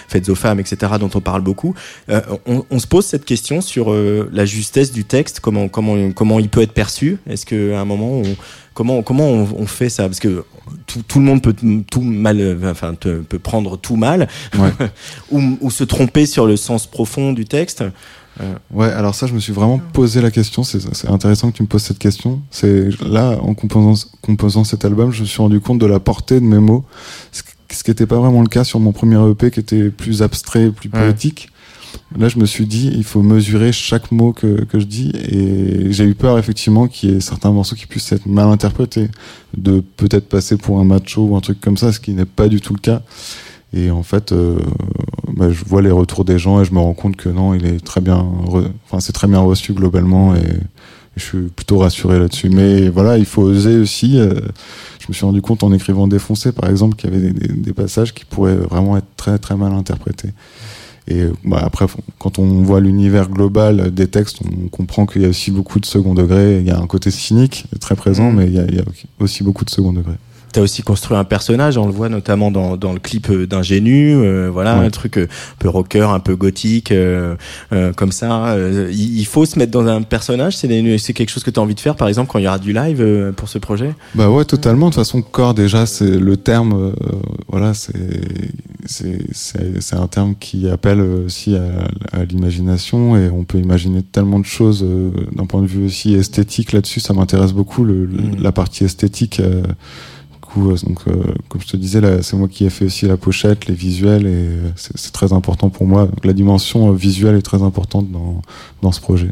faites 0.09 0.27
aux 0.27 0.35
femmes, 0.35 0.59
etc. 0.59 0.93
dont 0.99 1.09
on 1.15 1.21
parle 1.21 1.41
beaucoup. 1.41 1.73
On, 2.45 2.79
se 2.79 2.87
pose 2.87 3.05
cette 3.05 3.23
question 3.23 3.61
sur 3.61 3.93
la 3.93 4.45
justesse 4.45 4.91
du 4.91 5.05
texte, 5.05 5.39
comment 5.39 6.39
il 6.39 6.49
peut 6.49 6.61
être 6.61 6.73
perçu. 6.73 7.17
Est-ce 7.29 7.45
qu'à 7.45 7.79
un 7.79 7.85
moment 7.85 8.21
on, 8.21 8.35
comment 8.73 9.01
comment 9.01 9.27
on, 9.27 9.47
on, 9.57 9.65
fait 9.65 9.89
ça? 9.89 10.03
Parce 10.03 10.19
que 10.19 10.43
tout, 10.87 11.01
tout, 11.07 11.19
le 11.19 11.25
monde 11.25 11.41
peut 11.41 11.55
tout 11.89 12.01
mal, 12.01 12.57
enfin 12.63 12.93
peut 12.95 13.39
prendre 13.39 13.77
tout 13.77 13.95
mal, 13.95 14.27
ouais. 14.57 14.71
ou, 15.31 15.57
ou, 15.61 15.71
se 15.71 15.83
tromper 15.83 16.25
sur 16.25 16.45
le 16.45 16.57
sens 16.57 16.87
profond 16.87 17.33
du 17.33 17.45
texte. 17.45 17.83
Euh. 18.41 18.53
Ouais, 18.71 18.87
alors 18.87 19.15
ça, 19.15 19.27
je 19.27 19.33
me 19.33 19.39
suis 19.39 19.53
vraiment 19.53 19.79
posé 19.93 20.21
la 20.21 20.31
question. 20.31 20.63
C'est 20.63 21.09
intéressant 21.09 21.51
que 21.51 21.57
tu 21.57 21.63
me 21.63 21.67
poses 21.67 21.83
cette 21.83 21.99
question. 21.99 22.41
C'est 22.51 22.89
là, 23.01 23.37
en 23.41 23.53
composant, 23.53 24.07
composant 24.21 24.63
cet 24.63 24.85
album, 24.85 25.11
je 25.11 25.21
me 25.21 25.25
suis 25.25 25.41
rendu 25.41 25.59
compte 25.59 25.79
de 25.79 25.85
la 25.85 25.99
portée 25.99 26.39
de 26.39 26.45
mes 26.45 26.59
mots, 26.59 26.85
ce, 27.31 27.43
qui 27.83 27.89
n'était 27.89 28.05
pas 28.05 28.17
vraiment 28.17 28.41
le 28.41 28.47
cas 28.47 28.63
sur 28.63 28.79
mon 28.79 28.91
premier 28.91 29.17
EP, 29.29 29.51
qui 29.51 29.59
était 29.59 29.89
plus 29.89 30.21
abstrait, 30.21 30.71
plus 30.71 30.89
poétique. 30.89 31.49
Là, 32.17 32.27
je 32.27 32.39
me 32.39 32.45
suis 32.45 32.65
dit, 32.65 32.91
il 32.93 33.03
faut 33.03 33.21
mesurer 33.21 33.71
chaque 33.71 34.11
mot 34.11 34.33
que, 34.33 34.63
que 34.65 34.79
je 34.79 34.85
dis, 34.85 35.11
et 35.15 35.91
j'ai 35.91 36.05
eu 36.05 36.15
peur 36.15 36.39
effectivement 36.39 36.87
qu'il 36.87 37.11
y 37.11 37.15
ait 37.15 37.19
certains 37.19 37.51
morceaux 37.51 37.75
qui 37.75 37.85
puissent 37.85 38.11
être 38.11 38.25
mal 38.25 38.47
interprétés, 38.47 39.09
de 39.55 39.81
peut-être 39.97 40.27
passer 40.27 40.57
pour 40.57 40.79
un 40.79 40.83
macho 40.83 41.23
ou 41.23 41.35
un 41.35 41.41
truc 41.41 41.61
comme 41.61 41.77
ça, 41.77 41.91
ce 41.91 41.99
qui 41.99 42.13
n'est 42.13 42.25
pas 42.25 42.47
du 42.47 42.61
tout 42.61 42.73
le 42.73 42.79
cas. 42.79 43.01
Et 43.73 43.91
en 43.91 44.01
fait, 44.01 44.31
euh, 44.31 44.57
bah, 45.27 45.51
je 45.51 45.63
vois 45.63 45.81
les 45.81 45.91
retours 45.91 46.25
des 46.25 46.39
gens 46.39 46.61
et 46.61 46.65
je 46.65 46.73
me 46.73 46.79
rends 46.79 46.93
compte 46.93 47.15
que 47.15 47.29
non, 47.29 47.53
il 47.53 47.65
est 47.65 47.83
très 47.83 48.01
bien, 48.01 48.25
enfin 48.85 48.99
c'est 48.99 49.13
très 49.13 49.27
bien 49.27 49.39
reçu 49.39 49.73
globalement 49.73 50.35
et, 50.35 50.41
je 51.15 51.25
suis 51.25 51.47
plutôt 51.49 51.79
rassuré 51.79 52.17
là-dessus. 52.17 52.49
Mais 52.49 52.89
voilà, 52.89 53.17
il 53.17 53.25
faut 53.25 53.41
oser 53.41 53.77
aussi. 53.77 54.17
Euh, 54.17 54.33
je 54.99 55.07
me 55.09 55.13
suis 55.13 55.25
rendu 55.25 55.41
compte 55.41 55.63
en 55.63 55.73
écrivant 55.73 56.07
Défoncé, 56.07 56.51
par 56.51 56.69
exemple, 56.69 56.95
qu'il 56.95 57.13
y 57.13 57.13
avait 57.13 57.31
des, 57.31 57.47
des, 57.53 57.73
passages 57.73 58.13
qui 58.13 58.25
pourraient 58.25 58.55
vraiment 58.55 58.95
être 58.95 59.07
très 59.17 59.37
très 59.37 59.55
mal 59.55 59.73
interprétés. 59.73 60.29
Et 61.09 61.23
bah, 61.43 61.61
après, 61.63 61.87
quand 62.19 62.37
on 62.37 62.61
voit 62.61 62.79
l'univers 62.79 63.29
global 63.29 63.91
des 63.91 64.07
textes, 64.07 64.39
on 64.45 64.67
comprend 64.67 65.07
qu'il 65.07 65.23
y 65.23 65.25
a 65.25 65.29
aussi 65.29 65.49
beaucoup 65.49 65.79
de 65.79 65.85
second 65.85 66.13
degré. 66.13 66.59
Il 66.59 66.67
y 66.67 66.71
a 66.71 66.79
un 66.79 66.85
côté 66.85 67.09
cynique 67.09 67.65
très 67.79 67.95
présent, 67.95 68.31
mmh. 68.31 68.35
mais 68.35 68.45
il 68.45 68.53
y, 68.53 68.59
a, 68.59 68.65
il 68.65 68.75
y 68.75 68.79
a 68.79 68.83
aussi 69.19 69.43
beaucoup 69.43 69.65
de 69.65 69.71
second 69.71 69.91
degré. 69.91 70.13
T'as 70.51 70.61
aussi 70.61 70.81
construit 70.81 71.15
un 71.15 71.23
personnage, 71.23 71.77
on 71.77 71.85
le 71.85 71.91
voit 71.91 72.09
notamment 72.09 72.49
dans, 72.49 72.75
dans 72.75 72.93
le 72.93 72.99
clip 72.99 73.31
d'Ingénu, 73.31 74.15
euh, 74.15 74.49
voilà, 74.51 74.77
un 74.77 74.89
truc 74.89 75.17
euh, 75.17 75.23
un 75.25 75.55
peu 75.59 75.69
rocker, 75.69 76.09
un 76.09 76.19
peu 76.19 76.35
gothique, 76.35 76.91
euh, 76.91 77.35
euh 77.71 77.93
comme 77.93 78.11
ça. 78.11 78.55
il 78.91 79.25
faut 79.25 79.45
se 79.45 79.59
mettre 79.59 79.71
dans 79.71 79.85
un 79.85 80.01
personnage, 80.01 80.57
c'est 80.57 80.97
c'est 80.97 81.13
quelque 81.13 81.29
chose 81.29 81.43
que 81.43 81.51
tu 81.51 81.59
as 81.59 81.63
envie 81.63 81.75
de 81.75 81.79
faire, 81.79 81.95
par 81.95 82.07
exemple, 82.07 82.31
quand 82.31 82.39
il 82.39 82.45
y 82.45 82.47
aura 82.47 82.59
du 82.59 82.73
live 82.73 83.33
pour 83.35 83.49
ce 83.49 83.57
projet? 83.57 83.93
Bah 84.15 84.29
ouais, 84.29 84.45
totalement. 84.45 84.87
De 84.87 84.93
toute 84.93 85.03
façon, 85.03 85.21
corps, 85.21 85.53
déjà, 85.53 85.85
c'est 85.85 86.19
le 86.19 86.37
terme, 86.37 86.93
voilà, 87.47 87.73
c'est 87.73 88.21
c'est 88.85 89.95
un 89.95 90.07
terme 90.07 90.35
qui 90.39 90.69
appelle 90.69 91.01
aussi 91.01 91.55
à, 91.55 92.19
à 92.19 92.25
l'imagination 92.25 93.17
et 93.17 93.29
on 93.29 93.43
peut 93.43 93.59
imaginer 93.59 94.01
tellement 94.01 94.39
de 94.39 94.45
choses 94.45 94.85
d'un 95.31 95.45
point 95.45 95.61
de 95.61 95.67
vue 95.67 95.85
aussi 95.85 96.15
esthétique 96.15 96.71
là-dessus. 96.71 96.99
Ça 96.99 97.13
m'intéresse 97.13 97.53
beaucoup, 97.53 97.83
le, 97.83 98.07
mm. 98.07 98.41
la 98.41 98.51
partie 98.51 98.85
esthétique. 98.85 99.41
Euh, 100.57 100.75
donc, 100.83 100.99
euh, 101.07 101.23
comme 101.47 101.61
je 101.61 101.67
te 101.67 101.77
disais, 101.77 102.01
c'est 102.21 102.35
moi 102.35 102.47
qui 102.47 102.65
ai 102.65 102.69
fait 102.69 102.85
aussi 102.85 103.05
la 103.05 103.17
pochette, 103.17 103.67
les 103.67 103.75
visuels, 103.75 104.25
et 104.25 104.29
euh, 104.29 104.71
c'est 104.75 105.11
très 105.11 105.33
important 105.33 105.69
pour 105.69 105.85
moi. 105.85 106.05
Donc, 106.05 106.25
la 106.25 106.33
dimension 106.33 106.91
visuelle 106.91 107.35
est 107.35 107.41
très 107.41 107.61
importante 107.61 108.11
dans, 108.11 108.41
dans 108.81 108.91
ce 108.91 109.01
projet. 109.01 109.31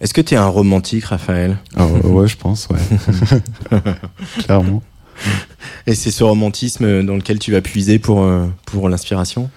Est-ce 0.00 0.14
que 0.14 0.20
tu 0.20 0.34
es 0.34 0.36
un 0.36 0.46
romantique, 0.46 1.04
Raphaël? 1.04 1.58
Ah, 1.76 1.86
Ouais, 1.86 2.26
je 2.26 2.36
pense, 2.36 2.68
ouais. 2.68 3.78
Clairement. 4.44 4.82
Et 5.86 5.94
c'est 5.94 6.10
ce 6.10 6.24
romantisme 6.24 7.04
dans 7.04 7.14
lequel 7.14 7.38
tu 7.38 7.52
vas 7.52 7.60
puiser 7.60 7.98
pour, 8.00 8.28
pour 8.66 8.88
l'inspiration? 8.88 9.48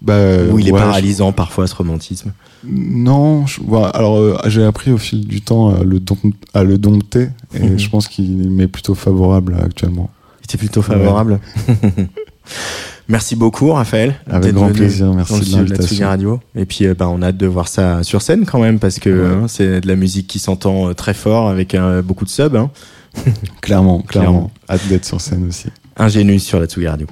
Bah, 0.00 0.44
Ou 0.50 0.58
il 0.58 0.68
est 0.68 0.72
paralysant 0.72 1.32
parfois, 1.32 1.66
ce 1.66 1.74
romantisme? 1.74 2.32
Non, 2.64 3.46
je, 3.46 3.60
alors 3.94 4.16
euh, 4.16 4.36
j'ai 4.46 4.64
appris 4.64 4.90
au 4.90 4.98
fil 4.98 5.26
du 5.26 5.40
temps 5.40 5.74
à 5.74 5.84
le, 5.84 6.00
à 6.54 6.64
le 6.64 6.78
dompter 6.78 7.28
et 7.54 7.60
mhm. 7.60 7.78
je 7.78 7.88
pense 7.88 8.08
qu'il 8.08 8.50
m'est 8.50 8.68
plutôt 8.68 8.94
favorable 8.94 9.56
actuellement. 9.62 10.10
Il 10.48 10.54
est 10.54 10.58
plutôt 10.58 10.82
favorable 10.82 11.40
Merci 13.08 13.36
beaucoup, 13.36 13.72
Raphaël. 13.72 14.16
Avec 14.28 14.54
grand 14.54 14.70
plaisir, 14.70 15.12
merci 15.14 15.40
de 15.40 15.56
l'invitation. 15.56 16.06
Radio. 16.06 16.40
Et 16.54 16.66
puis, 16.66 16.86
euh, 16.86 16.94
bah, 16.94 17.08
on 17.08 17.22
a 17.22 17.28
hâte 17.28 17.38
de 17.38 17.46
voir 17.46 17.68
ça 17.68 18.02
sur 18.02 18.20
scène 18.20 18.44
quand 18.44 18.60
même, 18.60 18.78
parce 18.78 18.98
que 18.98 19.42
hein, 19.42 19.46
c'est 19.48 19.80
de 19.80 19.88
la 19.88 19.96
musique 19.96 20.26
qui 20.26 20.38
s'entend 20.38 20.90
euh, 20.90 20.92
très 20.92 21.14
fort 21.14 21.48
avec 21.48 21.74
beaucoup 22.04 22.26
de 22.26 22.30
subs. 22.30 22.56
Hein. 22.56 22.70
clairement, 23.62 24.00
clairement, 24.00 24.50
Hâte 24.68 24.86
d'être 24.88 25.06
sur 25.06 25.20
scène 25.20 25.46
aussi. 25.48 25.68
Ingénu 25.96 26.38
sur 26.38 26.60
la 26.60 26.66
Tsugi 26.66 26.86
Radio. 26.86 27.06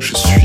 Je 0.00 0.14
suis 0.16 0.39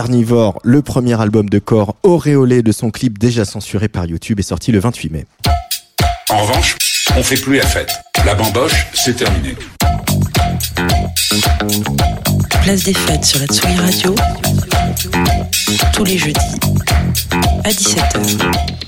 Carnivore, 0.00 0.58
le 0.64 0.80
premier 0.80 1.20
album 1.20 1.50
de 1.50 1.58
corps 1.58 1.94
auréolé 2.02 2.62
de 2.62 2.72
son 2.72 2.90
clip 2.90 3.18
déjà 3.18 3.44
censuré 3.44 3.86
par 3.86 4.06
YouTube, 4.06 4.40
est 4.40 4.44
sorti 4.44 4.72
le 4.72 4.80
28 4.80 5.12
mai. 5.12 5.26
En 6.30 6.38
revanche, 6.38 6.78
on 7.18 7.22
fait 7.22 7.36
plus 7.36 7.58
la 7.58 7.66
fête. 7.66 7.92
La 8.24 8.34
bamboche, 8.34 8.86
c'est 8.94 9.14
terminé. 9.14 9.54
Place 12.62 12.84
des 12.84 12.94
fêtes 12.94 13.26
sur 13.26 13.40
la 13.40 13.46
Tsugi 13.46 13.76
Radio, 13.76 14.14
tous 15.92 16.04
les 16.04 16.16
jeudis 16.16 16.40
à 17.64 17.70
17h. 17.70 18.79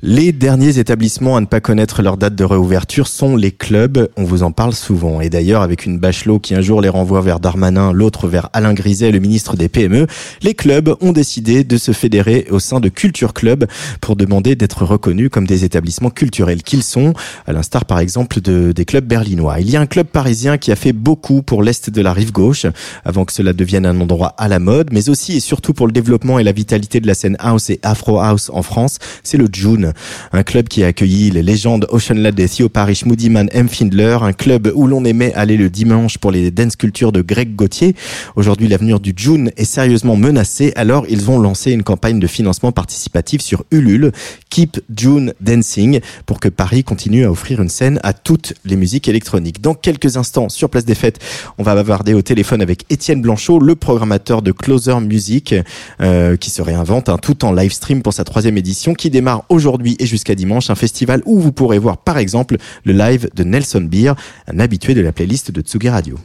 Les 0.00 0.30
derniers 0.30 0.78
établissements 0.78 1.36
à 1.36 1.40
ne 1.40 1.46
pas 1.46 1.58
connaître 1.58 2.02
leur 2.02 2.16
date 2.16 2.36
de 2.36 2.44
réouverture 2.44 3.08
sont 3.08 3.34
les 3.34 3.50
clubs. 3.50 4.08
On 4.16 4.22
vous 4.22 4.44
en 4.44 4.52
parle 4.52 4.72
souvent. 4.72 5.20
Et 5.20 5.28
d'ailleurs, 5.28 5.60
avec 5.60 5.86
une 5.86 5.98
Bachelot 5.98 6.38
qui 6.38 6.54
un 6.54 6.60
jour 6.60 6.80
les 6.80 6.88
renvoie 6.88 7.20
vers 7.20 7.40
Darmanin, 7.40 7.90
l'autre 7.90 8.28
vers 8.28 8.48
Alain 8.52 8.74
Griset, 8.74 9.10
le 9.10 9.18
ministre 9.18 9.56
des 9.56 9.68
PME, 9.68 10.06
les 10.40 10.54
clubs 10.54 10.94
ont 11.00 11.10
décidé 11.10 11.64
de 11.64 11.76
se 11.76 11.90
fédérer 11.90 12.46
au 12.50 12.60
sein 12.60 12.78
de 12.78 12.88
Culture 12.88 13.34
Club 13.34 13.66
pour 14.00 14.14
demander 14.14 14.54
d'être 14.54 14.84
reconnus 14.84 15.30
comme 15.32 15.48
des 15.48 15.64
établissements 15.64 16.10
culturels 16.10 16.62
qu'ils 16.62 16.84
sont, 16.84 17.12
à 17.48 17.52
l'instar 17.52 17.84
par 17.84 17.98
exemple 17.98 18.40
de, 18.40 18.70
des 18.70 18.84
clubs 18.84 19.04
berlinois. 19.04 19.58
Il 19.58 19.68
y 19.68 19.76
a 19.76 19.80
un 19.80 19.86
club 19.86 20.06
parisien 20.06 20.58
qui 20.58 20.70
a 20.70 20.76
fait 20.76 20.92
beaucoup 20.92 21.42
pour 21.42 21.60
l'Est 21.60 21.90
de 21.90 22.00
la 22.00 22.12
rive 22.12 22.30
gauche, 22.30 22.66
avant 23.04 23.24
que 23.24 23.32
cela 23.32 23.52
devienne 23.52 23.84
un 23.84 24.00
endroit 24.00 24.36
à 24.38 24.46
la 24.46 24.60
mode, 24.60 24.90
mais 24.92 25.08
aussi 25.08 25.38
et 25.38 25.40
surtout 25.40 25.74
pour 25.74 25.88
le 25.88 25.92
développement 25.92 26.38
et 26.38 26.44
la 26.44 26.52
vitalité 26.52 27.00
de 27.00 27.08
la 27.08 27.14
scène 27.14 27.36
house 27.40 27.68
et 27.68 27.80
afro 27.82 28.20
house 28.20 28.48
en 28.54 28.62
France, 28.62 28.98
c'est 29.24 29.38
le 29.38 29.48
June 29.52 29.87
un 30.32 30.42
club 30.42 30.68
qui 30.68 30.84
a 30.84 30.88
accueilli 30.88 31.30
les 31.30 31.42
légendes 31.42 31.86
Ocean 31.90 32.14
Lad 32.14 32.38
et 32.40 32.48
Theo 32.48 32.68
Parrish, 32.68 33.04
Moody 33.04 33.30
Man, 33.30 33.48
M. 33.52 33.68
Findler, 33.68 34.18
un 34.22 34.32
club 34.32 34.70
où 34.74 34.86
l'on 34.86 35.04
aimait 35.04 35.32
aller 35.34 35.56
le 35.56 35.70
dimanche 35.70 36.18
pour 36.18 36.30
les 36.30 36.50
dance 36.50 36.76
cultures 36.76 37.12
de 37.12 37.22
Greg 37.22 37.54
Gauthier. 37.54 37.94
Aujourd'hui, 38.36 38.68
l'avenir 38.68 39.00
du 39.00 39.12
June 39.16 39.50
est 39.56 39.64
sérieusement 39.64 40.16
menacé, 40.16 40.72
alors 40.76 41.06
ils 41.08 41.22
vont 41.22 41.38
lancer 41.38 41.72
une 41.72 41.82
campagne 41.82 42.20
de 42.20 42.26
financement 42.26 42.72
participatif 42.72 43.40
sur 43.40 43.64
Ulule, 43.70 44.12
Keep 44.50 44.80
June 44.94 45.32
Dancing, 45.40 46.00
pour 46.26 46.40
que 46.40 46.48
Paris 46.48 46.84
continue 46.84 47.24
à 47.24 47.30
offrir 47.30 47.60
une 47.60 47.68
scène 47.68 48.00
à 48.02 48.12
toutes 48.12 48.54
les 48.64 48.76
musiques 48.76 49.08
électroniques. 49.08 49.60
Dans 49.60 49.74
quelques 49.74 50.16
instants, 50.16 50.48
sur 50.48 50.70
Place 50.70 50.84
des 50.84 50.94
Fêtes, 50.94 51.18
on 51.58 51.62
va 51.62 51.74
bavarder 51.74 52.14
au 52.14 52.22
téléphone 52.22 52.62
avec 52.62 52.84
Étienne 52.90 53.22
Blanchot, 53.22 53.60
le 53.60 53.74
programmateur 53.74 54.42
de 54.42 54.52
Closer 54.52 55.00
Music, 55.00 55.54
euh, 56.00 56.36
qui 56.36 56.50
se 56.50 56.62
réinvente, 56.62 57.08
hein, 57.08 57.18
tout 57.20 57.44
en 57.44 57.52
live 57.52 57.72
stream 57.72 58.02
pour 58.02 58.12
sa 58.12 58.24
troisième 58.24 58.56
édition, 58.56 58.94
qui 58.94 59.10
démarre 59.10 59.44
aujourd'hui 59.48 59.77
et 59.98 60.06
jusqu'à 60.06 60.34
dimanche, 60.34 60.70
un 60.70 60.74
festival 60.74 61.22
où 61.24 61.40
vous 61.40 61.52
pourrez 61.52 61.78
voir 61.78 61.98
par 61.98 62.18
exemple 62.18 62.56
le 62.84 62.92
live 62.92 63.28
de 63.34 63.44
Nelson 63.44 63.80
Beer, 63.80 64.14
un 64.46 64.58
habitué 64.58 64.94
de 64.94 65.00
la 65.00 65.12
playlist 65.12 65.50
de 65.50 65.60
Tsugi 65.60 65.88
Radio. 65.88 66.16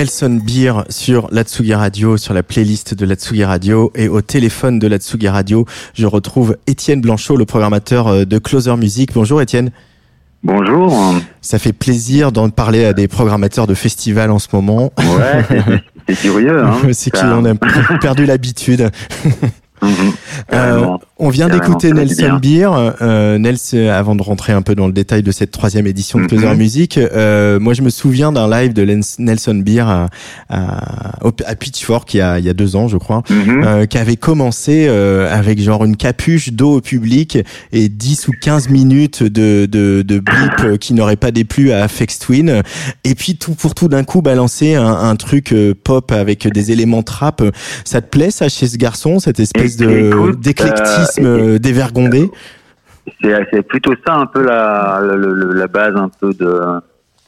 Nelson 0.00 0.40
Beer 0.44 0.84
sur 0.90 1.28
la 1.32 1.42
Tsugi 1.42 1.72
Radio, 1.72 2.18
sur 2.18 2.34
la 2.34 2.42
playlist 2.42 2.92
de 2.92 3.06
la 3.06 3.14
Tsugi 3.14 3.44
Radio 3.44 3.90
et 3.94 4.08
au 4.08 4.20
téléphone 4.20 4.78
de 4.78 4.86
la 4.86 4.98
Tsugi 4.98 5.26
Radio, 5.26 5.64
je 5.94 6.04
retrouve 6.04 6.58
Étienne 6.66 7.00
Blanchot, 7.00 7.38
le 7.38 7.46
programmateur 7.46 8.08
euh, 8.08 8.24
de 8.26 8.36
Closer 8.36 8.76
Music. 8.76 9.12
Bonjour 9.14 9.40
Étienne. 9.40 9.70
Bonjour. 10.44 11.14
Ça 11.40 11.58
fait 11.58 11.72
plaisir 11.72 12.30
d'en 12.30 12.50
parler 12.50 12.84
à 12.84 12.92
des 12.92 13.08
programmateurs 13.08 13.66
de 13.66 13.72
festivals 13.72 14.30
en 14.30 14.38
ce 14.38 14.48
moment. 14.52 14.92
Ouais, 14.98 15.46
c'est- 16.06 16.14
curieux. 16.20 16.62
Hein, 16.62 16.76
C'est 16.92 17.10
qu'on 17.10 17.46
a 17.46 17.54
perdu 17.98 18.26
l'habitude. 18.26 18.90
Mhm. 19.82 20.12
Euh. 20.54 20.96
On 21.18 21.30
vient 21.30 21.48
d'écouter 21.48 21.92
Nelson 21.94 22.38
Beer. 22.42 22.68
Euh, 23.00 23.38
Nels, 23.38 23.56
euh, 23.72 23.90
avant 23.98 24.14
de 24.14 24.22
rentrer 24.22 24.52
un 24.52 24.60
peu 24.60 24.74
dans 24.74 24.86
le 24.86 24.92
détail 24.92 25.22
de 25.22 25.32
cette 25.32 25.50
troisième 25.50 25.86
édition 25.86 26.18
de 26.18 26.24
Mhm. 26.24 26.28
Closer 26.28 26.54
Music, 26.56 26.98
euh, 26.98 27.58
moi 27.58 27.72
je 27.72 27.80
me 27.80 27.88
souviens 27.88 28.32
d'un 28.32 28.50
live 28.50 28.74
de 28.74 28.84
Nelson 29.18 29.54
Beer 29.54 29.80
à, 29.88 30.08
à, 30.50 31.16
à 31.46 31.54
Pitchfork 31.54 32.12
il 32.12 32.18
y, 32.18 32.20
a, 32.20 32.38
il 32.38 32.44
y 32.44 32.50
a 32.50 32.52
deux 32.52 32.76
ans, 32.76 32.86
je 32.88 32.98
crois, 32.98 33.22
Mhm. 33.30 33.64
euh, 33.64 33.86
qui 33.86 33.96
avait 33.96 34.16
commencé 34.16 34.86
euh, 34.90 35.32
avec 35.34 35.58
genre 35.58 35.86
une 35.86 35.96
capuche 35.96 36.52
d'eau 36.52 36.74
au 36.76 36.80
public 36.82 37.38
et 37.72 37.88
10 37.88 38.28
ou 38.28 38.32
15 38.38 38.68
minutes 38.68 39.22
de, 39.22 39.64
de, 39.64 40.02
de 40.02 40.18
blip 40.18 40.52
euh, 40.64 40.76
qui 40.76 40.92
n'aurait 40.92 41.16
pas 41.16 41.30
déplu 41.30 41.72
à 41.72 41.88
Fex 41.88 42.18
Twin. 42.18 42.60
Et 43.04 43.14
puis 43.14 43.36
tout 43.38 43.54
pour 43.54 43.74
tout 43.74 43.88
d'un 43.88 44.04
coup 44.04 44.20
balancer 44.20 44.74
un, 44.74 44.84
un 44.86 45.16
truc 45.16 45.54
pop 45.82 46.12
avec 46.12 46.46
des 46.46 46.72
éléments 46.72 47.02
trap. 47.02 47.42
Ça 47.86 48.02
te 48.02 48.08
plaît 48.10 48.30
ça 48.30 48.50
chez 48.50 48.66
ce 48.66 48.76
garçon, 48.76 49.18
cette 49.18 49.40
espèce 49.40 49.78
de 49.78 50.36
d'éclectisme 50.38 51.05
euh, 51.18 51.58
dévergondé 51.58 52.30
C'est 53.22 53.62
plutôt 53.62 53.94
ça 54.06 54.14
un 54.14 54.26
peu 54.26 54.42
la, 54.44 55.00
la, 55.02 55.16
la- 55.16 55.54
la 55.54 55.66
base 55.68 55.94
un 55.96 56.08
peu 56.08 56.32
de 56.34 56.60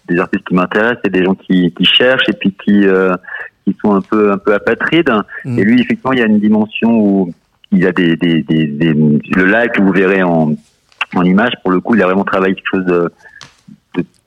des 0.08 0.18
artistes 0.18 0.44
qui 0.48 0.54
m'intéressent, 0.54 1.00
c'est 1.04 1.12
des 1.12 1.22
gens 1.24 1.34
qui, 1.34 1.70
qui 1.76 1.84
cherchent 1.84 2.28
et 2.28 2.32
puis 2.32 2.54
qui 2.64 2.86
euh, 2.86 3.14
qui 3.66 3.76
sont 3.82 3.94
un 3.94 4.00
peu 4.00 4.32
un 4.32 4.38
peu 4.38 4.54
apatrides. 4.54 5.12
Mm. 5.44 5.58
Et 5.58 5.64
lui, 5.64 5.82
effectivement, 5.82 6.12
il 6.12 6.18
y 6.18 6.22
a 6.22 6.26
une 6.26 6.40
dimension 6.40 6.90
où 6.98 7.32
il 7.72 7.86
a 7.86 7.92
des, 7.92 8.16
des, 8.16 8.42
des, 8.42 8.66
des 8.66 8.94
le 8.94 9.44
live 9.44 9.70
que 9.70 9.82
vous 9.82 9.92
verrez 9.92 10.22
en 10.22 10.54
en 11.14 11.22
image. 11.22 11.52
Pour 11.62 11.70
le 11.72 11.80
coup, 11.80 11.94
il 11.94 12.02
a 12.02 12.06
vraiment 12.06 12.24
travaillé 12.24 12.54
quelque 12.54 12.70
chose 12.70 12.86
de 12.86 13.12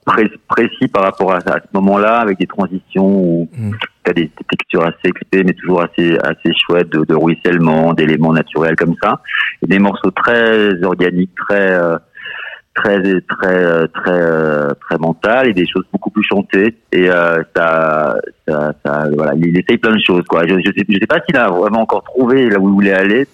pré- 0.05 0.31
précis 0.47 0.87
par 0.91 1.03
rapport 1.03 1.33
à, 1.33 1.37
à 1.37 1.59
ce 1.59 1.67
moment-là, 1.73 2.19
avec 2.19 2.39
des 2.39 2.47
transitions 2.47 3.05
où 3.07 3.49
Mm. 3.57 3.71
tu 4.03 4.09
as 4.11 4.13
des, 4.13 4.23
des 4.23 4.45
textures 4.49 4.83
assez 4.83 5.11
clippées, 5.11 5.43
mais 5.43 5.53
toujours 5.53 5.81
assez 5.83 6.17
assez 6.23 6.51
chouettes, 6.65 6.89
de, 6.89 7.03
de 7.05 7.15
ruissellement, 7.15 7.93
d'éléments 7.93 8.33
naturels 8.33 8.75
comme 8.75 8.95
ça, 9.01 9.21
et 9.61 9.67
des 9.67 9.79
morceaux 9.79 10.11
très 10.11 10.81
organiques, 10.83 11.31
très 11.47 11.71
euh, 11.73 11.97
très 12.73 13.01
très 13.29 13.63
euh, 13.65 13.87
très 13.93 14.11
euh, 14.21 14.69
très 14.79 14.97
mental 14.97 15.47
et 15.49 15.53
des 15.53 15.67
choses 15.67 15.85
beaucoup 15.91 16.09
plus 16.09 16.23
chantées. 16.23 16.75
Et 16.93 17.09
euh, 17.09 17.43
ça, 17.55 18.15
ça 18.47 18.73
ça 18.85 19.05
voilà 19.15 19.33
il 19.35 19.57
essaye 19.59 19.77
plein 19.77 19.93
de 19.95 20.01
choses 20.01 20.23
quoi. 20.27 20.47
Je, 20.47 20.55
je 20.55 20.71
sais 20.77 20.85
je 20.87 20.97
sais 20.99 21.07
pas 21.07 21.19
s'il 21.27 21.35
a 21.37 21.49
vraiment 21.49 21.81
encore 21.81 22.03
trouvé 22.03 22.49
là 22.49 22.57
où 22.59 22.69
il 22.69 22.73
voulait 22.73 22.93
aller 22.93 23.27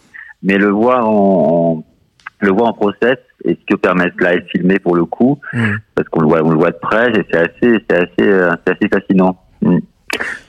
mais 0.44 0.58
le 0.58 0.70
voir 0.70 1.08
en, 1.08 1.14
en- 1.78 1.84
le 2.40 2.52
voir 2.52 2.70
en 2.70 2.74
process 2.74 3.18
et 3.48 3.58
ce 3.60 3.74
que 3.74 3.80
permet 3.80 4.12
ce 4.20 4.24
live 4.24 4.44
filmé 4.52 4.80
pour 4.80 4.96
le 4.96 5.06
coup 5.06 5.40
Mm. 5.54 5.76
parce 5.96 6.08
qu'on 6.10 6.22
le 6.22 6.28
voit 6.28 6.42
on 6.44 6.50
le 6.52 6.58
voit 6.58 6.72
de 6.72 6.78
près 6.82 7.10
et 7.12 7.24
c'est 7.32 7.38
assez 7.40 7.84
c'est 7.90 7.96
assez 7.98 8.08
euh, 8.22 8.52
c'est 8.66 8.74
assez 8.74 8.88
fascinant 8.94 9.38
Mm. 9.62 9.78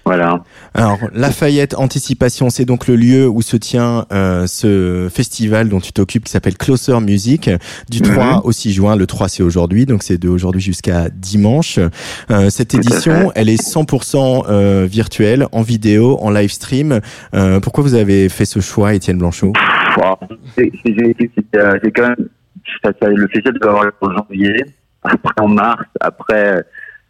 voilà 0.04 0.42
Alors, 0.74 0.98
Lafayette 1.14 1.74
Anticipation, 1.76 2.48
c'est 2.50 2.64
donc 2.64 2.86
le 2.86 2.96
lieu 2.96 3.26
où 3.28 3.42
se 3.42 3.56
tient 3.56 4.06
euh, 4.12 4.46
ce 4.46 5.08
festival 5.10 5.68
dont 5.68 5.80
tu 5.80 5.92
t'occupes 5.92 6.24
qui 6.24 6.30
s'appelle 6.30 6.56
Closer 6.56 7.00
Music 7.00 7.50
du 7.90 8.00
3 8.00 8.24
Mhm. 8.36 8.40
au 8.44 8.52
6 8.52 8.72
juin. 8.72 8.96
Le 8.96 9.06
3, 9.06 9.28
c'est 9.28 9.42
aujourd'hui, 9.42 9.84
donc 9.86 10.02
c'est 10.02 10.16
de 10.18 10.28
aujourd'hui 10.28 10.60
jusqu'à 10.62 11.08
dimanche. 11.10 11.78
Euh, 12.30 12.48
cette 12.50 12.74
édition, 12.74 13.32
elle 13.34 13.48
est 13.48 13.60
100% 13.62 14.44
euh, 14.48 14.86
virtuelle, 14.88 15.46
en 15.52 15.62
vidéo, 15.62 16.18
en 16.20 16.30
live 16.30 16.50
stream. 16.52 17.00
Euh, 17.34 17.60
pourquoi 17.60 17.82
vous 17.82 17.94
avez 17.94 18.28
fait 18.28 18.44
ce 18.46 18.60
choix, 18.60 18.94
Étienne 18.94 19.18
Blanchot? 19.18 19.52
Quand 21.94 22.08
même 22.08 22.28
ça, 22.82 22.90
ça, 23.00 23.08
le 23.08 23.26
festival 23.28 23.58
doit 23.60 23.70
avoir 23.70 23.84
lieu 23.84 23.92
en 24.00 24.12
janvier, 24.16 24.64
après 25.02 25.42
en 25.42 25.48
mars, 25.48 25.84
après 26.00 26.64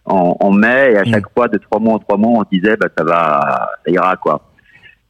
en, 0.04 0.36
en 0.40 0.50
mai, 0.50 0.92
et 0.92 0.98
à 0.98 1.02
Mm. 1.02 1.10
chaque 1.12 1.32
fois 1.34 1.48
de 1.48 1.58
trois 1.58 1.80
mois 1.80 1.94
en 1.94 1.98
trois 1.98 2.16
mois, 2.16 2.40
on 2.40 2.44
se 2.44 2.48
disait 2.50 2.76
bah 2.76 2.88
ça 2.96 3.04
va, 3.04 3.70
ça 3.84 3.90
ira 3.90 4.16
quoi. 4.16 4.42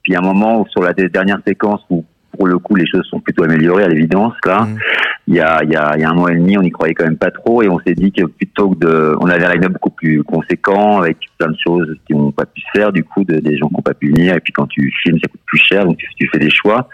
Puis 0.02 0.14
à 0.14 0.18
un 0.18 0.22
moment 0.22 0.64
sur 0.66 0.82
la 0.82 0.92
dernière 0.92 1.38
séquence 1.46 1.80
où 1.90 2.04
pour 2.38 2.46
le 2.46 2.58
coup 2.58 2.76
les 2.76 2.86
choses 2.86 3.04
sont 3.06 3.20
plutôt 3.20 3.42
améliorées 3.42 3.84
à 3.84 3.88
l'évidence 3.88 4.34
là, 4.46 4.66
Mm. 4.68 4.78
il 5.26 5.34
y 5.34 5.40
a 5.40 5.62
il 5.62 5.70
y 5.70 5.76
a 5.76 5.92
il 5.96 6.00
y 6.00 6.04
a 6.04 6.10
un 6.10 6.14
mois 6.14 6.32
et 6.32 6.36
demi, 6.36 6.56
on 6.56 6.62
n'y 6.62 6.70
croyait 6.70 6.94
quand 6.94 7.04
même 7.04 7.16
pas 7.16 7.30
trop 7.30 7.62
et 7.62 7.68
on 7.68 7.78
s'est 7.80 7.94
dit 7.94 8.12
que 8.12 8.24
plutôt 8.24 8.70
que 8.70 8.78
de, 8.78 9.16
on 9.20 9.26
avait 9.26 9.44
un 9.44 9.54
line-up 9.54 9.72
beaucoup 9.72 9.90
plus 9.90 10.22
conséquent 10.22 10.98
avec 11.00 11.18
plein 11.38 11.48
de 11.48 11.56
choses 11.64 11.94
qui 12.06 12.14
n'ont 12.14 12.32
pas 12.32 12.46
pu 12.46 12.60
se 12.60 12.66
faire 12.78 12.92
du 12.92 13.04
coup, 13.04 13.24
de, 13.24 13.36
des 13.38 13.56
gens 13.56 13.68
qui 13.68 13.74
n'ont 13.74 13.82
pas 13.82 13.94
pu 13.94 14.08
venir 14.08 14.34
et 14.34 14.40
puis 14.40 14.52
quand 14.52 14.66
tu 14.66 14.92
filmes 15.02 15.18
ça 15.18 15.28
coûte 15.28 15.40
plus 15.46 15.58
cher 15.58 15.84
donc 15.84 15.96
tu, 15.96 16.06
tu 16.16 16.28
fais 16.32 16.38
des 16.38 16.50
choix. 16.50 16.88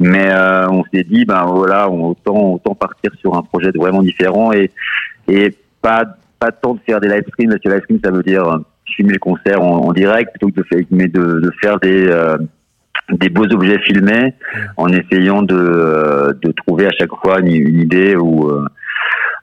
Mais 0.00 0.28
euh, 0.30 0.68
on 0.68 0.84
s'est 0.92 1.04
dit, 1.04 1.24
ben 1.24 1.44
voilà, 1.46 1.88
on, 1.90 2.10
autant 2.10 2.54
autant 2.54 2.74
partir 2.74 3.10
sur 3.20 3.36
un 3.36 3.42
projet 3.42 3.70
vraiment 3.74 4.02
différent 4.02 4.52
et 4.52 4.70
et 5.28 5.54
pas 5.82 6.04
pas 6.38 6.52
tant 6.52 6.74
de 6.74 6.80
faire 6.86 7.00
des 7.00 7.08
live 7.08 7.24
streams 7.28 7.50
parce 7.50 7.62
que 7.62 7.68
live 7.68 7.82
stream 7.82 8.00
ça 8.04 8.10
veut 8.10 8.22
dire 8.22 8.46
euh, 8.46 8.58
filmer 8.96 9.12
le 9.12 9.18
concert 9.18 9.60
en, 9.60 9.88
en 9.88 9.92
direct 9.92 10.30
plutôt 10.32 10.48
que 10.48 10.60
de 10.60 10.62
faire 10.64 10.82
mais 10.90 11.08
de, 11.08 11.40
de 11.40 11.50
faire 11.60 11.78
des 11.80 12.06
euh, 12.08 12.38
des 13.10 13.28
beaux 13.28 13.46
objets 13.52 13.78
filmés 13.80 14.34
en 14.76 14.88
essayant 14.88 15.42
de 15.42 15.54
euh, 15.56 16.32
de 16.42 16.52
trouver 16.52 16.86
à 16.86 16.90
chaque 16.98 17.10
fois 17.22 17.40
une, 17.40 17.48
une 17.48 17.80
idée 17.80 18.16
ou 18.16 18.48
euh, 18.50 18.64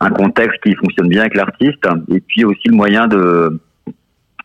un 0.01 0.09
contexte 0.09 0.61
qui 0.63 0.75
fonctionne 0.75 1.07
bien 1.09 1.21
avec 1.21 1.35
l'artiste. 1.35 1.83
Et 2.13 2.19
puis 2.19 2.45
aussi 2.45 2.67
le 2.67 2.75
moyen 2.75 3.07
de 3.07 3.59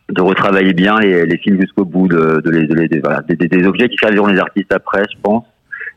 de 0.09 0.21
retravailler 0.21 0.73
bien 0.73 0.99
les, 0.99 1.25
les 1.25 1.37
films 1.37 1.61
jusqu'au 1.61 1.85
bout, 1.85 2.07
de, 2.09 2.41
de 2.43 2.49
les, 2.51 2.67
de 2.67 2.73
les- 2.75 2.89
de- 2.89 2.99
voilà, 3.01 3.21
des, 3.21 3.35
des- 3.37 3.65
objets 3.65 3.87
qui 3.87 3.95
serviront 3.95 4.27
les 4.27 4.39
artistes 4.39 4.73
après, 4.73 5.03
je 5.09 5.17
pense, 5.21 5.45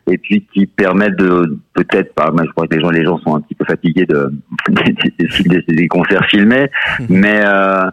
et 0.09 0.19
puis 0.19 0.47
qui 0.55 0.67
permettent 0.67 1.17
de 1.17 1.59
peut-être 1.73 2.15
pas. 2.15 2.31
Moi, 2.31 2.45
je 2.47 2.51
crois 2.53 2.69
que 2.69 2.77
les 2.77 2.81
gens, 2.81 2.91
les 2.91 3.03
gens 3.03 3.19
sont 3.19 3.35
un 3.35 3.41
petit 3.41 3.57
peu 3.57 3.65
fatigués 3.65 4.07
de 4.07 4.31
des, 4.69 4.95
des, 5.19 5.63
des- 5.67 5.75
des 5.75 5.89
concerts 5.89 6.27
filmés, 6.27 6.71
mais 7.09 7.41
euh, 7.45 7.91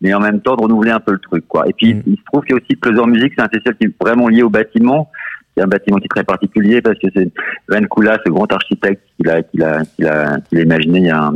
mais 0.00 0.12
en 0.14 0.20
même 0.20 0.40
temps 0.40 0.56
de 0.56 0.62
renouveler 0.62 0.90
un 0.90 1.00
peu 1.00 1.12
le 1.12 1.18
truc, 1.18 1.46
quoi. 1.48 1.66
Et 1.68 1.72
puis 1.72 2.02
il 2.06 2.16
se 2.16 2.24
trouve 2.24 2.42
qu'il 2.44 2.56
y 2.56 2.58
a 2.58 2.62
aussi 2.62 2.78
Closer 2.80 3.06
Music, 3.06 3.32
c'est 3.36 3.42
un 3.44 3.48
festival 3.48 3.76
qui 3.76 3.86
est 3.86 3.94
vraiment 4.00 4.28
lié 4.28 4.42
au 4.42 4.50
bâtiment. 4.50 5.10
C'est 5.56 5.62
un 5.62 5.68
bâtiment 5.68 5.98
qui 5.98 6.06
est 6.06 6.08
très 6.08 6.24
particulier 6.24 6.82
parce 6.82 6.98
que 6.98 7.06
c'est 7.14 7.30
Van 7.68 7.80
Kula, 7.86 8.18
ce 8.26 8.30
grand 8.30 8.50
architecte 8.52 9.02
qui 9.16 9.22
l'a 9.26 9.42
qui 9.42 9.56
l'a 9.56 9.84
qui 9.84 10.02
l'a 10.02 10.38
qui 10.48 10.56
l'a 10.56 10.62
imaginé 10.62 10.98
il 10.98 11.06
y 11.06 11.10
a 11.10 11.22
un- 11.26 11.34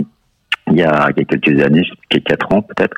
il 0.70 0.76
y 0.76 0.82
a, 0.82 1.08
il 1.10 1.18
y 1.18 1.22
a 1.22 1.24
quelques 1.24 1.64
années, 1.64 1.82
plus, 2.10 2.20
quatre 2.20 2.52
ans 2.52 2.60
peut-être. 2.60 2.94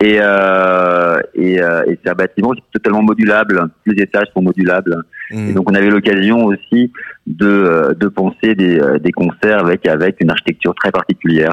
Et, 0.00 0.16
euh, 0.22 1.20
et, 1.34 1.60
euh, 1.60 1.82
et 1.86 1.98
c'est 2.02 2.10
un 2.10 2.14
bâtiment 2.14 2.52
qui 2.52 2.60
est 2.60 2.72
totalement 2.72 3.02
modulable. 3.02 3.68
Tous 3.84 3.92
les 3.92 4.02
étages 4.04 4.28
sont 4.32 4.40
modulables. 4.40 4.96
Mm. 5.30 5.48
Et 5.50 5.52
donc 5.52 5.70
on 5.70 5.74
avait 5.74 5.90
l'occasion 5.90 6.46
aussi 6.46 6.90
de, 7.26 7.46
euh, 7.46 7.92
de 7.94 8.08
penser 8.08 8.54
des, 8.54 8.78
euh, 8.80 8.98
des 8.98 9.12
concerts 9.12 9.58
avec 9.58 9.86
avec 9.86 10.16
une 10.20 10.30
architecture 10.30 10.74
très 10.76 10.90
particulière, 10.92 11.52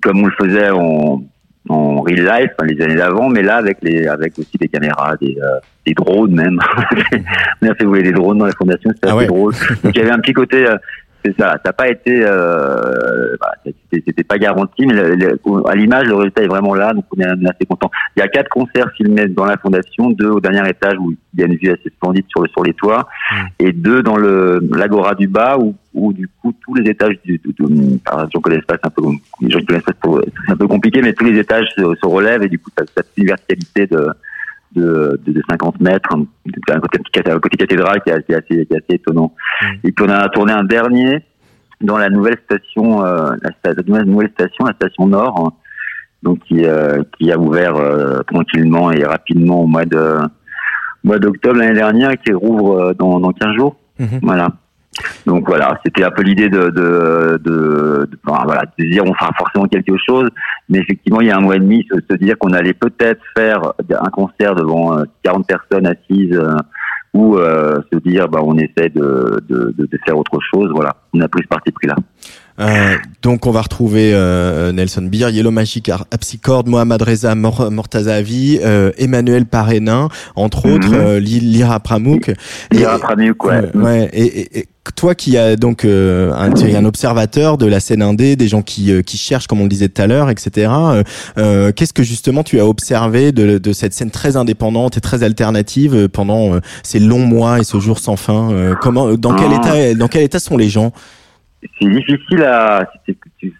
comme 0.00 0.22
on 0.22 0.26
le 0.26 0.32
faisait 0.40 0.70
en, 0.70 1.22
en 1.68 2.02
real 2.02 2.20
life 2.24 2.50
enfin, 2.58 2.66
les 2.66 2.82
années 2.84 2.96
d'avant, 2.96 3.28
mais 3.28 3.42
là 3.42 3.56
avec 3.56 3.78
les 3.82 4.06
avec 4.06 4.38
aussi 4.38 4.56
des 4.58 4.68
caméras, 4.68 5.16
des, 5.20 5.36
euh, 5.42 5.58
des 5.86 5.94
drones 5.94 6.34
même. 6.34 6.58
on 7.62 7.68
a 7.70 7.74
fait 7.74 7.84
voler 7.84 8.02
des 8.02 8.12
drones 8.12 8.38
dans 8.38 8.46
la 8.46 8.52
fondation, 8.52 8.90
c'était 8.94 9.08
Ah 9.08 9.12
assez 9.12 9.18
ouais. 9.20 9.26
drôle. 9.26 9.52
Donc 9.82 9.94
il 9.94 9.98
y 9.98 10.00
avait 10.02 10.10
un 10.12 10.18
petit 10.18 10.34
côté. 10.34 10.66
euh, 10.66 10.76
c'est 11.26 11.34
ça, 11.40 11.52
ça 11.52 11.60
n'a 11.64 11.72
pas 11.72 11.88
été, 11.88 12.20
euh, 12.22 13.34
bah, 13.40 13.54
c'était 13.90 14.24
pas 14.24 14.36
garanti, 14.36 14.84
mais 14.84 14.92
le- 14.92 15.14
le- 15.14 15.38
à 15.66 15.74
l'image, 15.74 16.06
le 16.06 16.16
résultat 16.16 16.42
est 16.42 16.48
vraiment 16.48 16.74
là, 16.74 16.92
donc 16.92 17.06
on 17.16 17.18
est, 17.18 17.24
assez 17.24 17.64
content. 17.66 17.90
Il 18.14 18.20
y 18.20 18.22
a 18.22 18.28
quatre 18.28 18.50
concerts 18.50 18.90
filmés 18.94 19.28
dans 19.28 19.46
la 19.46 19.56
fondation, 19.56 20.10
deux 20.10 20.28
au 20.28 20.40
dernier 20.40 20.68
étage 20.68 20.98
où 20.98 21.12
il 21.32 21.40
y 21.40 21.42
a 21.42 21.46
une 21.46 21.56
vue 21.56 21.70
assez 21.70 21.88
splendide 21.96 22.26
sur, 22.28 22.42
le, 22.42 22.48
sur 22.48 22.62
les 22.62 22.74
toits, 22.74 23.08
et 23.58 23.72
deux 23.72 24.02
dans 24.02 24.16
le 24.18 24.60
l'agora 24.76 25.14
du 25.14 25.26
bas 25.26 25.56
où, 25.58 25.74
où 25.94 26.12
du 26.12 26.28
coup 26.40 26.52
tous 26.64 26.74
les 26.74 26.90
étages 26.90 27.16
du, 27.24 27.38
du, 27.38 27.52
du 27.52 28.00
alors, 28.06 28.24
les 28.24 28.30
gens 28.32 28.40
connaissent 28.40 28.64
pas, 28.64 28.76
c'est 28.82 28.86
un 28.86 28.90
peu, 28.90 29.02
les 29.40 29.50
gens 29.50 29.60
qui 29.60 29.66
connaissent 29.66 29.84
c'est 29.86 30.52
un 30.52 30.56
peu 30.56 30.66
compliqué, 30.68 31.00
mais 31.00 31.12
tous 31.12 31.24
les 31.24 31.38
étages 31.38 31.68
se, 31.76 31.82
se 31.82 32.06
relèvent 32.06 32.42
et 32.42 32.48
du 32.48 32.58
coup 32.58 32.70
ça, 32.76 32.84
ça 32.96 33.02
une 33.16 33.26
verticalité 33.26 33.86
de 33.86 34.08
de, 34.74 35.20
de, 35.24 35.32
de 35.32 35.42
50 35.48 35.80
mètres, 35.80 36.12
un 36.12 36.26
un 36.70 36.80
côté, 36.80 36.98
un 37.26 37.38
côté 37.38 37.56
cathédrale 37.56 38.02
qui 38.02 38.10
est 38.10 38.14
assez, 38.14 38.66
qui 38.66 38.72
est 38.72 38.76
assez, 38.76 38.94
étonnant. 38.94 39.32
Et 39.84 39.92
puis 39.92 40.04
on 40.04 40.10
a 40.10 40.28
tourné 40.30 40.52
un 40.52 40.64
dernier 40.64 41.20
dans 41.80 41.96
la 41.96 42.10
nouvelle 42.10 42.38
station, 42.44 43.04
euh, 43.04 43.36
la, 43.42 43.72
la 43.72 44.04
nouvelle- 44.04 44.30
station, 44.30 44.64
la 44.64 44.72
station 44.74 45.06
Nord, 45.06 45.38
hein, 45.38 45.52
donc 46.22 46.40
qui, 46.40 46.64
euh, 46.64 47.02
qui 47.18 47.30
a 47.30 47.38
ouvert 47.38 47.76
euh, 47.76 48.22
tranquillement 48.22 48.90
et 48.90 49.04
rapidement 49.04 49.62
au 49.62 49.66
mois 49.66 49.84
de 49.84 50.18
mois 51.04 51.18
d'octobre 51.18 51.58
l'année 51.58 51.74
dernière 51.74 52.10
et 52.10 52.16
qui 52.16 52.32
rouvre 52.32 52.80
euh, 52.80 52.94
dans, 52.94 53.20
dans 53.20 53.32
15 53.32 53.54
jours. 53.54 53.76
Mhm. 53.98 54.20
Voilà. 54.22 54.48
Donc 55.26 55.46
voilà, 55.48 55.78
c'était 55.84 56.04
un 56.04 56.10
peu 56.10 56.22
l'idée 56.22 56.48
de, 56.48 56.70
de, 56.70 57.40
de, 57.44 58.08
de- 58.10 58.18
enfin, 58.26 58.42
voilà, 58.44 58.62
de 58.78 58.84
dire 58.90 59.02
on 59.04 59.12
fera 59.14 59.30
forcément 59.36 59.66
quelque 59.66 59.94
chose, 60.06 60.28
mais 60.68 60.78
effectivement 60.78 61.20
il 61.20 61.26
y 61.28 61.30
a 61.30 61.36
un 61.36 61.40
mois 61.40 61.56
et 61.56 61.60
demi 61.60 61.86
se, 61.90 61.98
se 62.08 62.16
dire 62.16 62.36
qu'on 62.38 62.52
allait 62.52 62.74
peut-être 62.74 63.20
faire 63.36 63.60
un 63.90 64.10
concert 64.10 64.54
devant 64.54 64.98
euh, 64.98 65.04
40 65.24 65.46
personnes 65.46 65.86
assises 65.86 66.32
euh, 66.32 66.56
ou 67.12 67.36
euh, 67.38 67.80
se 67.92 67.98
dire 67.98 68.28
bah 68.28 68.40
on 68.42 68.56
essaie 68.58 68.88
de, 68.94 69.40
de, 69.48 69.74
de, 69.78 69.86
de 69.86 69.98
faire 70.04 70.16
autre 70.18 70.38
chose. 70.52 70.70
Voilà, 70.74 70.96
on 71.12 71.20
a 71.20 71.28
pris 71.28 71.42
ce 71.42 71.48
parti 71.48 71.70
pris 71.72 71.86
là. 71.88 71.96
Euh, 72.60 72.96
donc 73.22 73.46
on 73.46 73.50
va 73.50 73.62
retrouver 73.62 74.12
euh, 74.14 74.70
Nelson 74.70 75.02
Beer, 75.10 75.28
Yellow 75.32 75.50
Magic 75.50 75.88
Harpsichord, 75.88 76.68
Mohamed 76.68 77.02
Reza 77.02 77.34
Mor 77.34 77.68
Mortazavi, 77.72 78.60
euh, 78.62 78.92
Emmanuel 78.96 79.46
Parénin, 79.46 80.08
entre 80.36 80.68
Mhm. 80.68 80.74
autres, 80.74 80.94
euh, 80.94 81.18
Li- 81.18 81.40
Lira 81.40 81.80
Pramouk. 81.80 82.32
Lira 82.70 82.96
Pramouk, 83.00 83.44
ouais. 83.44 83.76
ouais, 83.76 84.08
et, 84.12 84.40
et- 84.40 84.58
et 84.60 84.68
toi 84.96 85.14
qui 85.14 85.38
as 85.38 85.56
donc 85.56 85.84
euh, 85.84 86.32
un, 86.32 86.52
un 86.52 86.84
observateur 86.84 87.56
de 87.58 87.66
la 87.66 87.80
scène 87.80 88.02
indé, 88.02 88.36
des 88.36 88.48
gens 88.48 88.62
qui, 88.62 88.92
euh, 88.92 89.02
qui 89.02 89.16
cherchent, 89.16 89.46
comme 89.46 89.60
on 89.60 89.64
le 89.64 89.68
disait 89.68 89.88
tout 89.88 90.02
à 90.02 90.06
l'heure, 90.06 90.28
etc. 90.30 90.70
euh, 90.70 91.02
euh, 91.38 91.72
Qu'est-ce 91.72 91.92
que 91.94 92.02
justement 92.02 92.42
tu 92.42 92.60
as 92.60 92.66
observé 92.66 93.32
de, 93.32 93.58
de 93.58 93.72
cette 93.72 93.92
scène 93.94 94.10
très 94.10 94.36
indépendante 94.36 94.96
et 94.96 95.00
très 95.00 95.22
alternative 95.22 95.94
euh, 95.94 96.08
pendant 96.08 96.54
euh, 96.54 96.60
ces 96.82 97.00
longs 97.00 97.26
mois 97.26 97.60
et 97.60 97.64
ce 97.64 97.78
jour 97.80 97.98
sans 97.98 98.16
fin 98.16 98.52
euh, 98.52 98.74
Comment, 98.80 99.14
dans 99.14 99.34
quel 99.34 99.48
Ah. 99.52 99.56
état, 99.56 99.94
dans 99.94 100.08
quel 100.08 100.22
état 100.22 100.38
sont 100.38 100.56
les 100.56 100.68
gens? 100.68 100.92
C'est 101.80 101.88
difficile 101.88 102.42
à. 102.42 102.86
Tu, 103.06 103.16
tu, 103.38 103.52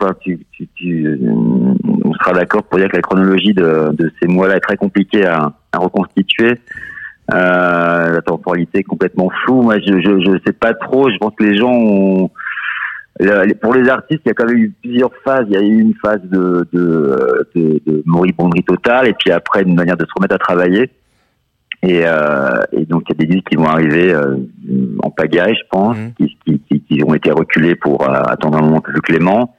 tu, 0.52 0.68
tu- 0.74 1.18
on 1.24 2.12
sera 2.22 2.34
d'accord 2.34 2.62
pour 2.64 2.78
dire 2.78 2.88
que 2.90 2.96
la 2.96 3.02
chronologie 3.02 3.54
de, 3.54 3.94
de 3.96 4.12
ces 4.20 4.28
mois-là 4.28 4.56
est 4.56 4.60
très 4.60 4.76
compliquée 4.76 5.24
à, 5.24 5.54
à 5.72 5.78
reconstituer. 5.78 6.58
Euh, 7.32 8.10
la 8.12 8.20
temporalité 8.22 8.80
est 8.80 8.84
complètement 8.84 9.30
floue. 9.44 9.62
Moi, 9.62 9.78
je, 9.78 9.92
je, 10.00 10.20
je 10.20 10.38
sais 10.46 10.52
pas 10.52 10.74
trop. 10.74 11.08
Je 11.10 11.16
pense 11.18 11.32
que 11.38 11.44
les 11.44 11.56
gens 11.56 11.72
ont. 11.72 12.30
les- 13.18 13.54
Pour 13.54 13.72
les 13.74 13.88
artistes, 13.88 14.20
il 14.24 14.28
y 14.28 14.30
a 14.30 14.34
quand 14.34 14.46
même 14.46 14.58
eu 14.58 14.72
plusieurs 14.82 15.10
phases. 15.24 15.46
Il 15.48 15.54
y 15.54 15.56
a 15.56 15.62
eu 15.62 15.78
une 15.80 15.94
phase 16.02 16.20
de, 16.24 16.68
de, 16.72 17.46
de, 17.54 17.80
de 17.86 18.02
moribonderie 18.04 18.62
totale, 18.64 19.08
et 19.08 19.14
puis 19.14 19.30
après 19.30 19.62
une 19.62 19.74
manière 19.74 19.96
de 19.96 20.04
se 20.04 20.10
remettre 20.16 20.34
à 20.34 20.38
travailler. 20.38 20.90
Et, 21.82 22.02
euh, 22.06 22.60
et 22.72 22.86
donc 22.86 23.04
il 23.08 23.14
y 23.14 23.22
a 23.22 23.26
des 23.26 23.34
disques 23.34 23.48
qui 23.50 23.56
vont 23.56 23.66
arriver 23.66 24.12
euh, 24.14 24.36
en 25.02 25.10
pagaille, 25.10 25.54
je 25.54 25.68
pense, 25.70 25.96
qui, 26.16 26.36
qui, 26.46 26.58
qui, 26.60 26.80
qui 26.80 27.02
ont 27.04 27.14
été 27.14 27.30
reculés 27.30 27.74
pour 27.74 28.02
euh, 28.08 28.22
attendre 28.26 28.58
un 28.58 28.62
moment 28.62 28.80
plus 28.80 29.00
clément. 29.02 29.54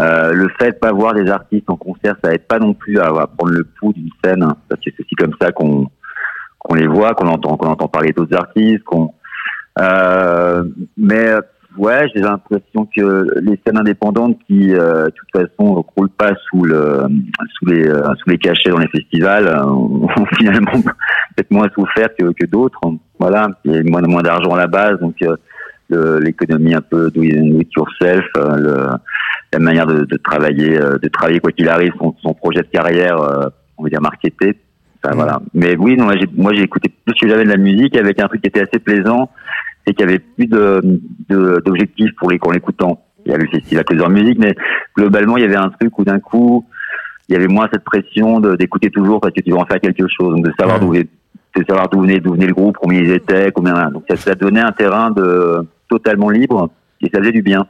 Euh, 0.00 0.32
le 0.32 0.48
fait 0.58 0.70
de 0.72 0.76
pas 0.76 0.92
voir 0.92 1.12
des 1.12 1.28
artistes 1.30 1.68
en 1.68 1.76
concert, 1.76 2.16
ça 2.24 2.32
aide 2.34 2.46
pas 2.46 2.58
non 2.58 2.72
plus 2.72 2.98
à, 2.98 3.08
à 3.08 3.26
prendre 3.26 3.52
le 3.52 3.64
pouls 3.64 3.92
d'une 3.92 4.08
scène, 4.24 4.42
hein, 4.42 4.56
parce 4.68 4.80
que 4.82 4.90
c'est 4.96 5.02
aussi 5.04 5.14
comme 5.14 5.34
ça 5.40 5.52
qu'on 5.52 5.88
qu'on 6.62 6.74
les 6.74 6.86
voit, 6.86 7.14
qu'on 7.14 7.28
entend 7.28 7.56
qu'on 7.56 7.68
entend 7.68 7.88
parler 7.88 8.12
d'autres 8.12 8.36
artistes, 8.36 8.84
qu'on 8.84 9.12
euh, 9.80 10.64
mais 10.96 11.34
ouais, 11.78 12.06
j'ai 12.14 12.20
l'impression 12.20 12.86
que 12.94 13.26
les 13.40 13.58
scènes 13.64 13.78
indépendantes 13.78 14.38
qui, 14.46 14.74
euh, 14.74 15.06
de 15.06 15.10
toute 15.10 15.30
façon, 15.32 15.76
ne 15.76 15.82
croulent 15.82 16.12
pas 16.16 16.32
sous 16.48 16.64
le 16.64 17.02
sous 17.58 17.66
les 17.66 17.88
euh, 17.88 18.14
sous 18.16 18.30
les 18.30 18.38
cachets 18.38 18.70
dans 18.70 18.78
les 18.78 18.88
festivals, 18.88 19.46
euh, 19.46 19.64
ont 19.64 20.26
finalement 20.38 20.72
peut-être 20.72 21.50
moins 21.50 21.68
souffert 21.74 22.08
que, 22.18 22.32
que 22.32 22.46
d'autres. 22.46 22.80
Voilà, 23.18 23.48
il 23.64 23.72
y 23.72 23.78
a 23.78 23.82
moins 23.82 24.02
moins 24.02 24.22
d'argent 24.22 24.54
à 24.54 24.58
la 24.58 24.66
base, 24.66 24.98
donc 25.00 25.16
euh, 25.22 26.20
l'économie 26.20 26.74
un 26.74 26.80
peu 26.80 27.10
do 27.10 27.22
it 27.22 27.68
yourself, 27.76 28.24
euh, 28.36 28.56
le, 28.56 28.86
la 29.52 29.58
manière 29.58 29.86
de, 29.86 30.04
de 30.04 30.16
travailler, 30.16 30.78
de 30.78 31.08
travailler 31.08 31.40
quoi 31.40 31.52
qu'il 31.52 31.68
arrive, 31.68 31.92
son, 31.98 32.14
son 32.22 32.32
projet 32.32 32.60
de 32.60 32.68
carrière, 32.68 33.18
on 33.76 33.84
va 33.84 33.90
dire 33.90 34.00
marketé. 34.00 34.58
Enfin, 35.04 35.14
voilà. 35.16 35.40
Mais 35.54 35.76
oui, 35.76 35.96
non, 35.96 36.08
moi 36.36 36.52
j'ai 36.54 36.62
écouté 36.62 36.88
plus 37.04 37.14
que 37.20 37.28
jamais 37.28 37.44
de 37.44 37.48
la 37.50 37.56
musique 37.56 37.96
avec 37.96 38.20
un 38.20 38.28
truc 38.28 38.40
qui 38.42 38.48
était 38.48 38.60
assez 38.62 38.78
plaisant, 38.78 39.30
c'est 39.86 39.94
qu'il 39.94 40.06
y 40.06 40.08
avait 40.08 40.20
plus 40.20 40.46
de 40.46 40.80
de- 41.28 41.60
d'objectifs 41.64 42.10
pour 42.18 42.30
les 42.30 42.38
en 42.42 42.50
l'écoutant. 42.52 43.02
Il 43.26 43.32
y 43.32 43.34
avait 43.34 43.44
le 43.44 43.50
festival 43.50 43.84
plusieurs 43.84 44.10
musiques, 44.10 44.38
mais 44.38 44.54
globalement 44.96 45.36
il 45.36 45.42
y 45.42 45.46
avait 45.46 45.56
un 45.56 45.70
truc 45.70 45.98
où 45.98 46.04
d'un 46.04 46.20
coup 46.20 46.64
il 47.28 47.32
y 47.34 47.36
avait 47.36 47.48
moins 47.48 47.68
cette 47.72 47.84
pression 47.84 48.40
de- 48.40 48.54
d'écouter 48.56 48.90
toujours 48.90 49.20
parce 49.20 49.32
que 49.34 49.40
tu 49.40 49.50
veux 49.50 49.56
en 49.58 49.64
faire 49.66 49.80
quelque 49.80 50.04
chose, 50.08 50.34
donc 50.36 50.44
de 50.44 50.52
savoir 50.58 50.78
d'où 50.80 50.92
de 50.94 51.64
savoir 51.68 51.88
d'où 51.90 52.00
venait, 52.00 52.18
d'où 52.20 52.32
venait 52.32 52.46
le 52.46 52.54
groupe, 52.54 52.76
combien 52.80 53.00
ils 53.00 53.10
étaient, 53.10 53.50
combien. 53.52 53.90
Donc 53.90 54.04
ça, 54.08 54.16
ça 54.16 54.34
donnait 54.34 54.60
un 54.62 54.72
terrain 54.72 55.10
de 55.10 55.66
totalement 55.88 56.30
libre 56.30 56.70
et 57.02 57.10
ça 57.12 57.18
faisait 57.20 57.32
du 57.32 57.42
bien. 57.42 57.66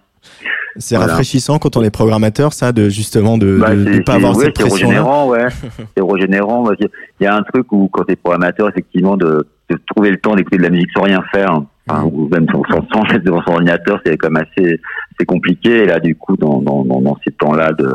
C'est 0.76 0.96
Voilà. 0.96 1.10
rafraîchissant 1.12 1.58
quand 1.58 1.76
on 1.76 1.82
est 1.82 1.90
programmateur, 1.90 2.52
ça, 2.52 2.72
de 2.72 2.88
justement 2.88 3.36
de 3.36 3.58
Bah, 3.58 3.74
de 3.74 3.84
c'est 3.92 4.00
pas 4.04 4.12
c'est- 4.12 4.16
avoir 4.18 4.36
ouais, 4.36 4.44
cette 4.46 4.56
c'est 4.56 4.62
pression. 4.68 4.88
régénérant, 4.88 5.28
ouais. 5.28 5.46
c'est 5.96 6.02
régénérant. 6.02 6.70
Il 6.80 6.88
y 7.24 7.26
a 7.26 7.34
un 7.36 7.42
truc 7.42 7.70
où, 7.72 7.88
quand 7.92 8.04
t'es 8.04 8.16
programmateur, 8.16 8.68
effectivement, 8.68 9.16
de, 9.16 9.46
de 9.70 9.78
trouver 9.94 10.10
le 10.10 10.16
temps 10.18 10.34
d'écouter 10.34 10.56
de 10.56 10.62
la 10.62 10.70
musique 10.70 10.90
sans 10.96 11.02
rien 11.02 11.22
faire, 11.32 11.60
enfin, 11.88 12.04
ou 12.04 12.28
même 12.28 12.46
sans, 12.50 12.62
sans, 12.70 12.86
sans 12.92 13.14
être 13.14 13.22
devant 13.24 13.42
son 13.46 13.52
ordinateur, 13.52 14.00
c'est 14.06 14.16
quand 14.16 14.30
même 14.30 14.44
assez, 14.56 14.80
c'est 15.18 15.26
compliqué. 15.26 15.82
Et 15.82 15.86
là, 15.86 16.00
du 16.00 16.14
coup, 16.16 16.36
dans, 16.38 16.62
dans, 16.62 16.84
dans, 16.84 17.00
dans 17.02 17.18
ces 17.24 17.32
temps-là 17.32 17.72
de, 17.72 17.92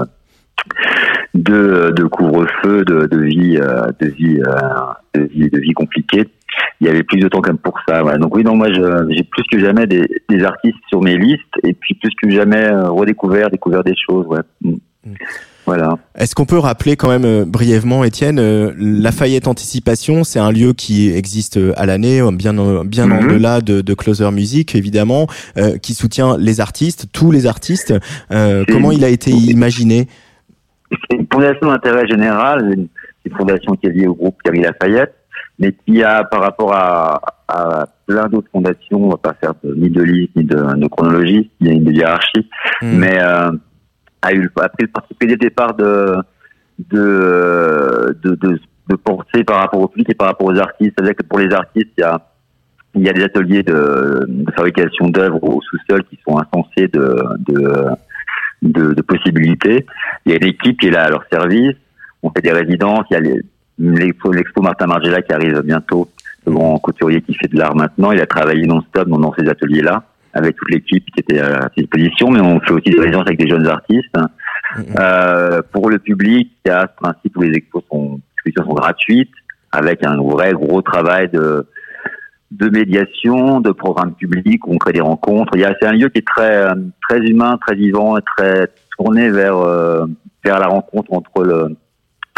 de, 1.34 1.91
de 1.95 2.03
couvre-feu, 2.05 2.84
de, 2.86 3.05
de 3.08 3.20
vie, 3.20 3.58
euh, 3.58 3.88
de 4.01 4.08
vie, 4.08 4.39
euh, 4.39 5.20
de 5.20 5.24
vie, 5.28 5.49
de 5.49 5.60
vie 5.60 5.74
compliquée. 5.74 6.28
Il 6.82 6.88
y 6.88 6.89
avait 6.89 7.03
plus 7.03 7.20
de 7.20 7.28
temps 7.28 7.41
comme 7.41 7.58
pour 7.58 7.76
ça. 7.88 8.01
Voilà. 8.01 8.18
Donc 8.18 8.36
oui, 8.36 8.43
non, 8.43 8.55
moi, 8.55 8.68
je- 8.72 9.08
j'ai 9.16 9.24
plus 9.24 9.43
que 9.51 9.60
jamais 9.60 9.86
des, 9.86 10.08
des 10.30 10.43
artistes 10.43 10.78
sur 10.89 11.01
mes 11.01 11.18
listes 11.18 11.41
et 11.64 11.74
puis 11.74 11.95
plus 11.95 12.12
que 12.22 12.30
jamais 12.30 12.64
euh, 12.66 12.89
redécouvert, 12.89 13.49
découvert 13.49 13.84
des 13.84 13.95
choses. 13.95 14.26
Ouais. 14.28 14.39
Mm. 14.64 14.76
Voilà. 15.66 15.97
Est-ce 16.18 16.34
qu'on 16.34 16.45
peut 16.45 16.58
rappeler 16.58 16.95
quand 16.95 17.10
même 17.10 17.26
euh, 17.26 17.43
brièvement, 17.45 18.03
Étienne, 18.05 18.39
euh, 18.39 18.72
Lafayette 18.78 19.47
Anticipation, 19.49 20.24
c'est 20.24 20.39
un 20.39 20.51
lieu 20.51 20.72
qui 20.74 21.12
existe 21.12 21.58
euh, 21.58 21.74
à 21.76 21.86
l'année, 21.86 22.22
bien 22.32 22.53
bien 22.86 23.05
Mhm. 23.05 23.26
au-delà 23.28 23.60
de, 23.62 23.82
de 23.82 23.93
Closer 23.93 24.32
Music, 24.32 24.76
évidemment, 24.76 25.28
euh, 25.58 25.78
qui 25.78 25.93
soutient 25.93 26.38
les 26.38 26.62
artistes, 26.62 27.08
tous 27.12 27.32
les 27.32 27.45
artistes. 27.47 27.93
Euh, 28.32 28.64
comment 28.68 28.91
il 28.93 29.03
a 29.03 29.10
été 29.10 29.32
imaginé? 29.32 30.08
C'est 30.92 31.18
une 31.18 31.28
fondation 31.32 31.68
d'intérêt 31.68 32.08
général, 32.08 32.72
une, 32.74 32.88
une 33.26 33.36
fondation 33.36 33.74
qui 33.76 33.88
est 33.88 33.92
liée 33.92 34.08
au 34.08 34.16
groupe 34.16 34.36
Gary 34.46 34.62
Lafayette, 34.62 35.16
mais 35.60 35.74
qui 35.74 36.04
a, 36.04 36.24
par 36.24 36.42
rapport 36.42 36.74
à, 36.74 37.22
à 37.48 37.88
plein 38.06 38.28
d'autres 38.28 38.50
fondations, 38.52 39.04
on 39.06 39.10
va 39.10 39.18
pas 39.18 39.34
faire 39.34 39.54
de- 39.64 39.74
ni 39.76 39.90
de 39.90 40.02
liste, 40.04 40.36
ni 40.36 40.44
de, 40.44 40.56
de 40.56 40.88
chronologie, 40.88 41.50
il 41.60 41.68
y 41.68 41.70
a 41.70 41.74
une 41.74 41.94
hiérarchie, 41.94 42.50
mais 42.82 43.18
euh, 43.20 43.52
a 44.22 44.34
eu 44.34 44.50
a 44.62 44.70
pris 44.70 44.84
le 44.84 44.88
parti 44.88 45.14
pris 45.14 45.28
des 45.28 45.38
départs 45.38 45.74
de 45.76 46.16
de, 46.92 48.16
de, 48.24 48.36
de, 48.36 48.60
de 48.90 48.96
penser 48.96 49.44
par 49.46 49.58
rapport 49.60 49.82
au 49.82 49.88
public 49.88 50.10
et 50.12 50.16
par 50.16 50.28
rapport 50.28 50.48
aux 50.48 50.58
artistes. 50.58 50.94
C'est-à-dire 50.98 51.16
que 51.16 51.24
pour 51.24 51.40
les 51.40 51.52
artistes, 51.54 51.90
il 51.98 52.02
y 52.02 52.04
a 52.04 52.22
il 52.96 53.04
y 53.04 53.10
a 53.10 53.14
des 53.14 53.24
ateliers 53.24 53.62
de, 53.64 54.26
de 54.28 54.52
fabrication 54.54 55.10
d'œuvres 55.10 55.44
au 55.44 55.62
sous-sol 55.62 56.04
qui 56.06 56.18
sont 56.28 56.38
insensés 56.40 56.88
de, 56.88 57.16
de, 57.48 57.86
de, 58.62 58.93
de 58.93 59.01
possibilités. 59.01 59.86
Il 60.26 60.32
y 60.32 60.36
a 60.36 60.38
une 60.38 60.47
équipe 60.47 60.80
qui 60.80 60.88
est 60.88 60.91
là 60.91 61.03
à 61.05 61.10
leur 61.10 61.24
service. 61.32 61.76
On 62.24 62.32
fait 62.32 62.41
des 62.41 62.51
résidences. 62.51 63.05
Il 63.12 63.14
y 63.14 63.18
a 63.18 63.20
les- 63.20 63.41
l'expo, 63.80 64.62
Martin 64.62 64.88
Margiela 64.88 65.22
qui 65.22 65.34
arrive 65.34 65.62
bientôt, 65.62 66.10
le 66.45 66.51
grand 66.53 66.80
couturier 66.80 67.22
qui 67.22 67.34
fait 67.36 67.47
de 67.47 67.58
l'art 67.58 67.76
maintenant. 67.76 68.12
Il 68.12 68.20
a 68.22 68.26
travaillé 68.26 68.66
non-stop 68.66 69.08
dans, 69.08 69.20
dans 69.20 69.34
ces 69.38 69.47
ateliers-là 69.47 70.03
avec 70.34 70.55
toute 70.55 70.70
l'équipe 70.72 71.05
qui 71.14 71.20
était 71.22 71.39
à 71.39 71.70
disposition, 71.76 72.30
mais 72.30 72.41
on 72.41 72.60
fait 72.60 72.72
aussi 72.72 72.89
des 72.89 72.99
résidences 72.99 73.26
avec 73.28 73.39
des 73.39 73.47
jeunes 73.47 73.68
artistes. 73.68 74.16
Euh, 74.99 75.62
pour 75.72 75.89
le 75.89 75.97
public, 75.99 76.51
il 76.66 76.70
y 76.70 76.72
a 76.72 76.82
ce 76.88 77.01
principe 77.01 77.38
où 77.38 77.41
les 77.41 77.55
expos 77.58 77.84
sont, 77.89 78.20
sont 78.55 78.74
gratuites, 78.74 79.32
avec 79.72 80.05
un 80.05 80.18
vrai 80.18 80.53
gros 80.53 80.82
travail 80.82 81.30
de, 81.30 81.66
de 82.52 82.70
médiation, 82.70 83.60
de 83.60 83.72
programmes 83.72 84.14
publics 84.14 84.66
où 84.68 84.74
on 84.74 84.78
crée 84.78 84.93
des 84.93 85.02
rencontres. 85.02 85.52
Il 85.56 85.62
y 85.62 85.66
a, 85.66 85.76
c'est 85.80 85.88
un 85.88 85.91
lieu 85.93 86.10
qui 86.10 86.20
est 86.20 86.28
très, 86.28 86.70
euh, 86.70 86.76
très 87.10 87.20
humain, 87.20 87.58
très 87.66 87.76
vivant 87.76 88.18
et 88.18 88.22
très 88.38 88.70
tourné 88.98 89.30
vers, 89.30 89.58
euh, 89.58 90.06
vers 90.45 90.60
la 90.60 90.68
rencontre 90.68 91.12
entre 91.14 91.43
le, 91.43 91.76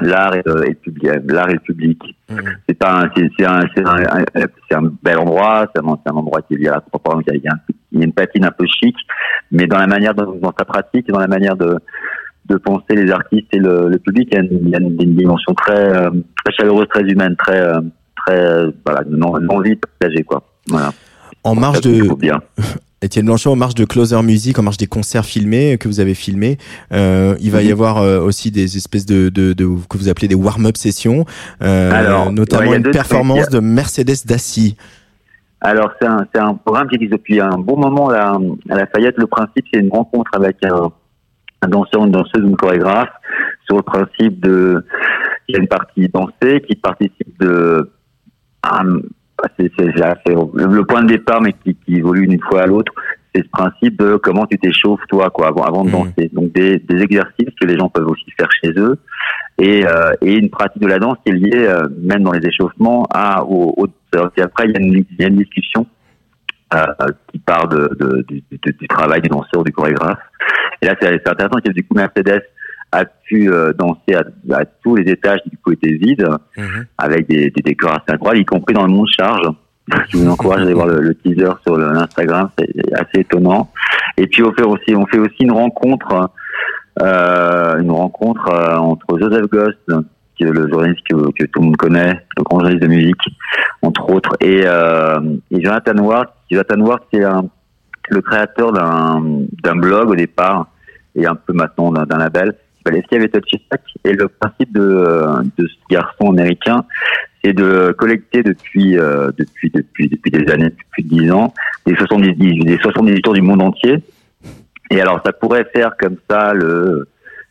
l'art 0.02 0.34
et 0.36 0.42
le, 0.46 0.66
et 0.66 0.70
le 0.70 0.76
public, 0.76 1.10
l'art 1.28 1.50
et 1.50 1.54
le 1.54 1.60
public. 1.60 2.02
Un- 2.30 3.10
c'est, 3.18 3.46
un, 3.46 3.62
c'est 3.76 3.86
un, 3.86 4.00
un- 4.00 4.78
un 4.84 4.92
bel 5.04 5.20
endroit, 5.20 5.68
c'est 5.76 5.82
un, 5.82 6.16
endroit 6.16 6.42
qui 6.42 6.56
est 6.56 6.58
lié 6.58 6.68
à 6.70 6.76
la 6.76 6.82
propre, 6.82 7.14
donc 7.14 7.24
il 7.28 7.34
y 7.44 7.48
a, 7.48 7.54
il 7.92 8.00
y 8.00 8.02
a 8.02 8.06
une 8.06 8.14
patine 8.14 8.46
un 8.46 8.52
peu 8.52 8.66
chic, 8.66 8.96
mais 9.52 9.68
dans 9.68 9.78
la 9.78 9.88
manière, 9.88 10.14
dans, 10.16 10.32
dans 10.34 10.54
sa 10.58 10.66
pratique 10.66 11.08
dans 11.08 11.20
la 11.20 11.28
manière 11.28 11.56
de, 11.56 11.78
de 12.46 12.58
penser 12.58 12.96
les 12.96 13.12
artistes 13.12 13.48
et 13.54 13.60
le, 13.60 13.90
le 13.90 14.00
public, 14.00 14.30
il 14.32 14.36
y 14.36 14.38
a 14.38 14.44
une, 14.44 14.60
il 14.68 14.70
y 14.70 14.76
a 14.76 14.80
une, 14.80 14.96
dimension 15.16 15.54
très, 15.54 15.98
euh, 15.98 16.10
très 16.44 16.54
chaleureuse, 16.54 16.88
très 16.90 17.04
humaine, 17.04 17.36
très, 17.36 17.60
euh, 17.62 17.82
très, 18.26 18.38
euh, 18.40 18.72
voilà, 18.86 19.02
une 19.10 19.24
envie 19.24 19.76
de 19.76 19.80
partager, 20.00 20.24
quoi. 20.24 20.44
Voilà. 20.68 20.92
En 21.44 21.56
marge 21.56 21.82
de 21.82 22.14
bien. 22.16 22.42
Étienne 23.02 23.28
Blanchot, 23.28 23.52
en 23.52 23.56
marge 23.56 23.76
de 23.76 23.86
Closer 23.86 24.22
Music, 24.24 24.60
en 24.60 24.64
marge 24.64 24.76
des 24.76 24.86
concerts 24.88 25.24
filmés 25.24 25.78
que 25.78 25.88
vous 25.88 26.02
avez 26.02 26.14
filmés, 26.14 26.58
euh, 26.92 27.36
il 27.40 27.50
va 27.50 27.62
y 27.62 27.68
Mhm. 27.68 27.72
avoir 27.72 27.98
euh, 28.00 28.20
aussi 28.20 28.52
des 28.52 28.76
espèces 28.76 29.06
de, 29.06 29.30
de, 29.30 29.54
de 29.54 29.66
que 29.90 29.98
vous 29.98 30.10
appelez 30.10 30.28
des 30.28 30.36
warm-up 30.36 30.76
sessions, 30.76 31.24
euh, 31.62 31.92
Alors, 31.94 32.30
notamment 32.34 32.72
ouais, 32.72 32.76
une 32.78 32.84
trucs. 32.84 32.94
performance 32.94 33.48
a- 33.48 33.52
de 33.52 33.60
Mercedes 33.62 34.26
Daci. 34.26 34.76
Alors 35.62 35.92
c'est 36.02 36.08
un, 36.40 36.54
programme 36.56 36.90
qui 36.90 36.96
existe 36.96 37.14
depuis 37.14 37.40
un 37.40 37.58
bon 37.58 37.78
moment 37.78 38.10
là, 38.10 38.38
à 38.70 38.76
Lafayette. 38.76 39.16
Le 39.18 39.28
principe 39.28 39.66
c'est 39.74 39.80
une 39.80 39.92
rencontre 39.92 40.32
avec 40.34 40.58
un, 40.66 40.90
un 41.62 41.68
danseur, 41.70 42.04
une 42.06 42.12
danseuse, 42.12 42.44
une 42.44 42.56
chorégraphe 42.58 43.10
sur 43.66 43.78
le 43.78 43.84
principe 43.84 44.42
de 44.42 44.84
il 45.48 45.54
y 45.54 45.58
a 45.58 45.62
une 45.62 45.68
partie 45.70 46.08
dansée 46.10 46.62
qui 46.68 46.76
participe 46.76 47.40
de 47.40 47.90
c'est 49.58 49.72
c'est 49.78 49.86
le, 49.86 50.84
point 50.84 51.04
de 51.04 51.08
départ 51.08 51.42
mais 51.42 51.54
qui, 51.64 51.76
qui 51.76 51.96
évolue 51.98 52.28
d'une 52.28 52.42
fois 52.42 52.64
à 52.64 52.66
l'autre. 52.68 52.92
C'est 53.34 53.44
ce 53.44 53.50
principe 53.50 54.00
de 54.00 54.16
comment 54.18 54.46
tu 54.48 54.58
t'échauffes 54.58 55.02
toi 55.08 55.30
quoi 55.30 55.48
avant, 55.50 55.64
avant 55.64 55.84
de 55.86 55.92
danser. 55.92 56.30
Donc 56.34 56.52
des, 56.52 56.80
des 56.80 57.02
exercices 57.02 57.54
que 57.62 57.66
les 57.68 57.78
gens 57.78 57.88
peuvent 57.90 58.08
aussi 58.08 58.30
faire 58.38 58.50
chez 58.62 58.72
eux 58.78 58.98
et, 59.60 59.86
euh, 59.86 60.12
et 60.22 60.34
une 60.36 60.50
pratique 60.50 60.82
de 60.82 60.88
la 60.88 60.98
danse 61.00 61.18
qui 61.24 61.32
est 61.32 61.36
liée 61.36 61.68
euh, 61.68 61.88
même 62.02 62.24
dans 62.24 62.32
les 62.32 62.46
échauffements 62.46 63.06
à 63.14 63.44
au, 63.44 63.74
au 63.78 63.88
et 64.38 64.42
après 64.42 64.66
il 64.68 64.72
y 64.72 64.78
a 64.78 64.80
une, 64.82 64.94
il 65.12 65.16
y 65.20 65.24
a 65.24 65.28
une 65.28 65.38
discussion 65.38 65.86
euh, 66.74 66.84
qui 67.32 67.38
part 67.40 67.68
de, 67.68 67.90
de- 68.00 68.26
du, 68.28 68.44
du- 68.52 68.74
du 68.74 68.88
travail 68.88 69.22
du 69.22 69.30
danseur, 69.30 69.64
du 69.64 69.72
chorégraphe. 69.72 70.20
Et 70.82 70.86
là, 70.88 70.96
c'est 71.00 71.08
intéressant 71.30 71.60
que 71.64 71.72
du 71.72 71.84
coup 71.84 71.94
Mercedes 71.96 72.42
a 72.92 73.06
pu 73.06 73.52
euh, 73.52 73.72
danser 73.74 74.16
à, 74.16 74.24
à 74.56 74.66
tous 74.66 74.96
les 74.96 75.12
étages 75.12 75.40
qui 75.44 75.50
du 75.50 75.58
coup 75.58 75.72
étaient 75.72 75.94
vides, 75.94 76.28
avec 76.98 77.28
des, 77.28 77.52
des 77.52 77.62
décors 77.62 77.92
assez 77.92 78.12
incroyables, 78.14 78.42
y 78.42 78.46
compris 78.46 78.74
dans 78.74 78.86
le 78.86 78.92
monde 78.92 79.08
charge. 79.08 79.48
Je 80.10 80.18
vous 80.18 80.30
encourage 80.30 80.62
à 80.62 80.64
aller 80.64 80.74
voir 80.74 80.88
le, 80.88 81.00
le 81.02 81.16
teaser 81.16 81.52
sur 81.66 81.78
l'Instagram, 81.78 82.50
c'est 82.58 82.94
assez 82.94 83.22
étonnant. 83.22 83.72
Et 84.18 84.28
puis 84.28 84.44
on 84.44 84.52
fait 84.54 84.64
aussi, 84.64 84.96
on 84.96 85.06
fait 85.08 85.20
aussi 85.20 85.42
une 85.44 85.52
rencontre, 85.52 86.30
euh, 87.02 87.80
une 87.80 87.92
rencontre 87.92 88.50
euh, 88.50 88.76
entre 88.78 89.18
Joseph 89.18 89.48
Ghost, 89.50 89.80
qui 90.36 90.44
est 90.44 90.52
le 90.52 90.70
journaliste 90.70 91.02
que, 91.10 91.16
que 91.32 91.46
tout 91.46 91.60
le 91.60 91.66
monde 91.68 91.78
connaît, 91.78 92.22
le 92.38 92.44
grand 92.44 92.60
journaliste 92.60 92.84
de 92.84 92.88
musique, 92.88 93.22
entre 93.82 94.10
autres, 94.12 94.36
et, 94.42 94.62
euh, 94.66 95.20
et 95.52 95.64
Jonathan 95.64 95.98
Ward. 95.98 96.30
Jonathan 96.52 96.80
Ward, 96.82 97.02
c'est 97.12 97.24
le 98.10 98.22
créateur 98.22 98.72
d'un 98.72 99.22
d'un 99.64 99.76
blog 99.76 100.10
au 100.10 100.16
départ 100.16 100.68
et 101.16 101.26
un 101.26 101.36
peu 101.36 101.54
maintenant 101.54 101.92
d'un 101.92 102.18
label 102.18 102.56
Sack. 103.70 103.82
Et 104.04 104.14
le 104.14 104.28
principe 104.28 104.74
de, 104.74 105.26
ce 105.58 105.64
garçon 105.90 106.30
américain, 106.32 106.86
c'est 107.44 107.54
de 107.54 107.92
collecter 107.98 108.44
depuis, 108.44 108.98
euh, 108.98 109.32
depuis, 109.38 109.70
depuis, 109.74 110.10
depuis 110.10 110.32
des 110.32 110.52
années, 110.52 110.70
depuis 110.70 110.86
plus 110.92 111.04
de 111.04 111.10
10 111.10 111.32
ans, 111.32 111.54
des 111.86 111.96
70, 111.96 112.66
des 112.66 112.78
70 112.78 113.22
tours 113.22 113.34
du 113.34 113.42
monde 113.42 113.62
entier. 113.62 114.04
Et 114.92 115.02
alors, 115.02 115.22
ça 115.26 115.32
pourrait 115.34 115.68
faire 115.74 115.96
comme 116.00 116.18
ça 116.30 116.54
le, 116.54 117.08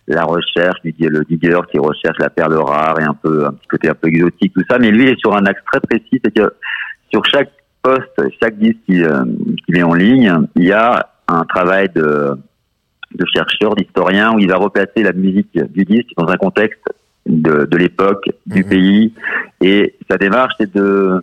la 0.09 0.25
recherche, 0.25 0.81
du- 0.83 0.95
le 1.09 1.25
digger 1.25 1.61
qui 1.71 1.79
recherche 1.79 2.19
la 2.19 2.31
perle 2.31 2.55
rare 2.55 2.99
et 3.01 3.05
un 3.05 3.15
peu, 3.15 3.47
un 3.47 3.53
petit 3.53 3.69
côté 3.69 3.89
un 3.89 3.95
peu 3.95 4.09
exotique, 4.09 4.53
tout 4.55 4.65
ça. 4.69 4.79
Mais 4.79 4.91
lui, 4.91 5.05
il 5.05 5.09
est 5.11 5.19
sur 5.21 5.35
un 5.37 5.45
axe 5.47 5.63
très 5.71 5.81
précis, 5.81 6.21
c'est 6.25 6.35
que 6.35 6.53
sur 7.11 7.25
chaque 7.27 7.51
poste, 7.83 8.21
chaque 8.43 8.59
disque 8.59 8.79
qui, 8.87 9.03
euh, 9.03 9.25
met 9.69 9.83
en 9.83 9.95
ligne, 9.95 10.33
il 10.57 10.65
y 10.65 10.73
a 10.73 11.09
un 11.29 11.45
travail 11.45 11.89
de, 11.95 12.35
de 13.15 13.25
chercheur, 13.27 13.75
d'historien, 13.75 14.35
où 14.35 14.39
il 14.39 14.49
va 14.49 14.57
replacer 14.57 15.03
la 15.03 15.13
musique 15.13 15.59
du 15.73 15.85
disque 15.85 16.11
dans 16.17 16.29
un 16.29 16.37
contexte 16.37 16.83
de, 17.27 17.65
de 17.65 17.77
l'époque, 17.77 18.29
du 18.47 18.65
pays. 18.65 19.13
Et 19.61 19.95
sa 20.11 20.17
démarche, 20.17 20.55
c'est 20.59 20.73
de, 20.75 21.23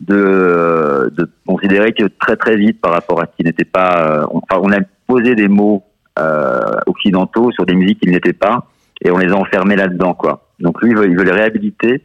de, 0.00 1.12
de 1.16 1.28
considérer 1.46 1.92
que 1.92 2.04
très 2.20 2.36
très 2.36 2.56
vite, 2.56 2.80
par 2.80 2.92
rapport 2.92 3.20
à 3.22 3.26
ce 3.26 3.36
qui 3.36 3.44
n'était 3.44 3.64
pas... 3.64 4.22
euh, 4.22 4.26
on, 4.30 4.38
enfin, 4.38 4.60
on 4.62 4.72
a 4.72 4.80
posé 5.06 5.34
des 5.34 5.48
mots 5.48 5.84
euh, 6.18 6.76
occidentaux 6.86 7.50
sur 7.52 7.64
des 7.66 7.74
musiques 7.74 8.00
qui 8.00 8.08
n'étaient 8.10 8.32
pas, 8.32 8.66
et 9.02 9.10
on 9.10 9.18
les 9.18 9.30
a 9.32 9.36
enfermés 9.36 9.76
là-dedans, 9.76 10.14
quoi. 10.14 10.48
Donc 10.60 10.82
lui, 10.82 10.90
il 10.90 10.96
veut, 10.96 11.08
il 11.08 11.16
veut 11.16 11.24
les 11.24 11.32
réhabiliter 11.32 12.02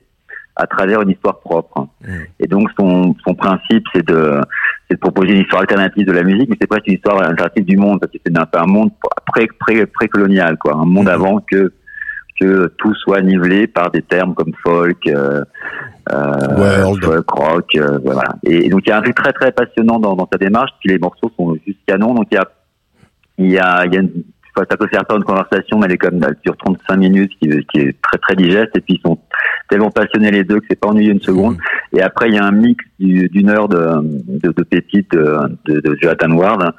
à 0.58 0.68
travers 0.68 1.02
une 1.02 1.10
histoire 1.10 1.40
propre. 1.40 1.88
Et 2.40 2.48
donc 2.48 2.70
son, 2.78 3.16
son 3.26 3.34
principe, 3.34 3.86
c'est 3.94 4.06
de, 4.06 4.42
c'est 4.92 4.96
de 4.96 5.00
proposer 5.00 5.32
une 5.32 5.42
histoire 5.42 5.62
alternative 5.62 6.06
de 6.06 6.12
la 6.12 6.24
musique, 6.24 6.50
mais 6.50 6.58
c'est 6.60 6.68
presque 6.68 6.88
une 6.88 6.96
histoire 6.96 7.22
alternative 7.22 7.64
du 7.64 7.78
monde, 7.78 8.02
parce 8.02 8.12
que 8.12 8.18
c'est 8.26 8.38
un 8.38 8.66
monde 8.66 8.92
pré, 9.26 9.48
pré, 9.58 9.86
pré-colonial, 9.86 10.58
quoi, 10.58 10.76
un 10.76 10.86
monde 10.86 11.08
avant 11.08 11.40
que 11.40 11.72
que 12.40 12.74
tout 12.80 12.96
soit 12.96 13.22
nivelé 13.22 13.68
par 13.68 13.92
des 13.92 14.02
termes 14.02 14.34
comme 14.34 14.52
folk, 14.64 14.98
euh, 15.06 15.44
euh, 16.12 16.96
folk, 17.00 17.30
rock, 17.30 17.76
euh, 17.76 18.00
voilà. 18.04 18.24
Et, 18.44 18.66
et 18.66 18.70
donc 18.70 18.82
il 18.84 18.90
y 18.90 18.92
a 18.92 18.98
un 18.98 19.02
truc 19.02 19.16
très 19.16 19.32
très 19.32 19.52
passionnant 19.52 20.00
dans, 20.00 20.16
dans 20.16 20.28
sa 20.32 20.40
démarche, 20.40 20.72
puis 20.80 20.90
les 20.90 20.98
morceaux 20.98 21.32
sont 21.38 21.56
juste 21.66 21.78
canons, 21.86 22.16
donc 22.16 22.28
il 22.32 22.36
y 22.36 22.38
a 22.38 22.50
il 23.38 23.52
y 23.52 23.60
a, 23.60 23.86
il 23.86 23.94
y 23.94 23.98
a 23.98 24.02
une, 24.02 24.24
ça 24.58 24.78
peut 24.78 24.88
faire 24.88 25.06
peur 25.06 25.18
une 25.18 25.24
conversation, 25.24 25.78
mais 25.80 25.86
elle 25.86 25.94
est 25.94 25.98
comme 25.98 26.22
elle 26.24 26.36
dure 26.46 26.56
35 26.58 26.96
minutes, 26.98 27.32
qui, 27.42 27.50
qui 27.74 27.80
est 27.80 27.96
très 28.02 28.18
très 28.18 28.36
digeste, 28.36 28.72
et 28.76 28.82
puis 28.82 28.96
ils 28.96 29.02
sont 29.02 29.18
tellement 29.70 29.92
passionnés 29.92 30.32
les 30.32 30.44
deux 30.44 30.60
que 30.60 30.66
c'est 30.70 30.80
pas 30.80 30.90
ennuyeux 30.90 31.14
une 31.14 31.22
seconde. 31.22 31.58
Et 31.96 32.02
après 32.02 32.28
il 32.30 32.36
y 32.36 32.38
a 32.38 32.44
un 32.46 32.52
mix 32.52 32.84
du- 33.00 33.30
d'une 33.30 33.50
heure 33.50 33.68
de, 33.70 33.80
de, 34.28 34.52
de 34.52 34.64
pépites 34.64 35.12
de, 35.12 35.36
de, 35.66 35.80
de 35.80 35.98
Jonathan 36.02 36.32
Ward, 36.32 36.74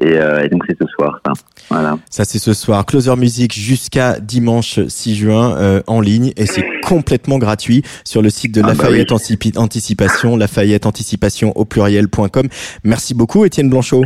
et, 0.00 0.18
euh, 0.18 0.42
et 0.44 0.48
donc 0.48 0.64
c'est 0.68 0.76
ce 0.80 0.86
soir, 0.88 1.20
ça. 1.24 1.32
Voilà. 1.70 1.96
Ça 2.10 2.24
c'est 2.24 2.38
ce 2.40 2.52
soir. 2.52 2.84
Closer 2.84 3.14
Music 3.16 3.52
jusqu'à 3.54 4.18
dimanche 4.20 4.80
6 4.88 5.14
juin 5.14 5.56
euh, 5.56 5.82
en 5.86 6.00
ligne 6.00 6.32
et 6.36 6.46
c'est 6.46 6.64
complètement 6.84 7.38
gratuit 7.38 7.82
sur 8.04 8.20
le 8.20 8.28
site 8.28 8.52
de 8.54 8.60
Ah 8.60 8.66
bah 8.66 8.72
Lafayette 8.74 9.12
Antici- 9.12 9.56
Anticipation, 9.56 10.36
Lafayette 10.36 10.84
Anticipation 10.86 11.52
au 11.56 11.64
pluriel.com. 11.64 12.48
Merci 12.82 13.14
beaucoup 13.14 13.44
Étienne 13.44 13.70
Blanchot. 13.70 14.02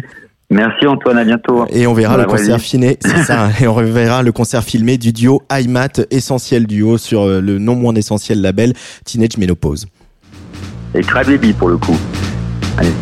Merci 0.50 0.86
Antoine, 0.86 1.18
à 1.18 1.24
bientôt. 1.24 1.66
Et 1.68 1.86
on 1.86 1.92
verra 1.92 2.16
le 2.16 2.24
concert 2.24 2.58
filmé, 2.58 2.96
c'est 3.00 3.22
ça, 3.24 3.50
et 3.60 3.66
on 3.66 3.74
reverra 3.74 4.22
le 4.22 4.32
concert 4.32 4.64
filmé 4.64 4.96
du 4.96 5.12
duo 5.12 5.42
iMat, 5.52 6.06
essentiel 6.10 6.66
duo 6.66 6.96
sur 6.96 7.22
euh, 7.22 7.40
le 7.40 7.58
non 7.58 7.74
moins 7.74 7.94
essentiel 7.94 8.40
label 8.40 8.72
Teenage 9.04 9.36
Menopause. 9.36 9.86
Et 10.94 11.02
Cry 11.02 11.24
Baby 11.24 11.52
pour 11.52 11.68
le 11.68 11.76
coup. 11.76 11.98
Allez. 12.78 12.92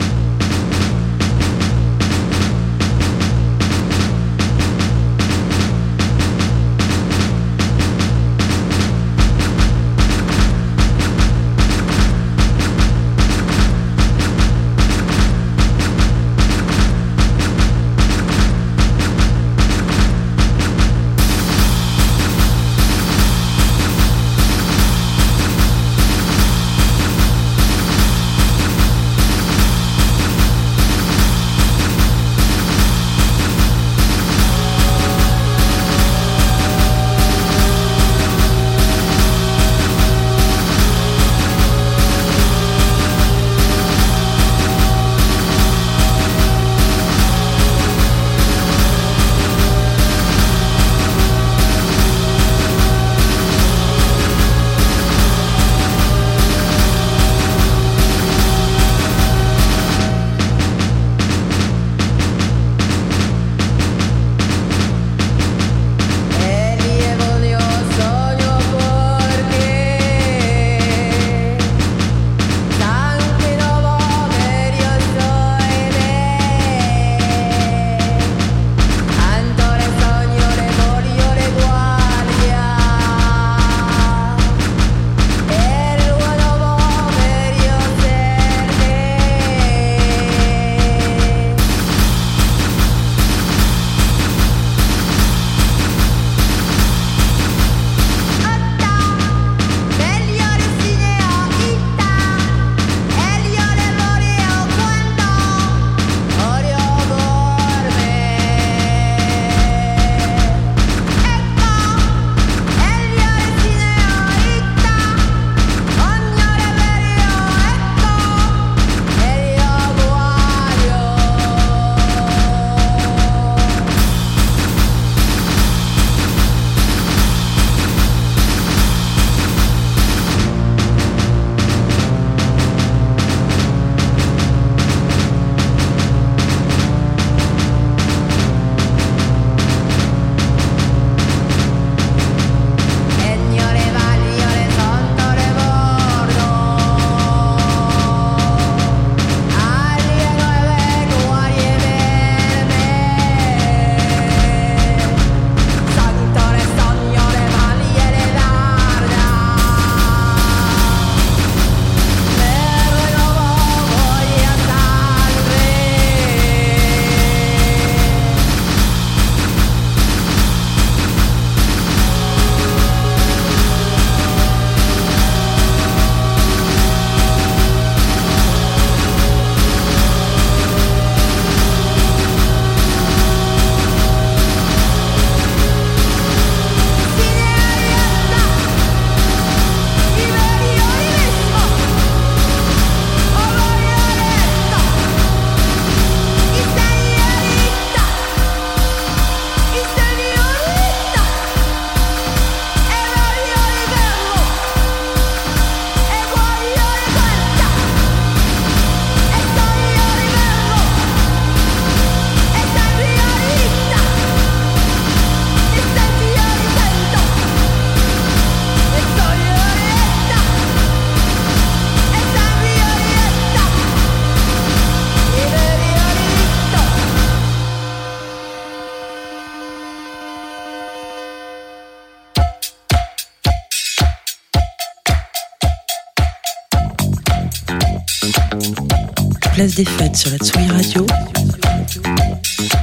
Des 239.77 239.85
fêtes 239.85 240.17
sur 240.17 240.31
la 240.31 240.39
Tsugi 240.39 240.71
Radio, 240.71 241.07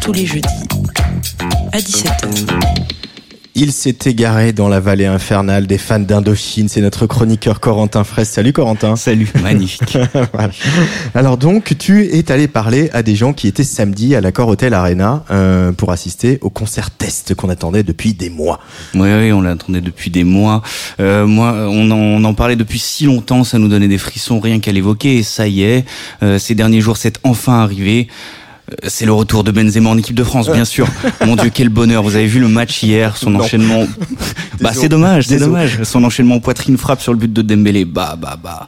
tous 0.01 0.13
les 0.13 0.27
jeudis 0.27 0.62
Il 3.64 3.72
s'est 3.72 3.95
égaré 4.07 4.52
dans 4.52 4.68
la 4.68 4.81
vallée 4.81 5.06
infernale 5.06 5.68
des 5.68 5.77
fans 5.77 5.98
d'Indochine. 5.98 6.68
C'est 6.68 6.81
notre 6.81 7.07
chroniqueur 7.07 7.61
Corentin 7.61 8.03
Fraisse. 8.03 8.30
Salut 8.30 8.52
Corentin. 8.52 8.98
Salut, 8.98 9.31
magnifique. 9.41 9.98
Voilà. 10.34 10.52
Alors 11.15 11.38
donc, 11.38 11.73
tu 11.80 12.06
es 12.07 12.30
allé 12.30 12.49
parler 12.49 12.90
à 12.91 13.03
des 13.03 13.15
gens 13.15 13.31
qui 13.31 13.48
étaient 13.48 13.64
samedi 13.64 14.15
à 14.15 14.19
l'accord 14.19 14.49
Hotel 14.49 14.73
Arena 14.73 15.23
euh, 15.31 15.72
pour 15.72 15.94
assister 15.94 16.40
au 16.41 16.49
concert 16.49 16.91
test 16.91 17.35
qu'on 17.35 17.48
attendait 17.48 17.84
depuis 17.84 18.14
des 18.14 18.30
mois. 18.30 18.60
Oui, 18.95 19.07
oui, 19.18 19.31
on 19.31 19.40
l'attendait 19.40 19.80
depuis 19.80 20.11
des 20.11 20.26
mois. 20.26 20.61
Euh, 20.99 21.26
moi, 21.26 21.53
on 21.69 21.90
en, 21.90 21.95
on 21.95 22.23
en 22.26 22.34
parlait 22.34 22.57
depuis 22.57 22.80
si 22.80 23.06
longtemps, 23.06 23.45
ça 23.45 23.60
nous 23.60 23.69
donnait 23.69 23.88
des 23.88 23.98
frissons 23.98 24.41
rien 24.41 24.60
qu'à 24.60 24.73
l'évoquer. 24.73 25.19
Et 25.19 25.23
ça 25.23 25.48
y 25.48 25.64
est, 25.64 25.85
euh, 26.22 26.38
ces 26.38 26.53
derniers 26.53 26.81
jours, 26.81 26.98
c'est 26.98 27.18
enfin 27.23 27.60
arrivé. 27.61 28.10
Euh, 28.72 28.76
C'est 28.88 29.06
le 29.06 29.14
retour 29.14 29.44
de 29.44 29.52
Benzema 29.52 29.90
en 29.90 29.98
équipe 29.98 30.15
de 30.15 30.23
France, 30.23 30.49
bien 30.49 30.65
sûr. 30.65 30.88
Mon 31.26 31.35
Dieu, 31.35 31.52
quel 31.53 31.69
bonheur. 31.69 32.03
Vous 32.03 32.15
avez 32.15 32.27
vu 32.27 32.40
le 32.40 32.48
match 32.48 32.81
hier, 32.84 33.18
son 33.18 33.31
Non. 33.31 33.40
enchaînement. 33.41 33.85
bah, 34.61 34.72
c'est 34.73 34.90
dommage, 34.90 35.27
c'est 35.27 35.38
dommage. 35.38 35.84
Son 35.84 36.03
enchaînement 36.03 36.40
poitrine 36.40 36.77
frappe 36.77 37.02
sur 37.02 37.11
le 37.14 37.19
but 37.19 37.31
de 37.31 37.41
Dembélé. 37.41 37.85
Bah, 37.85 38.18
bah, 38.19 38.38
bah. 38.41 38.68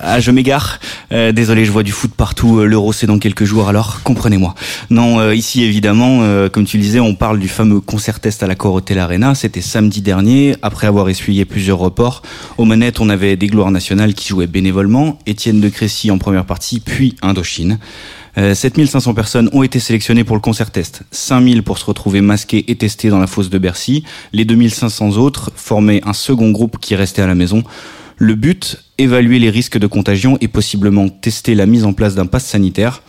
Ah, 0.00 0.20
je 0.20 0.30
m'égare. 0.30 0.78
Euh, 1.12 1.32
désolé, 1.32 1.64
je 1.64 1.72
vois 1.72 1.82
du 1.82 1.92
foot 1.92 2.12
partout. 2.16 2.58
Euh, 2.60 2.66
L'euro, 2.66 2.92
c'est 2.92 3.06
dans 3.06 3.18
quelques 3.18 3.44
jours, 3.44 3.68
alors 3.68 4.00
comprenez-moi. 4.04 4.54
Non, 4.90 5.18
euh, 5.18 5.34
ici, 5.34 5.64
évidemment, 5.64 6.20
euh, 6.22 6.48
comme 6.48 6.64
tu 6.66 6.76
le 6.76 6.82
disais, 6.82 7.00
on 7.00 7.14
parle 7.14 7.38
du 7.38 7.48
fameux 7.48 7.80
concert 7.80 8.20
test 8.20 8.42
à 8.42 8.46
la 8.46 8.54
Hotel 8.64 8.98
Arena. 8.98 9.34
C'était 9.34 9.60
samedi 9.60 10.00
dernier, 10.02 10.56
après 10.62 10.86
avoir 10.86 11.08
essuyé 11.08 11.44
plusieurs 11.44 11.78
reports. 11.78 12.22
Aux 12.58 12.64
manettes, 12.64 13.00
on 13.00 13.08
avait 13.08 13.36
des 13.36 13.46
gloires 13.46 13.70
nationales 13.70 14.14
qui 14.14 14.28
jouaient 14.28 14.46
bénévolement. 14.46 15.18
Étienne 15.26 15.60
de 15.60 15.68
Crécy 15.68 16.10
en 16.10 16.18
première 16.18 16.44
partie, 16.44 16.80
puis 16.80 17.16
Indochine. 17.22 17.78
Euh, 18.38 18.54
7500 18.54 19.14
personnes 19.14 19.50
ont 19.52 19.64
été 19.64 19.80
sélectionnées 19.80 20.22
pour 20.22 20.36
le 20.36 20.40
concert 20.40 20.70
test. 20.70 21.02
5000 21.10 21.64
pour 21.64 21.78
se 21.78 21.84
retrouver 21.84 22.20
masqués 22.20 22.70
et 22.70 22.76
testés 22.76 23.08
dans 23.08 23.18
la 23.18 23.26
fosse 23.26 23.50
de 23.50 23.58
Bercy. 23.58 24.04
Les 24.32 24.44
2500 24.44 25.16
autres 25.16 25.50
formaient 25.56 26.00
un 26.06 26.12
second 26.12 26.50
groupe 26.50 26.78
qui 26.78 26.94
restait 26.94 27.22
à 27.22 27.26
la 27.26 27.34
maison. 27.34 27.64
Le 28.16 28.36
but, 28.36 28.84
évaluer 28.96 29.40
les 29.40 29.50
risques 29.50 29.78
de 29.78 29.86
contagion 29.86 30.38
et 30.40 30.48
possiblement 30.48 31.08
tester 31.08 31.54
la 31.54 31.66
mise 31.66 31.84
en 31.84 31.92
place 31.92 32.14
d'un 32.14 32.26
pass 32.26 32.44
sanitaire. 32.44 33.02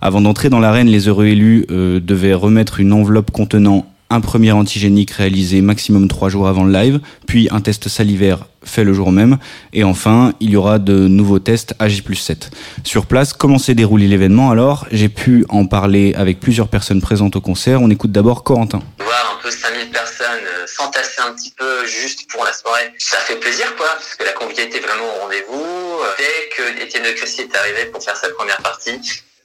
Avant 0.00 0.20
d'entrer 0.20 0.50
dans 0.50 0.60
l'arène, 0.60 0.88
les 0.88 1.08
heureux 1.08 1.26
élus 1.26 1.66
euh, 1.70 2.00
devaient 2.00 2.34
remettre 2.34 2.80
une 2.80 2.92
enveloppe 2.92 3.32
contenant 3.32 3.86
un 4.10 4.20
premier 4.20 4.52
antigénique 4.52 5.12
réalisé 5.12 5.60
maximum 5.60 6.08
trois 6.08 6.28
jours 6.28 6.48
avant 6.48 6.64
le 6.64 6.72
live, 6.72 7.00
puis 7.26 7.48
un 7.50 7.60
test 7.60 7.88
salivaire 7.88 8.46
fait 8.62 8.84
le 8.84 8.92
jour 8.92 9.12
même, 9.12 9.38
et 9.72 9.84
enfin, 9.84 10.34
il 10.40 10.50
y 10.50 10.56
aura 10.56 10.78
de 10.78 11.08
nouveaux 11.08 11.38
tests 11.38 11.74
à 11.78 11.88
J 11.88 12.02
7. 12.14 12.50
Sur 12.84 13.06
place, 13.06 13.32
comment 13.32 13.58
s'est 13.58 13.74
déroulé 13.74 14.06
l'événement 14.06 14.50
alors? 14.50 14.86
J'ai 14.90 15.08
pu 15.08 15.46
en 15.48 15.64
parler 15.64 16.12
avec 16.14 16.40
plusieurs 16.40 16.68
personnes 16.68 17.00
présentes 17.00 17.36
au 17.36 17.40
concert. 17.40 17.80
On 17.80 17.88
écoute 17.90 18.12
d'abord 18.12 18.42
Corentin. 18.42 18.80
voir 18.98 19.38
un 19.38 19.42
peu 19.42 19.50
5000 19.50 19.90
personnes 19.90 20.26
euh, 20.26 20.66
s'entasser 20.66 21.22
un 21.26 21.32
petit 21.32 21.52
peu 21.56 21.86
juste 21.86 22.30
pour 22.30 22.44
la 22.44 22.52
soirée, 22.52 22.92
ça 22.98 23.18
fait 23.18 23.36
plaisir 23.36 23.74
quoi, 23.76 23.88
parce 23.94 24.14
que 24.16 24.24
la 24.24 24.32
convivialité 24.32 24.78
est 24.78 24.80
vraiment 24.80 25.04
au 25.16 25.22
rendez-vous. 25.22 25.54
Euh, 25.54 26.06
Dès 26.18 26.56
que 26.56 26.82
Étienne 26.82 27.04
de 27.04 27.12
Crécy 27.12 27.42
est 27.42 27.56
arrivé 27.56 27.86
pour 27.86 28.02
faire 28.02 28.16
sa 28.16 28.28
première 28.30 28.58
partie, 28.58 29.00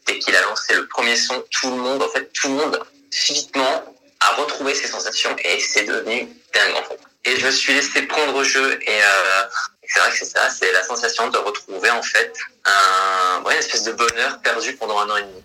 dès 0.07 0.19
qu'il 0.19 0.35
a 0.35 0.41
lancé 0.41 0.73
le 0.73 0.87
premier 0.87 1.15
son, 1.15 1.35
tout 1.51 1.69
le 1.69 1.77
monde, 1.77 2.01
en 2.01 2.09
fait, 2.09 2.29
tout 2.33 2.49
le 2.49 2.55
monde, 2.55 2.79
subitement, 3.11 3.83
a 4.27 4.41
retrouvé 4.41 4.73
ses 4.73 4.87
sensations 4.87 5.35
et 5.43 5.59
c'est 5.59 5.85
devenu 5.85 6.27
dingue 6.53 6.75
en 6.79 6.83
fait. 6.87 6.99
Et 7.27 7.39
je 7.39 7.45
me 7.45 7.51
suis 7.51 7.73
laissé 7.73 8.03
prendre 8.03 8.35
au 8.35 8.43
jeu 8.43 8.79
et 8.81 8.89
euh, 8.89 9.43
c'est 9.87 9.99
vrai 9.99 10.09
que 10.11 10.17
c'est 10.17 10.25
ça, 10.25 10.49
c'est 10.49 10.71
la 10.71 10.83
sensation 10.83 11.29
de 11.29 11.37
retrouver 11.37 11.89
en 11.91 12.01
fait 12.01 12.31
un, 12.65 13.49
une 13.49 13.57
espèce 13.57 13.83
de 13.83 13.91
bonheur 13.93 14.39
perdu 14.43 14.73
pendant 14.79 14.99
un 14.99 15.05
an 15.05 15.17
et 15.17 15.21
demi. 15.21 15.41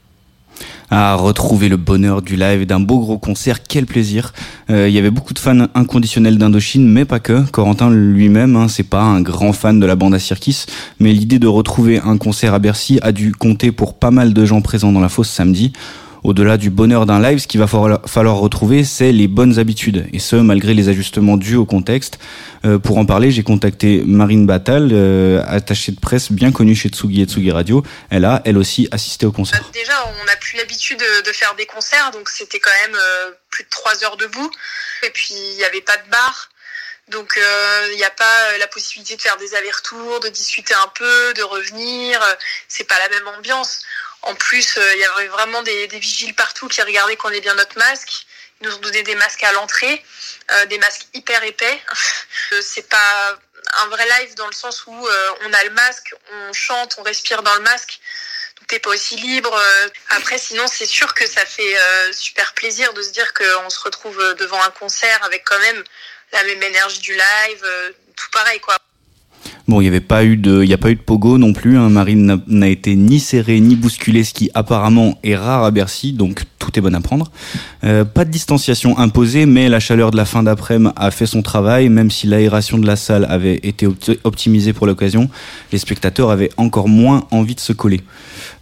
à 0.91 1.15
retrouver 1.15 1.69
le 1.69 1.77
bonheur 1.77 2.21
du 2.21 2.37
live 2.37 2.67
d'un 2.67 2.81
beau 2.81 2.99
gros 2.99 3.19
concert. 3.19 3.63
Quel 3.63 3.87
plaisir. 3.87 4.33
Euh, 4.71 4.89
Il 4.89 4.95
y 4.95 4.99
avait 4.99 5.11
beaucoup 5.11 5.35
de 5.35 5.39
fans 5.39 5.67
inconditionnels 5.75 6.37
d'Indochine, 6.37 6.87
mais 6.89 7.05
pas 7.05 7.21
que. 7.21 7.49
Corentin 7.51 7.91
lui-même, 7.91 8.57
hein, 8.57 8.67
c'est 8.69 8.83
pas 8.83 9.03
un 9.03 9.21
grand 9.21 9.53
fan 9.53 9.79
de 9.79 9.87
la 9.87 9.95
bande 9.95 10.15
à 10.15 10.19
Circus, 10.19 10.67
mais 10.99 11.13
l'idée 11.13 11.39
de 11.39 11.47
retrouver 11.47 12.01
un 12.05 12.19
concert 12.19 12.55
à 12.55 12.59
Bercy 12.59 12.99
a 13.03 13.13
dû 13.13 13.33
compter 13.33 13.71
pour 13.73 13.95
pas 13.95 14.11
mal 14.11 14.33
de 14.35 14.45
gens 14.45 14.61
présents 14.63 14.93
dans 14.93 15.01
la 15.01 15.09
fosse 15.09 15.31
samedi. 15.31 15.73
Au-delà 16.23 16.57
du 16.57 16.71
bonheur 16.71 17.07
d'un 17.07 17.21
live, 17.21 17.39
ce 17.39 17.47
qu'il 17.47 17.61
va 17.61 17.67
falloir 17.67 18.37
retrouver, 18.37 18.85
c'est 18.85 19.13
les 19.13 19.29
bonnes 19.29 19.59
habitudes, 19.59 20.07
et 20.13 20.19
ce, 20.19 20.37
malgré 20.37 20.75
les 20.75 20.89
ajustements 20.89 21.37
dus 21.37 21.57
au 21.57 21.65
contexte. 21.65 22.19
Euh, 22.65 22.79
pour 22.79 22.99
en 22.99 23.07
parler, 23.07 23.31
j'ai 23.31 23.43
contacté 23.43 24.03
Marine 24.05 24.47
Battal, 24.47 24.91
euh, 24.93 25.43
attachée 25.47 25.93
de 25.93 26.01
presse 26.01 26.31
bien 26.31 26.53
connue 26.53 26.75
chez 26.75 26.91
Tsugi 26.91 27.23
et 27.23 27.25
Tsugi 27.25 27.51
Radio. 27.51 27.83
Elle 28.11 28.25
a, 28.25 28.43
elle 28.45 28.59
aussi, 28.59 28.89
assisté 28.91 29.25
au 29.25 29.33
concert. 29.33 29.63
Déjà, 29.73 29.95
on 30.21 30.25
n'a 30.27 30.37
plus 30.37 30.59
l'habitude 30.59 30.99
de, 30.99 31.33
faire 31.33 31.55
des 31.55 31.67
concerts, 31.67 32.11
donc 32.11 32.29
c'était 32.29 32.61
quand 32.61 32.71
même 32.87 32.97
euh, 32.97 33.31
plus 33.51 33.65
de 33.65 33.69
trois 33.71 34.05
heures 34.05 34.17
debout. 34.17 34.51
Et 35.07 35.11
puis, 35.11 35.33
il 35.33 35.57
n'y 35.57 35.65
avait 35.65 35.81
pas 35.81 35.97
de 35.97 36.11
bar. 36.11 36.51
Donc, 37.11 37.37
euh, 37.37 37.89
il 37.93 37.97
n'y 37.97 38.05
a 38.05 38.11
pas 38.11 38.53
euh, 38.53 38.59
la 38.59 38.69
possibilité 38.69 39.17
de 39.17 39.23
faire 39.23 39.37
des 39.37 39.55
allers-retours, 39.57 40.21
de 40.21 40.29
discuter 40.29 40.75
un 40.75 40.89
peu, 40.95 41.35
de 41.35 41.43
revenir. 41.43 42.23
Euh, 42.23 42.35
C'est 42.69 42.85
pas 42.85 42.99
la 42.99 43.09
même 43.09 43.27
ambiance. 43.37 43.83
En 44.23 44.35
plus, 44.35 44.77
euh, 44.77 44.95
il 44.95 45.01
y 45.01 45.05
avait 45.05 45.29
vraiment 45.29 45.63
des, 45.63 45.87
vigiles 45.87 46.35
partout 46.35 46.69
qui 46.69 46.83
regardaient 46.83 47.17
qu'on 47.17 47.31
ait 47.31 47.41
bien 47.41 47.55
notre 47.55 47.79
masque. 47.79 48.27
Ils 48.61 48.69
nous 48.69 48.77
ont 48.77 48.81
donné 48.81 49.03
des 49.03 49.15
masques 49.15 49.43
à 49.43 49.53
l'entrée, 49.53 50.05
euh, 50.53 50.67
des 50.67 50.79
masques 50.79 51.07
hyper 51.15 51.43
épais. 51.45 51.81
Euh, 52.53 52.61
C'est 52.63 52.89
pas 52.89 53.39
un 53.83 53.87
vrai 53.89 54.05
live 54.19 54.35
dans 54.35 54.47
le 54.49 54.53
sens 54.53 54.85
où 54.87 54.93
on 54.93 55.53
a 55.53 55.65
le 55.65 55.71
masque, 55.71 56.15
on 56.33 56.53
chante, 56.53 56.97
on 56.99 57.03
respire 57.05 57.45
dans 57.45 57.55
le 57.55 57.61
masque. 57.61 58.01
Donc 58.57 58.67
t'es 58.67 58.81
pas 58.81 58.91
aussi 58.91 59.15
libre. 59.17 59.57
Après, 60.09 60.37
sinon, 60.37 60.67
c'est 60.67 60.87
sûr 60.87 61.15
que 61.15 61.29
ça 61.29 61.47
fait 61.47 61.77
super 62.13 62.53
plaisir 62.55 62.93
de 62.93 63.03
se 63.03 63.11
dire 63.11 63.33
qu'on 63.35 63.71
se 63.71 63.79
retrouve 63.79 64.35
devant 64.35 64.61
un 64.65 64.71
concert 64.71 65.23
avec 65.23 65.45
quand 65.45 65.61
même 65.61 65.85
la 66.33 66.43
même 66.43 66.63
énergie 66.63 67.01
du 67.01 67.15
live, 67.15 67.95
tout 68.17 68.31
pareil 68.31 68.59
quoi. 68.59 68.77
Bon, 69.71 69.81
il 69.81 69.85
n'y 69.85 69.89
avait 69.89 70.01
pas 70.01 70.25
eu 70.25 70.37
de, 70.37 70.65
il 70.65 70.73
a 70.73 70.79
pas 70.79 70.91
eu 70.91 70.97
de 70.97 71.01
pogo 71.01 71.39
non 71.39 71.53
plus. 71.53 71.79
Hein. 71.79 71.91
Marine 71.91 72.41
n'a- 72.49 72.69
été 72.69 72.97
ni 72.97 73.21
serrée 73.21 73.61
ni 73.61 73.77
bousculée, 73.77 74.25
ce 74.25 74.35
qui 74.35 74.51
apparemment 74.53 75.17
est 75.23 75.37
rare 75.37 75.63
à 75.63 75.71
Bercy, 75.71 76.13
donc 76.13 76.43
tout 76.59 76.77
est 76.77 76.83
bon 76.83 76.93
à 76.93 77.01
prendre. 77.01 77.31
Euh, 77.85 78.05
pas 78.05 78.25
de 78.25 78.31
distanciation 78.33 78.99
imposée, 78.99 79.47
mais 79.47 79.69
la 79.69 79.79
chaleur 79.79 80.11
de 80.11 80.17
la 80.17 80.25
fin 80.25 80.43
d'après-midi 80.43 80.91
a 80.97 81.13
fait 81.13 81.27
son 81.27 81.43
travail. 81.43 81.89
Même 81.89 82.11
si 82.11 82.27
l'aération 82.27 82.79
de 82.79 82.87
la 82.87 82.97
salle 82.97 83.27
avait 83.31 83.61
été 83.63 83.87
opti- 83.87 84.19
optimisée 84.25 84.73
pour 84.73 84.89
l'occasion, 84.89 85.31
les 85.71 85.79
spectateurs 85.79 86.31
avaient 86.31 86.51
encore 86.57 86.89
moins 86.89 87.27
envie 87.31 87.55
de 87.55 87.61
se 87.61 87.73
coller. 87.73 88.01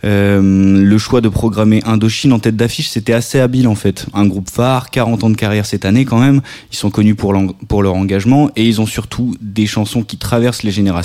Euh, 0.05 0.83
le 0.85 0.99
choix 0.99 1.21
de 1.21 1.29
programmer 1.29 1.83
Indochine 1.87 2.33
en 2.35 2.39
tête 2.39 2.57
d'affiche, 2.57 2.89
c'était 2.89 3.15
assez 3.15 3.41
habile 3.41 3.67
en 3.67 3.75
fait. 3.75 4.07
Un 4.15 4.27
groupe 4.27 4.51
phare, 4.51 4.91
40 4.91 5.25
ans 5.25 5.31
de 5.31 5.37
carrière 5.37 5.67
cette 5.67 5.85
année 5.85 6.05
quand 6.05 6.19
même. 6.21 6.43
Ils 6.71 6.77
sont 6.77 6.91
connus 6.91 7.15
pour, 7.15 7.35
pour 7.67 7.83
leur 7.83 7.95
engagement 7.95 8.51
et 8.57 8.65
ils 8.67 8.81
ont 8.81 8.87
surtout 8.87 9.35
des 9.41 9.67
chansons 9.67 10.03
qui 10.03 10.17
traversent 10.19 10.63
les 10.63 10.71
générations, 10.71 10.98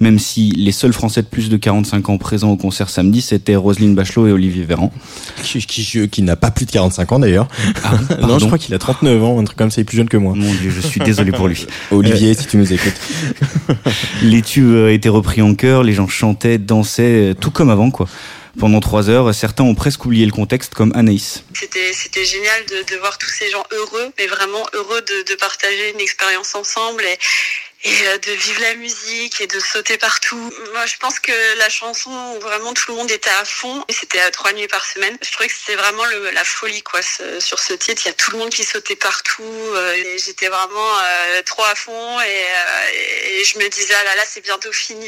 même 0.00 0.18
si 0.18 0.50
les 0.50 0.72
seuls 0.72 0.92
Français 0.92 1.22
de 1.22 1.26
plus 1.26 1.48
de 1.48 1.56
45 1.56 2.08
ans 2.08 2.18
présents 2.18 2.50
au 2.50 2.56
concert 2.56 2.88
samedi, 2.88 3.20
c'était 3.20 3.56
Roselyne 3.56 3.94
Bachelot 3.94 4.28
et 4.28 4.32
Olivier 4.32 4.64
Véran. 4.64 4.92
Qui, 5.42 5.58
qui, 5.60 6.08
qui 6.08 6.22
n'a 6.22 6.36
pas 6.36 6.50
plus 6.50 6.66
de 6.66 6.70
45 6.70 7.12
ans 7.12 7.18
d'ailleurs. 7.18 7.48
non, 8.20 8.38
je 8.38 8.46
crois 8.46 8.58
qu'il 8.58 8.74
a 8.74 8.78
39 8.78 9.22
ans, 9.24 9.40
un 9.40 9.44
truc 9.44 9.58
comme 9.58 9.70
ça, 9.70 9.80
il 9.80 9.82
est 9.82 9.84
plus 9.84 9.96
jeune 9.96 10.08
que 10.08 10.16
moi. 10.16 10.34
Mon 10.34 10.52
dieu, 10.54 10.70
je 10.70 10.80
suis 10.80 11.00
désolé 11.00 11.32
pour 11.32 11.48
lui. 11.48 11.66
Olivier, 11.90 12.34
si 12.34 12.46
tu 12.46 12.56
nous 12.56 12.72
écoutes. 12.72 13.00
Les 14.22 14.42
tubes 14.42 14.74
euh, 14.74 14.92
étaient 14.92 15.08
repris 15.08 15.42
en 15.42 15.54
chœur, 15.54 15.82
les 15.82 15.92
gens 15.92 16.08
chantaient, 16.08 16.58
dansaient, 16.58 17.30
euh, 17.30 17.34
tout 17.34 17.50
comme 17.50 17.70
avant 17.70 17.90
quoi. 17.90 18.08
Pendant 18.58 18.80
trois 18.80 19.10
heures, 19.10 19.34
certains 19.34 19.64
ont 19.64 19.74
presque 19.74 20.06
oublié 20.06 20.24
le 20.24 20.32
contexte, 20.32 20.74
comme 20.74 20.90
Anaïs. 20.94 21.44
C'était 21.52 21.92
c'était 21.92 22.24
génial 22.24 22.64
de, 22.70 22.94
de 22.94 22.98
voir 22.98 23.18
tous 23.18 23.28
ces 23.28 23.50
gens 23.50 23.64
heureux, 23.70 24.10
mais 24.18 24.26
vraiment 24.26 24.64
heureux 24.72 25.02
de, 25.02 25.30
de 25.30 25.34
partager 25.38 25.92
une 25.92 26.00
expérience 26.00 26.54
ensemble 26.54 27.02
et, 27.02 27.18
et 27.84 28.06
euh, 28.06 28.18
de 28.18 28.32
vivre 28.32 28.60
la 28.60 28.74
musique 28.74 29.40
et 29.40 29.46
de 29.46 29.60
sauter 29.60 29.98
partout. 29.98 30.52
Moi, 30.72 30.86
je 30.86 30.96
pense 30.98 31.20
que 31.20 31.58
la 31.58 31.68
chanson, 31.68 32.10
vraiment 32.40 32.72
tout 32.72 32.90
le 32.90 32.96
monde 32.96 33.10
était 33.10 33.30
à 33.40 33.44
fond. 33.44 33.84
C'était 33.90 34.20
à 34.20 34.30
trois 34.30 34.52
nuits 34.52 34.68
par 34.68 34.84
semaine. 34.84 35.16
Je 35.22 35.30
trouvais 35.30 35.48
que 35.48 35.54
c'était 35.54 35.76
vraiment 35.80 36.04
la 36.32 36.44
folie 36.44 36.82
quoi 36.82 37.00
sur 37.02 37.58
ce 37.58 37.74
titre. 37.74 38.02
Il 38.04 38.08
y 38.08 38.10
a 38.10 38.14
tout 38.14 38.32
le 38.32 38.38
monde 38.38 38.50
qui 38.50 38.64
sautait 38.64 38.96
partout. 38.96 39.42
euh, 39.42 39.94
J'étais 40.24 40.48
vraiment 40.48 40.98
euh, 40.98 41.42
trop 41.44 41.64
à 41.64 41.74
fond 41.74 42.20
et, 42.20 43.44
je 43.44 43.58
me 43.58 43.68
disais 43.68 43.94
ah 44.00 44.04
là 44.04 44.16
là 44.16 44.22
c'est 44.28 44.42
bientôt 44.42 44.72
fini. 44.72 45.06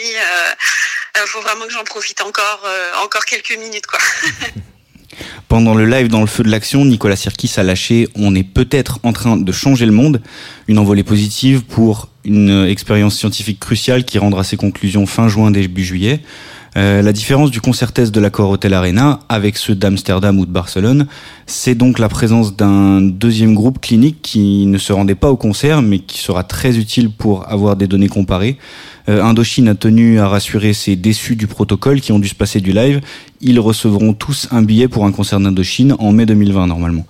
Il 1.16 1.26
faut 1.26 1.40
vraiment 1.40 1.64
que 1.64 1.72
j'en 1.72 1.82
profite 1.82 2.20
encore 2.20 2.64
encore 3.02 3.24
quelques 3.24 3.56
minutes 3.56 3.86
quoi. 3.86 3.98
Pendant 5.48 5.74
le 5.74 5.86
live 5.86 6.08
dans 6.08 6.20
le 6.20 6.26
feu 6.26 6.42
de 6.42 6.50
l'action, 6.50 6.84
Nicolas 6.84 7.16
Sirkis 7.16 7.54
a 7.56 7.62
lâché 7.62 8.08
On 8.14 8.34
est 8.34 8.44
peut-être 8.44 8.98
en 9.02 9.12
train 9.12 9.36
de 9.36 9.52
changer 9.52 9.86
le 9.86 9.92
monde, 9.92 10.22
une 10.68 10.78
envolée 10.78 11.02
positive 11.02 11.64
pour 11.64 12.08
une 12.28 12.66
expérience 12.68 13.16
scientifique 13.16 13.58
cruciale 13.58 14.04
qui 14.04 14.18
rendra 14.18 14.44
ses 14.44 14.56
conclusions 14.56 15.06
fin 15.06 15.28
juin, 15.28 15.50
début 15.50 15.84
juillet. 15.84 16.20
Euh, 16.76 17.02
la 17.02 17.12
différence 17.12 17.50
du 17.50 17.60
concertès 17.60 18.12
de 18.12 18.20
l'accord 18.20 18.50
Hotel 18.50 18.74
Arena 18.74 19.20
avec 19.28 19.56
ceux 19.56 19.74
d'Amsterdam 19.74 20.38
ou 20.38 20.46
de 20.46 20.50
Barcelone, 20.50 21.06
c'est 21.46 21.74
donc 21.74 21.98
la 21.98 22.08
présence 22.08 22.54
d'un 22.54 23.00
deuxième 23.00 23.54
groupe 23.54 23.80
clinique 23.80 24.18
qui 24.22 24.66
ne 24.66 24.78
se 24.78 24.92
rendait 24.92 25.14
pas 25.14 25.30
au 25.30 25.36
concert, 25.36 25.82
mais 25.82 25.98
qui 25.98 26.18
sera 26.18 26.44
très 26.44 26.76
utile 26.78 27.10
pour 27.10 27.50
avoir 27.50 27.74
des 27.74 27.86
données 27.86 28.08
comparées. 28.08 28.58
Euh, 29.08 29.24
Indochine 29.24 29.68
a 29.68 29.74
tenu 29.74 30.20
à 30.20 30.28
rassurer 30.28 30.72
ses 30.72 30.94
déçus 30.94 31.36
du 31.36 31.46
protocole 31.46 32.00
qui 32.00 32.12
ont 32.12 32.18
dû 32.18 32.28
se 32.28 32.34
passer 32.34 32.60
du 32.60 32.72
live. 32.72 33.00
Ils 33.40 33.58
recevront 33.58 34.12
tous 34.12 34.46
un 34.50 34.62
billet 34.62 34.88
pour 34.88 35.06
un 35.06 35.12
concert 35.12 35.40
d'Indochine 35.40 35.96
en 35.98 36.12
mai 36.12 36.26
2020 36.26 36.66
normalement. 36.66 37.06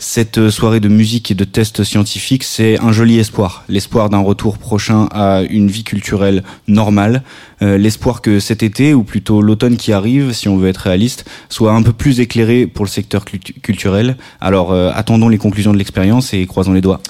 Cette 0.00 0.38
euh, 0.38 0.50
soirée 0.50 0.78
de 0.78 0.88
musique 0.88 1.32
et 1.32 1.34
de 1.34 1.42
tests 1.42 1.82
scientifiques, 1.82 2.44
c'est 2.44 2.78
un 2.80 2.92
joli 2.92 3.18
espoir. 3.18 3.64
L'espoir 3.68 4.10
d'un 4.10 4.20
retour 4.20 4.56
prochain 4.56 5.08
à 5.10 5.42
une 5.42 5.68
vie 5.68 5.82
culturelle 5.82 6.44
normale. 6.68 7.24
Euh, 7.62 7.78
L'espoir 7.78 8.22
que 8.22 8.38
cet 8.38 8.62
été, 8.62 8.94
ou 8.94 9.02
plutôt 9.02 9.42
l'automne 9.42 9.76
qui 9.76 9.92
arrive, 9.92 10.32
si 10.32 10.48
on 10.48 10.56
veut 10.56 10.68
être 10.68 10.78
réaliste, 10.78 11.24
soit 11.48 11.72
un 11.72 11.82
peu 11.82 11.92
plus 11.92 12.20
éclairé 12.20 12.68
pour 12.68 12.84
le 12.84 12.90
secteur 12.90 13.24
cultu- 13.24 13.54
culturel. 13.60 14.16
Alors 14.40 14.70
euh, 14.70 14.92
attendons 14.94 15.28
les 15.28 15.38
conclusions 15.38 15.72
de 15.72 15.78
l'expérience 15.78 16.32
et 16.32 16.46
croisons 16.46 16.72
les 16.72 16.80
doigts. 16.80 17.00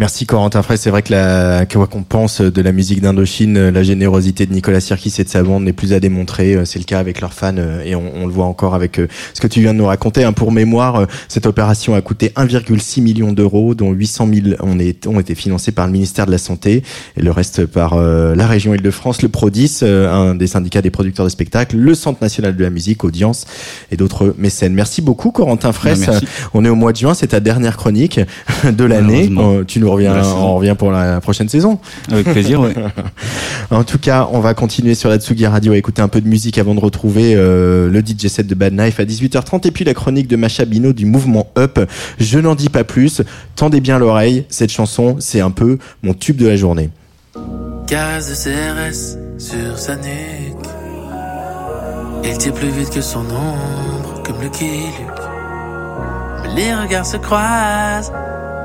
Merci 0.00 0.26
Corentin 0.26 0.60
Frey. 0.62 0.76
C'est 0.76 0.90
vrai 0.90 1.02
que 1.02 1.12
la 1.12 1.66
quoi 1.66 1.86
qu'on 1.86 2.02
pense 2.02 2.40
de 2.40 2.62
la 2.62 2.72
musique 2.72 3.00
d'Indochine, 3.00 3.68
la 3.68 3.82
générosité 3.84 4.44
de 4.44 4.52
Nicolas 4.52 4.80
Sirkis 4.80 5.14
et 5.20 5.24
de 5.24 5.28
sa 5.28 5.44
bande 5.44 5.62
n'est 5.62 5.72
plus 5.72 5.92
à 5.92 6.00
démontrer. 6.00 6.58
C'est 6.64 6.80
le 6.80 6.84
cas 6.84 6.98
avec 6.98 7.20
leurs 7.20 7.32
fans 7.32 7.54
euh, 7.58 7.80
et 7.84 7.94
on, 7.94 8.02
on 8.16 8.26
le 8.26 8.32
voit 8.32 8.46
encore 8.46 8.74
avec 8.74 8.98
euh, 8.98 9.06
ce 9.34 9.40
que 9.40 9.46
tu 9.46 9.60
viens 9.60 9.72
de 9.72 9.78
nous 9.78 9.86
raconter. 9.86 10.24
hein. 10.24 10.32
Pour 10.32 10.50
mémoire, 10.50 10.96
euh, 10.96 11.06
cette 11.28 11.46
opération 11.46 11.94
a 11.94 12.00
coûté 12.00 12.30
1,6 12.34 13.02
million 13.02 13.32
d'euros, 13.32 13.76
dont 13.76 13.92
800 13.92 14.28
000 14.34 14.56
ont, 14.64 14.80
est- 14.80 15.06
ont 15.06 15.20
été 15.20 15.36
financés 15.36 15.70
par 15.70 15.86
le 15.86 15.92
ministère 15.92 16.26
de 16.26 16.32
la 16.32 16.38
Santé 16.38 16.82
et 17.16 17.22
le 17.22 17.30
reste 17.30 17.64
par 17.64 17.92
euh, 17.92 18.34
la 18.34 18.48
région 18.48 18.74
Île-de-France, 18.74 19.22
le 19.22 19.28
Prodis, 19.28 19.78
euh, 19.84 20.12
un 20.12 20.34
des 20.34 20.48
syndicats 20.48 20.82
des 20.82 20.90
producteurs 20.90 21.24
de 21.24 21.30
spectacles, 21.30 21.76
le 21.76 21.94
Centre 21.94 22.18
national 22.20 22.56
de 22.56 22.62
la 22.64 22.70
musique, 22.70 23.04
Audience 23.04 23.46
et 23.92 23.96
d'autres 23.96 24.34
mécènes. 24.38 24.74
Merci 24.74 25.02
beaucoup 25.02 25.30
Corentin 25.30 25.70
Fraisse. 25.70 26.00
Ben, 26.00 26.06
merci. 26.10 26.26
On 26.52 26.64
est 26.64 26.68
au 26.68 26.74
mois 26.74 26.90
de 26.90 26.96
juin, 26.96 27.14
c'est 27.14 27.28
ta 27.28 27.38
dernière 27.38 27.76
chronique 27.76 28.18
de 28.64 28.84
l'année. 28.84 29.30
Euh, 29.38 29.62
Tu 29.64 29.83
nous 29.84 30.24
on 30.36 30.56
revient 30.56 30.74
pour 30.78 30.90
la 30.90 31.20
prochaine 31.20 31.48
saison. 31.48 31.78
Avec 32.10 32.30
plaisir, 32.30 32.60
ouais. 32.60 32.74
en 33.70 33.84
tout 33.84 33.98
cas, 33.98 34.28
on 34.32 34.40
va 34.40 34.54
continuer 34.54 34.94
sur 34.94 35.08
la 35.08 35.18
Tsugi 35.18 35.46
Radio 35.46 35.72
à 35.72 35.76
écouter 35.76 36.02
un 36.02 36.08
peu 36.08 36.20
de 36.20 36.28
musique 36.28 36.58
avant 36.58 36.74
de 36.74 36.80
retrouver 36.80 37.34
euh, 37.34 37.88
le 37.88 38.00
DJ 38.00 38.28
set 38.28 38.46
de 38.46 38.54
Bad 38.54 38.74
Knife 38.74 39.00
à 39.00 39.04
18h30 39.04 39.66
et 39.66 39.70
puis 39.70 39.84
la 39.84 39.94
chronique 39.94 40.28
de 40.28 40.36
Macha 40.36 40.64
Bino 40.64 40.92
du 40.92 41.06
mouvement 41.06 41.48
Up. 41.58 41.78
Je 42.18 42.38
n'en 42.38 42.54
dis 42.54 42.68
pas 42.68 42.84
plus. 42.84 43.22
Tendez 43.56 43.80
bien 43.80 43.98
l'oreille. 43.98 44.44
Cette 44.48 44.70
chanson, 44.70 45.16
c'est 45.18 45.40
un 45.40 45.50
peu 45.50 45.78
mon 46.02 46.14
tube 46.14 46.36
de 46.36 46.46
la 46.46 46.56
journée. 46.56 46.90
Gaz 47.86 48.28
de 48.28 48.34
CRS 48.34 49.18
sur 49.38 49.78
sa 49.78 49.96
nuque. 49.96 50.04
Il 52.24 52.38
tire 52.38 52.54
plus 52.54 52.70
vite 52.70 52.90
que 52.90 53.02
son 53.02 53.20
ombre, 53.20 54.22
comme 54.24 54.36
le 54.40 54.46
Luke. 54.46 55.24
Mais 56.42 56.54
les 56.54 56.74
regards 56.74 57.04
se 57.04 57.18
croisent 57.18 58.12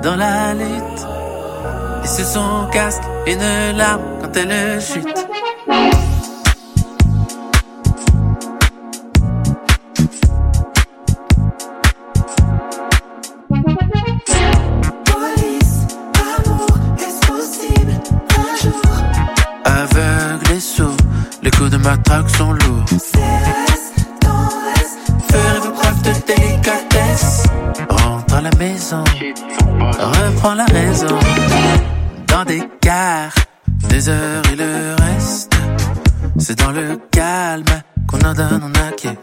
dans 0.01 0.15
la 0.15 0.53
lutte. 0.53 1.01
Et 2.03 2.07
c'est 2.07 2.23
son 2.23 2.67
casque, 2.71 3.03
une 3.27 3.77
larme 3.77 4.01
quand 4.21 4.35
elle 4.35 4.81
chute. 4.81 5.27
Reprends 30.39 30.55
la 30.55 30.65
raison. 30.65 31.19
Dans 32.27 32.45
des 32.45 32.61
cars, 32.79 33.33
des 33.89 34.07
heures 34.07 34.43
et 34.51 34.55
le 34.55 34.95
reste. 35.01 35.51
C'est 36.37 36.57
dans 36.59 36.71
le 36.71 36.97
calme 37.11 37.65
qu'on 38.07 38.19
en 38.21 38.33
donne, 38.33 38.63
on 38.63 38.87
acquiesce. 38.87 39.17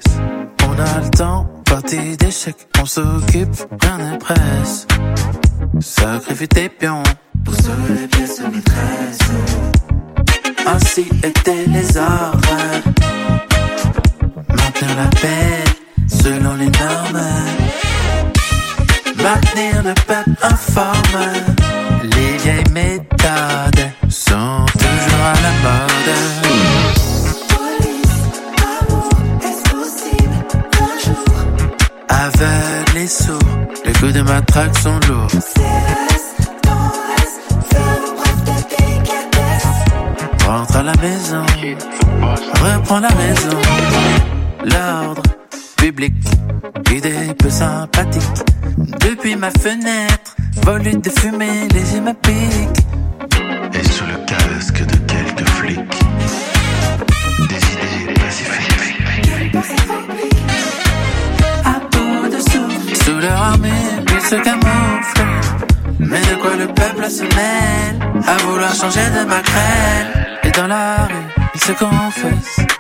On 0.69 0.79
a 0.79 1.01
le 1.01 1.11
temps, 1.11 1.47
partie 1.65 2.17
d'échecs, 2.17 2.69
on 2.81 2.85
s'occupe, 2.85 3.57
rien 3.83 3.99
ne 3.99 4.17
presse. 4.19 4.87
Sacrifie 5.81 6.49
tes 6.49 6.69
pions 6.69 7.03
pour 7.45 7.55
sauver 7.55 8.07
pièces 8.09 8.41
maîtresse. 8.41 9.19
Ainsi 10.67 11.07
étaient 11.23 11.67
les 11.67 11.97
ordres. 11.97 12.57
Maintenir 14.51 14.97
la 14.97 15.09
paix 15.21 15.65
selon 16.09 16.55
les 16.57 16.67
normes. 16.67 17.66
Maintenir 19.27 19.83
le 19.83 19.93
peuple 20.07 20.31
informe. 20.41 21.19
Les 22.05 22.37
vieilles 22.45 22.71
méthodes 22.73 23.91
sont 24.09 24.65
toujours 24.79 25.25
à 25.25 25.35
la 25.43 25.53
mode. 25.65 26.11
Aveugle 32.09 32.99
et 32.99 33.09
sourd, 33.09 33.39
les 33.85 33.93
coups 33.95 34.13
de 34.13 34.23
matraque 34.23 34.79
sont 34.79 35.01
lourds. 35.09 35.27
Preuves 37.69 38.45
de 38.45 38.55
délicatesse 38.77 39.75
Rentre 40.47 40.77
à 40.77 40.83
la 40.85 40.95
maison, 41.03 41.45
reprends 42.63 43.01
la 43.01 43.09
raison. 43.09 43.59
L'ordre 44.65 45.36
public, 45.87 46.15
idée 46.91 47.33
peu 47.39 47.49
sympathique. 47.49 48.41
Depuis 48.99 49.37
ma 49.37 49.51
fenêtre, 49.53 50.35
volute 50.63 51.05
de 51.05 51.11
fumée, 51.11 51.69
léger 51.73 52.01
ma 52.01 52.13
pique. 52.13 52.81
Et 53.73 53.85
sous 53.85 54.05
le 54.05 54.19
casque 54.27 54.85
de 54.85 54.97
quelques 55.13 55.49
flics, 55.51 55.99
des 57.51 57.63
idées 57.73 58.15
pacifiques. 58.15 59.55
À 61.65 61.79
bout 61.93 62.29
de 62.35 62.41
souffle, 62.41 63.05
sous 63.05 63.19
leur 63.21 63.41
armée, 63.41 63.85
ils 64.13 64.27
se 64.29 64.37
camouflent. 64.43 65.25
Mais 66.01 66.21
de 66.21 66.35
quoi 66.43 66.57
le 66.57 66.67
peuple 66.67 67.09
se 67.09 67.23
mêle? 67.23 68.25
À 68.27 68.37
vouloir 68.39 68.75
changer 68.75 69.09
de 69.17 69.25
maquerelle. 69.25 70.09
Et 70.43 70.51
dans 70.51 70.67
la 70.67 71.07
rue, 71.07 71.29
ils 71.55 71.61
se 71.61 71.73
confessent. 71.73 72.76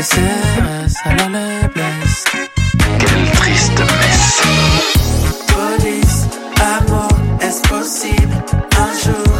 Les 0.00 0.06
CRS, 0.06 0.94
alors 1.04 1.28
les 1.28 1.68
blessent. 1.74 2.24
Quelle 3.00 3.30
triste 3.32 3.78
messe. 3.78 4.42
Police, 5.46 6.26
amour, 6.58 7.08
est-ce 7.42 7.60
possible 7.68 8.32
un 8.78 8.92
jour? 9.04 9.34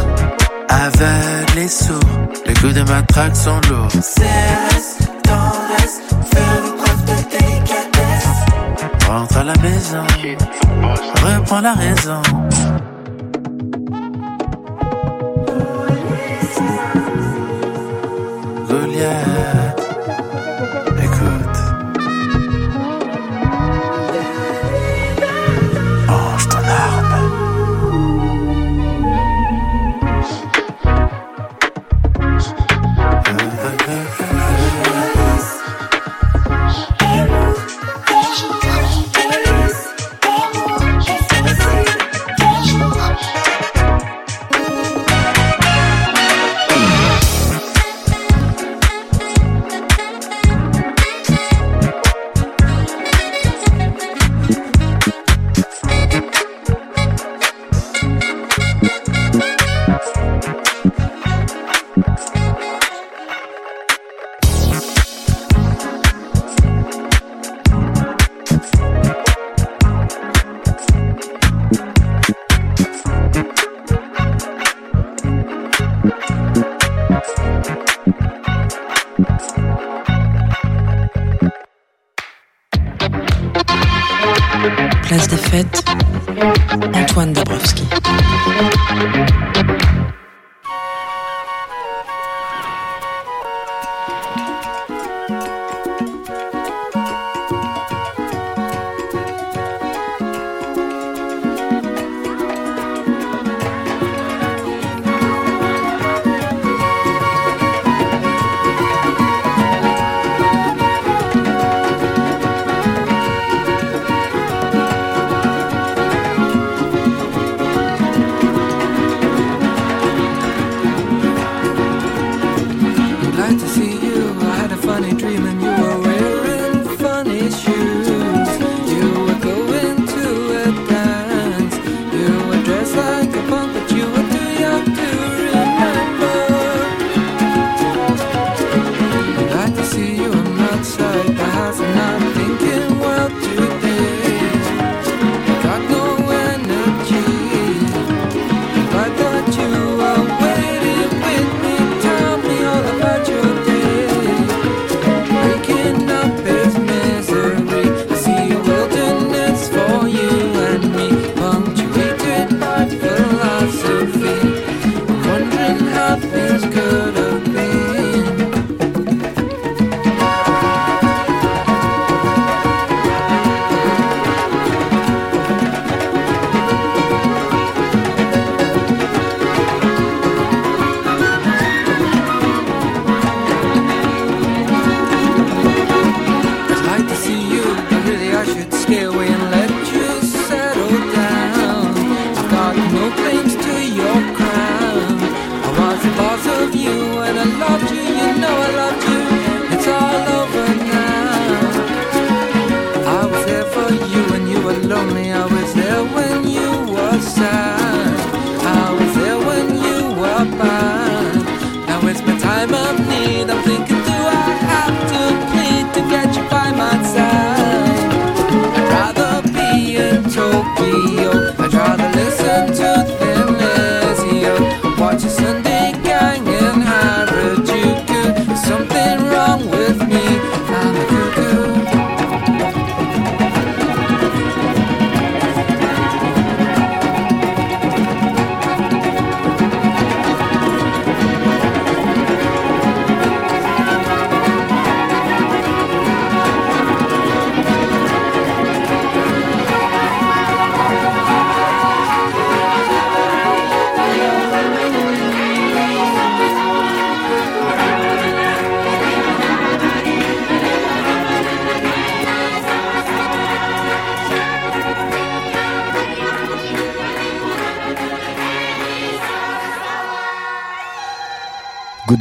Aveugle 0.69 1.57
et 1.57 1.67
sourd, 1.67 1.99
les 2.45 2.53
coups 2.53 2.75
de 2.75 2.83
matraque 2.83 3.35
sont 3.35 3.59
lourds. 3.71 3.87
CRS, 3.89 4.99
tendresse, 5.23 5.99
fais 6.31 6.61
vos 6.61 6.73
preuves 6.73 7.05
de 7.05 7.39
délicatesse 7.39 8.27
Rentre 9.07 9.37
à 9.37 9.43
la 9.43 9.57
maison, 9.63 10.05
reprends 11.23 11.61
la 11.61 11.73
raison. 11.73 12.21
Goliath, 18.69 19.40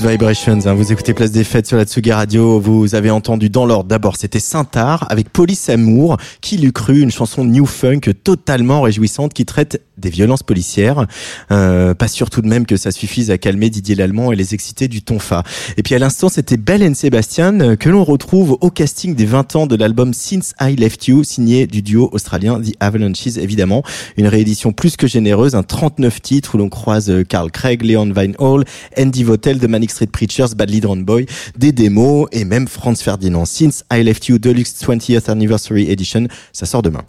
Vibrations, 0.03 0.59
hein, 0.65 0.73
vous 0.73 0.93
écoutez 0.93 1.13
Place 1.13 1.31
des 1.31 1.45
Fêtes 1.45 1.67
sur 1.67 1.77
la 1.77 1.85
Tsugi 1.85 2.11
Radio, 2.11 2.59
vous 2.59 2.95
avez 2.95 3.11
entendu 3.11 3.51
dans 3.51 3.67
l'ordre, 3.67 3.89
d'abord 3.89 4.17
c'était 4.17 4.41
Saint-Art 4.41 5.07
avec 5.11 5.29
Police 5.29 5.69
Amour, 5.69 6.17
qui 6.41 6.57
l'eût 6.57 6.73
cru, 6.73 7.01
une 7.01 7.11
chanson 7.11 7.45
new 7.45 7.67
funk 7.67 8.01
totalement 8.25 8.81
réjouissante 8.81 9.35
qui 9.35 9.45
traite 9.45 9.83
des 9.99 10.09
violences 10.09 10.43
policières. 10.43 11.07
Euh, 11.53 11.93
pas 11.93 12.09
sûr 12.09 12.31
tout 12.31 12.41
de 12.41 12.49
même 12.49 12.65
que 12.65 12.79
ça 12.79 12.91
suffise 12.91 13.31
à 13.31 13.37
calmer 13.37 13.69
Didier 13.69 13.95
Lallemand 13.95 14.33
et 14.33 14.37
les 14.37 14.55
excités 14.55 14.89
du 14.89 15.03
Tonfa. 15.03 15.43
Et 15.77 15.83
puis 15.83 15.95
à 15.95 15.99
l'instant 15.99 16.31
c'était 16.31 16.57
Belle 16.57 16.83
and 16.83 16.95
Sebastian 16.95 17.61
euh, 17.61 17.77
que 17.77 17.91
l'on 17.91 18.05
retrouve 18.05 18.57
au 18.63 18.71
casting 18.71 19.15
des 19.15 19.27
20 19.27 19.57
ans 19.57 19.67
de 19.67 19.77
l'album 19.77 20.15
Since 20.15 20.55
I 20.61 20.77
Left 20.77 21.09
You, 21.09 21.25
signé 21.25 21.67
du 21.67 21.83
duo 21.83 22.09
australien 22.13 22.59
The 22.59 22.75
Avalanches 22.81 23.37
évidemment. 23.37 23.83
Une 24.17 24.29
réédition 24.29 24.73
plus 24.73 24.97
que 24.97 25.07
généreuse, 25.07 25.55
un 25.55 25.63
39 25.63 26.23
titres 26.23 26.55
où 26.55 26.59
l'on 26.59 26.71
croise 26.71 27.11
euh, 27.11 27.23
Carl 27.23 27.51
Craig, 27.51 27.83
Leon 27.83 28.13
Vinehall, 28.15 28.65
Andy 28.99 29.25
Votel 29.25 29.59
de 29.59 29.67
Manic 29.67 29.90
Street 29.91 30.07
Preachers, 30.07 30.55
Badly 30.57 30.81
Drawn 30.81 31.05
Boy, 31.05 31.27
des 31.57 31.73
démos 31.73 32.29
et 32.33 32.45
même 32.45 32.69
Franz 32.69 33.03
Ferdinand. 33.03 33.45
Since 33.45 33.85
I 33.93 34.03
Left 34.03 34.27
You 34.29 34.39
Deluxe 34.39 34.75
20th 34.83 35.31
Anniversary 35.31 35.91
Edition, 35.91 36.27
ça 36.53 36.67
sort 36.67 36.83
demain. 36.83 37.05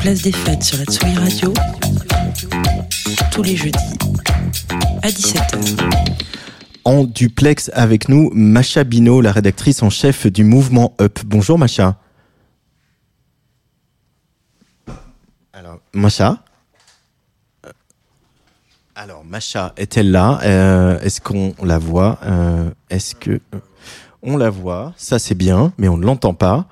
Place 0.00 0.22
des 0.22 0.32
fêtes 0.32 0.62
sur 0.62 0.78
la 0.78 0.84
Tsugi 0.84 1.14
Radio, 1.16 1.52
tous 3.32 3.42
les 3.42 3.56
jeudis 3.56 3.78
à 5.02 5.08
17h. 5.08 6.14
En 6.84 7.04
duplex 7.04 7.70
avec 7.72 8.10
nous, 8.10 8.30
Macha 8.34 8.84
Bino, 8.84 9.22
la 9.22 9.32
rédactrice 9.32 9.82
en 9.82 9.88
chef 9.88 10.26
du 10.26 10.44
mouvement 10.44 10.94
Up. 11.00 11.18
Bonjour 11.24 11.58
Macha. 11.58 11.98
Alors, 15.54 15.80
Macha 15.94 16.42
Euh, 17.64 17.70
Alors, 18.94 19.24
Macha, 19.24 19.72
est-elle 19.76 20.10
là 20.10 20.40
Euh, 20.42 20.98
Est-ce 21.00 21.20
qu'on 21.20 21.54
la 21.62 21.78
voit 21.78 22.18
Euh, 22.24 22.70
Est-ce 22.90 23.14
que... 23.14 23.40
On 24.26 24.36
la 24.38 24.48
voit, 24.48 24.94
ça 24.96 25.18
c'est 25.18 25.34
bien, 25.34 25.72
mais 25.76 25.86
on 25.88 25.98
ne 25.98 26.04
l'entend 26.06 26.32
pas. 26.32 26.66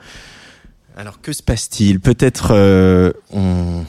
Alors, 0.96 1.20
que 1.20 1.32
se 1.34 1.42
passe-t-il? 1.42 2.00
Peut-être 2.00 2.52
on... 3.30 3.84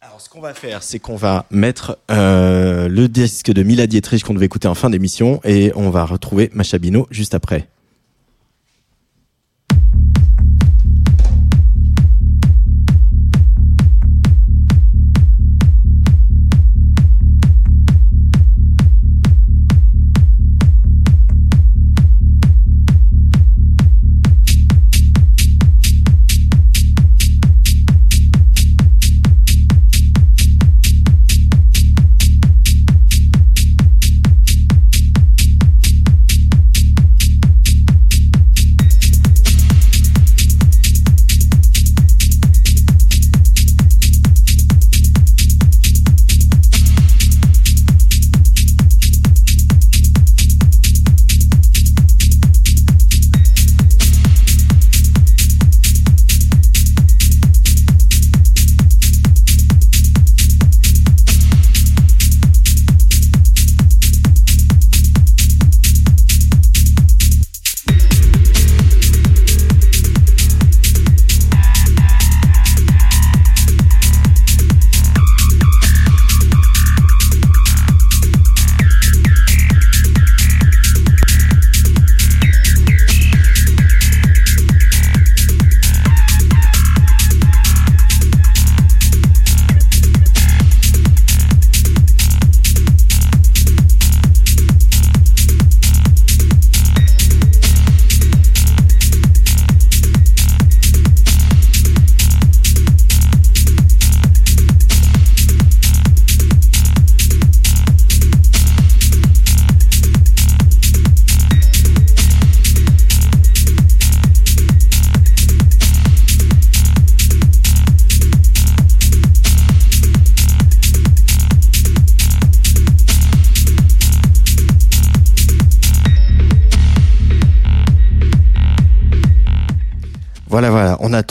Alors, 0.00 0.18
ce 0.30 0.34
qu'on 0.36 0.42
va 0.42 0.54
faire, 0.54 0.84
c'est 0.84 1.00
qu'on 1.00 1.16
va 1.16 1.44
mettre 1.50 1.98
euh, 2.08 2.86
le 2.86 3.08
disque 3.08 3.50
de 3.50 3.64
Mila 3.64 3.88
Dietrich 3.88 4.22
qu'on 4.22 4.32
devait 4.32 4.46
écouter 4.46 4.68
en 4.68 4.76
fin 4.76 4.88
d'émission 4.88 5.40
et 5.42 5.72
on 5.74 5.90
va 5.90 6.04
retrouver 6.04 6.50
Macha 6.54 6.78
Bino 6.78 7.08
juste 7.10 7.34
après. 7.34 7.66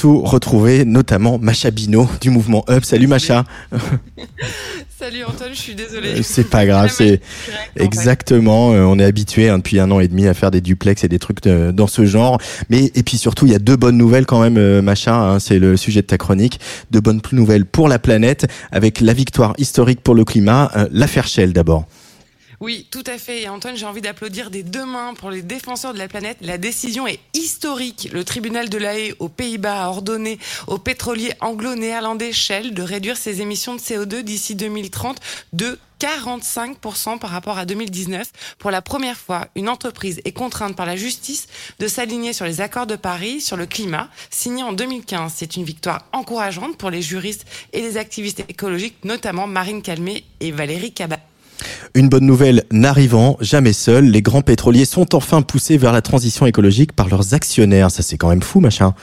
Retrouvé, 0.08 0.86
notamment 0.86 1.38
Macha 1.40 1.72
Bino 1.72 2.08
du 2.22 2.30
mouvement 2.30 2.64
Up. 2.70 2.84
Salut 2.84 3.08
Macha. 3.08 3.46
Salut 5.00 5.24
Antoine, 5.24 5.52
je 5.54 5.60
suis 5.60 5.76
désolée. 5.76 6.20
Euh, 6.20 6.24
C'est 6.24 6.50
pas 6.50 6.66
grave, 6.66 6.92
c'est 6.94 7.22
exactement. 7.78 8.74
euh, 8.74 8.82
on 8.84 9.00
est 9.00 9.04
habitué 9.06 9.48
hein, 9.48 9.58
depuis 9.58 9.80
un 9.80 9.90
an 9.92 10.02
et 10.02 10.08
demi 10.10 10.28
à 10.28 10.34
faire 10.34 10.52
des 10.52 10.60
duplex 10.60 11.04
et 11.04 11.08
des 11.08 11.20
trucs 11.20 11.42
de- 11.42 11.72
dans 11.72 11.88
ce 11.88 12.06
genre. 12.06 12.38
Mais 12.70 12.92
et 12.96 13.04
puis 13.04 13.18
surtout, 13.18 13.46
il 13.46 13.52
y 13.54 13.56
a 13.56 13.60
deux 13.60 13.78
bonnes 13.78 13.98
nouvelles 13.98 14.26
quand 14.26 14.42
même, 14.42 14.58
euh, 14.58 14.82
Macha. 14.82 15.16
hein, 15.16 15.40
c'est 15.40 15.58
le 15.58 15.78
sujet 15.78 16.02
de 16.02 16.08
ta 16.08 16.18
chronique. 16.18 16.60
Deux 16.92 17.00
bonnes 17.00 17.22
nouvelles 17.32 17.66
pour 17.66 17.88
la 17.88 17.98
planète, 17.98 18.48
avec 18.72 19.00
la 19.00 19.14
victoire 19.14 19.54
historique 19.58 20.02
pour 20.02 20.16
le 20.16 20.26
climat. 20.26 20.70
Euh, 20.76 20.88
L'affaire 20.92 21.28
Shell 21.28 21.54
d'abord. 21.54 21.86
Oui, 22.60 22.88
tout 22.92 23.04
à 23.06 23.18
fait. 23.18 23.44
Et 23.44 23.50
Antoine, 23.50 23.78
j'ai 23.78 23.86
envie 23.86 24.02
d'applaudir 24.02 24.52
des 24.52 24.64
deux 24.64 24.86
mains 24.86 25.14
pour 25.14 25.32
les 25.32 25.42
défenseurs 25.42 25.94
de 25.94 25.98
la 25.98 26.10
planète. 26.10 26.38
La 26.42 26.58
décision 26.58 27.08
est 27.08 27.20
historique. 27.34 28.10
Le 28.12 28.26
tribunal 28.26 28.68
de 28.68 28.78
La 28.78 28.98
Haye 28.98 29.14
aux 29.20 29.30
Pays-Bas 29.30 29.86
a 29.86 29.88
ordonné 29.88 30.40
au 30.68 30.78
pétrolier 30.78 31.32
anglo-néerlandais 31.40 32.34
Shell 32.34 32.74
de 32.74 32.82
réduire 32.82 33.16
ses 33.16 33.42
émissions 33.42 33.76
de 33.76 33.80
CO2 33.80 34.24
d'ici 34.24 34.56
2030 34.56 35.20
de 35.54 35.80
45% 36.02 37.18
par 37.18 37.30
rapport 37.30 37.58
à 37.58 37.66
2019. 37.66 38.30
Pour 38.58 38.72
la 38.72 38.82
première 38.82 39.18
fois, 39.18 39.48
une 39.56 39.70
entreprise 39.70 40.20
est 40.26 40.34
contrainte 40.34 40.76
par 40.76 40.86
la 40.86 40.98
justice 40.98 41.48
de 41.80 41.88
s'aligner 41.88 42.34
sur 42.34 42.46
les 42.46 42.60
accords 42.60 42.88
de 42.88 42.98
Paris 42.98 43.40
sur 43.40 43.56
le 43.56 43.68
climat 43.68 44.10
signés 44.30 44.64
en 44.64 44.74
2015. 44.74 45.34
C'est 45.34 45.56
une 45.56 45.64
victoire 45.64 46.06
encourageante 46.12 46.78
pour 46.78 46.90
les 46.90 47.02
juristes 47.02 47.46
et 47.72 47.82
les 47.82 47.96
activistes 47.96 48.44
écologiques, 48.50 49.04
notamment 49.06 49.48
Marine 49.48 49.82
Calmé 49.82 50.26
et 50.42 50.52
Valérie 50.52 50.92
Cabat. 50.94 51.20
Une 51.94 52.10
bonne 52.10 52.26
nouvelle 52.26 52.64
n'arrivant 52.72 53.38
jamais 53.42 53.74
seule, 53.74 54.06
les 54.06 54.22
grands 54.22 54.42
pétroliers 54.42 54.86
sont 54.86 55.16
enfin 55.16 55.42
poussés 55.42 55.78
vers 55.78 55.92
la 55.92 56.02
transition 56.02 56.46
écologique 56.46 56.94
par 56.94 57.10
leurs 57.10 57.34
actionnaires. 57.34 57.92
Ça 57.92 58.04
c'est 58.04 58.18
quand 58.18 58.30
même 58.30 58.44
fou, 58.44 58.60
machin. 58.60 58.94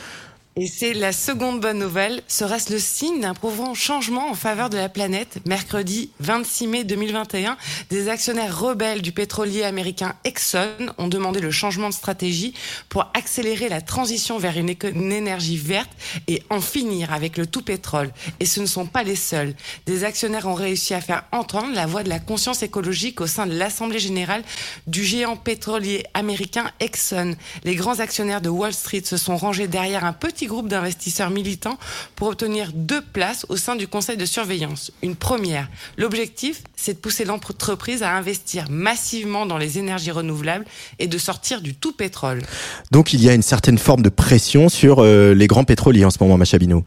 Et 0.59 0.69
c'est 0.69 0.95
la 0.95 1.12
seconde 1.12 1.61
bonne 1.61 1.78
nouvelle. 1.78 2.23
Serait-ce 2.28 2.73
le 2.73 2.78
signe 2.78 3.20
d'un 3.20 3.35
profond 3.35 3.74
changement 3.74 4.31
en 4.31 4.35
faveur 4.35 4.70
de 4.70 4.78
la 4.78 4.89
planète 4.89 5.41
Mercredi 5.45 6.12
26 6.20 6.66
mai 6.66 6.85
2021, 6.85 7.59
des 7.91 8.09
actionnaires 8.09 8.59
rebelles 8.59 9.03
du 9.03 9.12
pétrolier 9.12 9.65
américain 9.65 10.15
Exxon 10.24 10.95
ont 10.97 11.09
demandé 11.09 11.41
le 11.41 11.51
changement 11.51 11.91
de 11.91 11.95
stratégie 11.95 12.55
pour 12.89 13.11
accélérer 13.12 13.69
la 13.69 13.83
transition 13.83 14.39
vers 14.39 14.57
une, 14.57 14.74
une 14.95 15.12
énergie 15.12 15.59
verte 15.59 15.91
et 16.27 16.43
en 16.49 16.62
finir 16.62 17.12
avec 17.12 17.37
le 17.37 17.47
tout 17.47 17.61
pétrole. 17.61 18.11
Et 18.41 18.47
ce 18.47 18.61
ne 18.61 18.66
sont 18.66 18.87
pas 18.87 19.03
les 19.03 19.15
seuls. 19.15 19.55
Des 19.85 20.05
actionnaires 20.05 20.47
ont 20.47 20.55
réussi 20.55 20.95
à 20.95 21.03
faire 21.03 21.24
entendre 21.33 21.74
la 21.74 21.85
voix 21.85 22.03
de 22.03 22.09
la 22.09 22.19
conscience 22.19 22.62
écologique 22.62 23.20
au 23.20 23.27
sein 23.27 23.45
de 23.45 23.53
l'Assemblée 23.53 23.99
générale 23.99 24.43
du 24.87 25.05
géant 25.05 25.37
pétrolier 25.37 26.05
américain 26.15 26.70
Exxon. 26.81 27.37
Les 27.65 27.74
grands 27.74 28.01
actionnaires 28.01 28.41
de 28.41 28.49
Wall 28.49 28.73
Street 28.73 29.03
se 29.05 29.19
sont 29.19 29.37
rangés 29.37 29.69
derrière 29.69 30.07
un 30.07 30.15
petit 30.15 30.45
groupe 30.47 30.68
d'investisseurs 30.68 31.31
militants 31.31 31.78
pour 32.14 32.28
obtenir 32.28 32.70
deux 32.74 33.02
places 33.02 33.47
au 33.48 33.56
sein 33.56 33.77
du 33.77 33.89
conseil 33.89 34.16
de 34.16 34.24
surveillance. 34.24 34.93
Une 35.02 35.16
première. 35.16 35.68
L'objectif, 35.97 36.62
c'est 36.77 36.94
de 36.94 36.98
pousser 36.98 37.24
l'entreprise 37.24 38.02
à 38.02 38.14
investir 38.16 38.66
massivement 38.70 39.47
dans 39.47 39.59
les 39.59 39.78
énergies 39.78 40.10
renouvelables 40.10 40.64
et 40.98 41.06
de 41.06 41.18
sortir 41.18 41.60
du 41.60 41.74
tout 41.74 41.93
pétrole. 41.93 42.43
Donc 42.90 43.12
il 43.12 43.23
y 43.23 43.28
a 43.28 43.35
une 43.35 43.43
certaine 43.43 43.78
forme 43.78 44.02
de 44.02 44.09
pression 44.09 44.68
sur 44.68 45.01
euh, 45.01 45.35
les 45.35 45.47
grands 45.47 45.64
pétroliers 45.64 46.05
en 46.05 46.10
ce 46.10 46.18
moment, 46.20 46.36
Macha 46.36 46.59
Bino. 46.59 46.85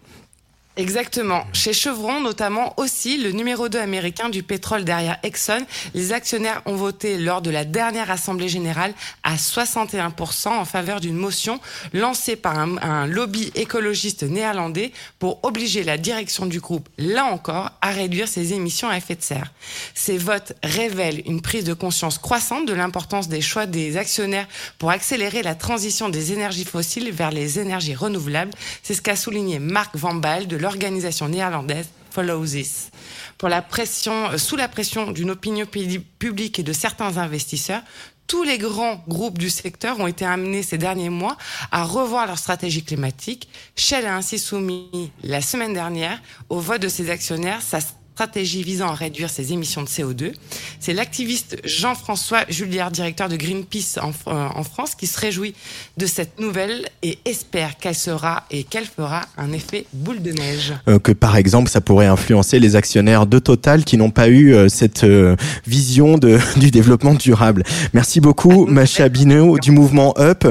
Exactement. 0.78 1.44
Chez 1.52 1.74
Chevron, 1.74 2.22
notamment 2.22 2.74
aussi, 2.78 3.18
le 3.18 3.32
numéro 3.32 3.68
2 3.68 3.80
américain 3.80 4.30
du 4.30 4.44
pétrole 4.44 4.86
derrière 4.86 5.18
Exxon, 5.24 5.66
les 5.94 6.14
actionnaires 6.14 6.62
ont 6.66 6.76
voté 6.76 7.18
lors 7.18 7.42
de 7.42 7.50
la 7.50 7.66
dernière 7.66 8.10
Assemblée 8.12 8.48
générale 8.48 8.94
à 9.24 9.36
61% 9.36 10.48
en 10.48 10.64
faveur 10.64 11.02
d'une 11.02 11.18
motion 11.18 11.60
lancée 11.92 12.38
par 12.38 12.58
un, 12.58 13.08
lobby 13.08 13.52
écologiste 13.56 14.24
néerlandais 14.24 14.94
pour 15.18 15.44
obliger 15.44 15.84
la 15.84 15.98
direction 15.98 16.46
du 16.46 16.62
groupe, 16.62 16.88
là 16.98 17.26
encore, 17.26 17.72
à 17.82 17.90
réduire 17.90 18.28
ses 18.28 18.54
émissions 18.54 18.90
à 18.90 18.96
effet 18.96 19.16
de 19.16 19.22
serre. 19.22 19.52
Ces 19.96 20.18
votes 20.18 20.54
révèlent 20.64 21.24
une 21.26 21.42
prise 21.42 21.66
de 21.66 21.74
conscience 21.74 22.20
croissante 22.20 22.68
de 22.68 22.74
l'importance 22.74 23.28
des 23.28 23.42
choix 23.42 23.66
des 23.66 23.98
actionnaires 23.98 24.48
pour 24.78 24.92
accélérer 24.92 25.44
la 25.44 25.56
transition 25.56 26.08
des 26.08 26.32
énergies 26.32 26.64
fossiles 26.64 27.12
vers 27.12 27.32
les 27.32 27.60
énergies 27.60 27.96
renouvelables. 27.96 28.52
C'est 28.82 28.94
ce 28.94 29.02
qu'a 29.02 29.18
souligné 29.18 29.60
Mark 29.60 29.98
Van 29.98 30.14
Baal 30.14 30.48
de 30.48 30.56
l'organisation 30.62 31.30
néerlandaise 31.30 31.90
Follow 32.12 32.44
This. 32.46 32.90
Euh, 33.44 34.38
sous 34.38 34.56
la 34.56 34.68
pression 34.68 35.12
d'une 35.12 35.32
opinion 35.32 35.66
pu- 35.66 36.00
publique 36.20 36.60
et 36.60 36.64
de 36.64 36.74
certains 36.74 37.18
investisseurs, 37.18 37.82
tous 38.28 38.44
les 38.44 38.58
grands 38.58 39.04
groupes 39.08 39.38
du 39.40 39.50
secteur 39.50 40.00
ont 40.00 40.08
été 40.08 40.24
amenés 40.26 40.62
ces 40.62 40.78
derniers 40.78 41.10
mois 41.10 41.36
à 41.72 41.84
revoir 41.84 42.28
leur 42.28 42.38
stratégie 42.38 42.84
climatique. 42.84 43.48
Shell 43.76 44.06
a 44.06 44.16
ainsi 44.16 44.38
soumis 44.38 45.12
la 45.24 45.42
semaine 45.42 45.74
dernière 45.74 46.22
au 46.50 46.60
vote 46.60 46.82
de 46.82 46.90
ses 46.90 47.10
actionnaires 47.10 47.62
sa 47.62 47.80
stratégie 48.20 48.64
visant 48.64 48.90
à 48.90 48.96
réduire 48.96 49.30
ses 49.30 49.54
émissions 49.54 49.82
de 49.82 49.88
CO2. 49.88 50.34
C'est 50.82 50.92
l'activiste 50.92 51.56
Jean-François 51.64 52.40
Julliard, 52.50 52.92
directeur 52.92 53.30
de 53.30 53.38
Greenpeace 53.38 53.98
en, 54.02 54.10
euh, 54.10 54.50
en 54.56 54.64
France, 54.64 54.94
qui 54.96 55.08
se 55.08 55.18
réjouit 55.18 55.54
de 55.96 56.06
cette 56.06 56.38
nouvelle 56.38 56.90
et 57.02 57.18
espère 57.24 57.78
qu'elle 57.78 57.96
sera 57.96 58.44
et 58.52 58.66
qu'elle 58.66 58.84
fera 58.84 59.22
un 59.38 59.54
effet 59.54 59.86
boule 59.94 60.22
de 60.22 60.34
neige. 60.34 60.74
Euh, 60.90 61.00
que 61.00 61.14
par 61.14 61.38
exemple 61.38 61.70
ça 61.70 61.80
pourrait 61.80 62.08
influencer 62.08 62.60
les 62.60 62.76
actionnaires 62.76 63.26
de 63.26 63.40
Total 63.40 63.86
qui 63.86 63.96
n'ont 63.96 64.12
pas 64.12 64.28
eu 64.28 64.54
euh, 64.54 64.68
cette 64.68 65.06
euh, 65.06 65.38
vision 65.66 66.18
de, 66.18 66.40
du 66.60 66.72
développement 66.72 67.14
durable. 67.14 67.64
Merci 67.94 68.20
beaucoup 68.20 68.66
Macha 68.70 69.08
Bino 69.08 69.58
du 69.60 69.72
mouvement 69.72 70.14
Up. 70.20 70.46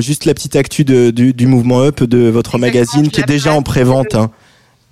Juste 0.00 0.26
la 0.26 0.34
petite 0.34 0.54
actu 0.54 0.84
de, 0.84 1.10
du, 1.10 1.32
du 1.32 1.46
mouvement 1.46 1.80
Up 1.80 2.02
de 2.02 2.28
votre 2.28 2.58
magazine 2.58 3.08
qui 3.08 3.22
est 3.22 3.26
déjà 3.26 3.54
en 3.54 3.62
prévente. 3.62 4.14
Hein. 4.14 4.30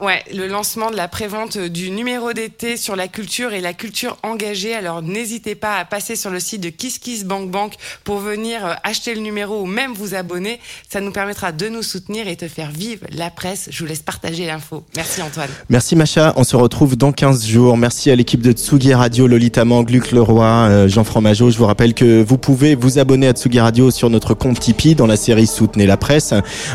Ouais, 0.01 0.23
le 0.33 0.47
lancement 0.47 0.93
de 0.93 0.97
la 0.97 1.09
prévente 1.09 1.59
du 1.59 1.91
numéro 1.91 2.33
d'été 2.33 2.77
sur 2.77 2.95
la 2.95 3.09
culture 3.09 3.53
et 3.53 3.61
la 3.61 3.73
culture 3.73 4.17
engagée. 4.23 4.73
Alors 4.73 5.03
n'hésitez 5.03 5.57
pas 5.57 5.77
à 5.77 5.85
passer 5.85 6.15
sur 6.15 6.31
le 6.31 6.39
site 6.39 6.61
de 6.61 6.69
KissKissBankBank 6.69 7.75
pour 8.05 8.19
venir 8.19 8.65
euh, 8.65 8.75
acheter 8.85 9.13
le 9.13 9.21
numéro 9.21 9.61
ou 9.61 9.67
même 9.67 9.95
vous 9.95 10.15
abonner. 10.15 10.61
Ça 10.89 11.01
nous 11.01 11.11
permettra 11.11 11.51
de 11.51 11.69
nous 11.69 11.83
soutenir 11.83 12.29
et 12.29 12.37
de 12.37 12.47
faire 12.47 12.71
vivre 12.71 13.07
la 13.11 13.29
presse. 13.31 13.71
Je 13.73 13.81
vous 13.83 13.89
laisse 13.89 14.03
partager 14.03 14.47
l'info. 14.47 14.85
Merci 14.95 15.21
Antoine. 15.21 15.49
Merci 15.69 15.97
Macha, 15.97 16.33
on 16.37 16.45
se 16.45 16.55
retrouve 16.55 16.97
dans 16.97 17.11
15 17.11 17.45
jours. 17.45 17.77
Merci 17.77 18.13
à 18.13 18.15
l'équipe 18.15 18.41
de 18.41 18.53
Tsugi 18.53 18.95
Radio, 18.95 19.27
Lolita 19.27 19.65
Mang, 19.65 19.91
Luc 19.91 20.13
Leroy, 20.13 20.47
euh, 20.47 20.89
Jean 20.89 21.03
Fromageau. 21.03 21.51
Je 21.51 21.59
vous 21.59 21.67
rappelle 21.67 21.95
que 21.95 22.23
vous 22.23 22.39
pouvez 22.39 22.77
vous 22.77 23.01
abonner 23.01 23.27
à 23.27 23.33
Tsugi 23.33 23.59
Radio 23.59 23.91
sur 23.91 24.11
notre 24.11 24.35
compte 24.35 24.61
Tipeee 24.61 24.95
dans 24.95 25.09
la 25.09 25.17
série 25.17 25.49
Soutenez 25.49 25.87
la 25.87 25.97
presse. 25.97 26.35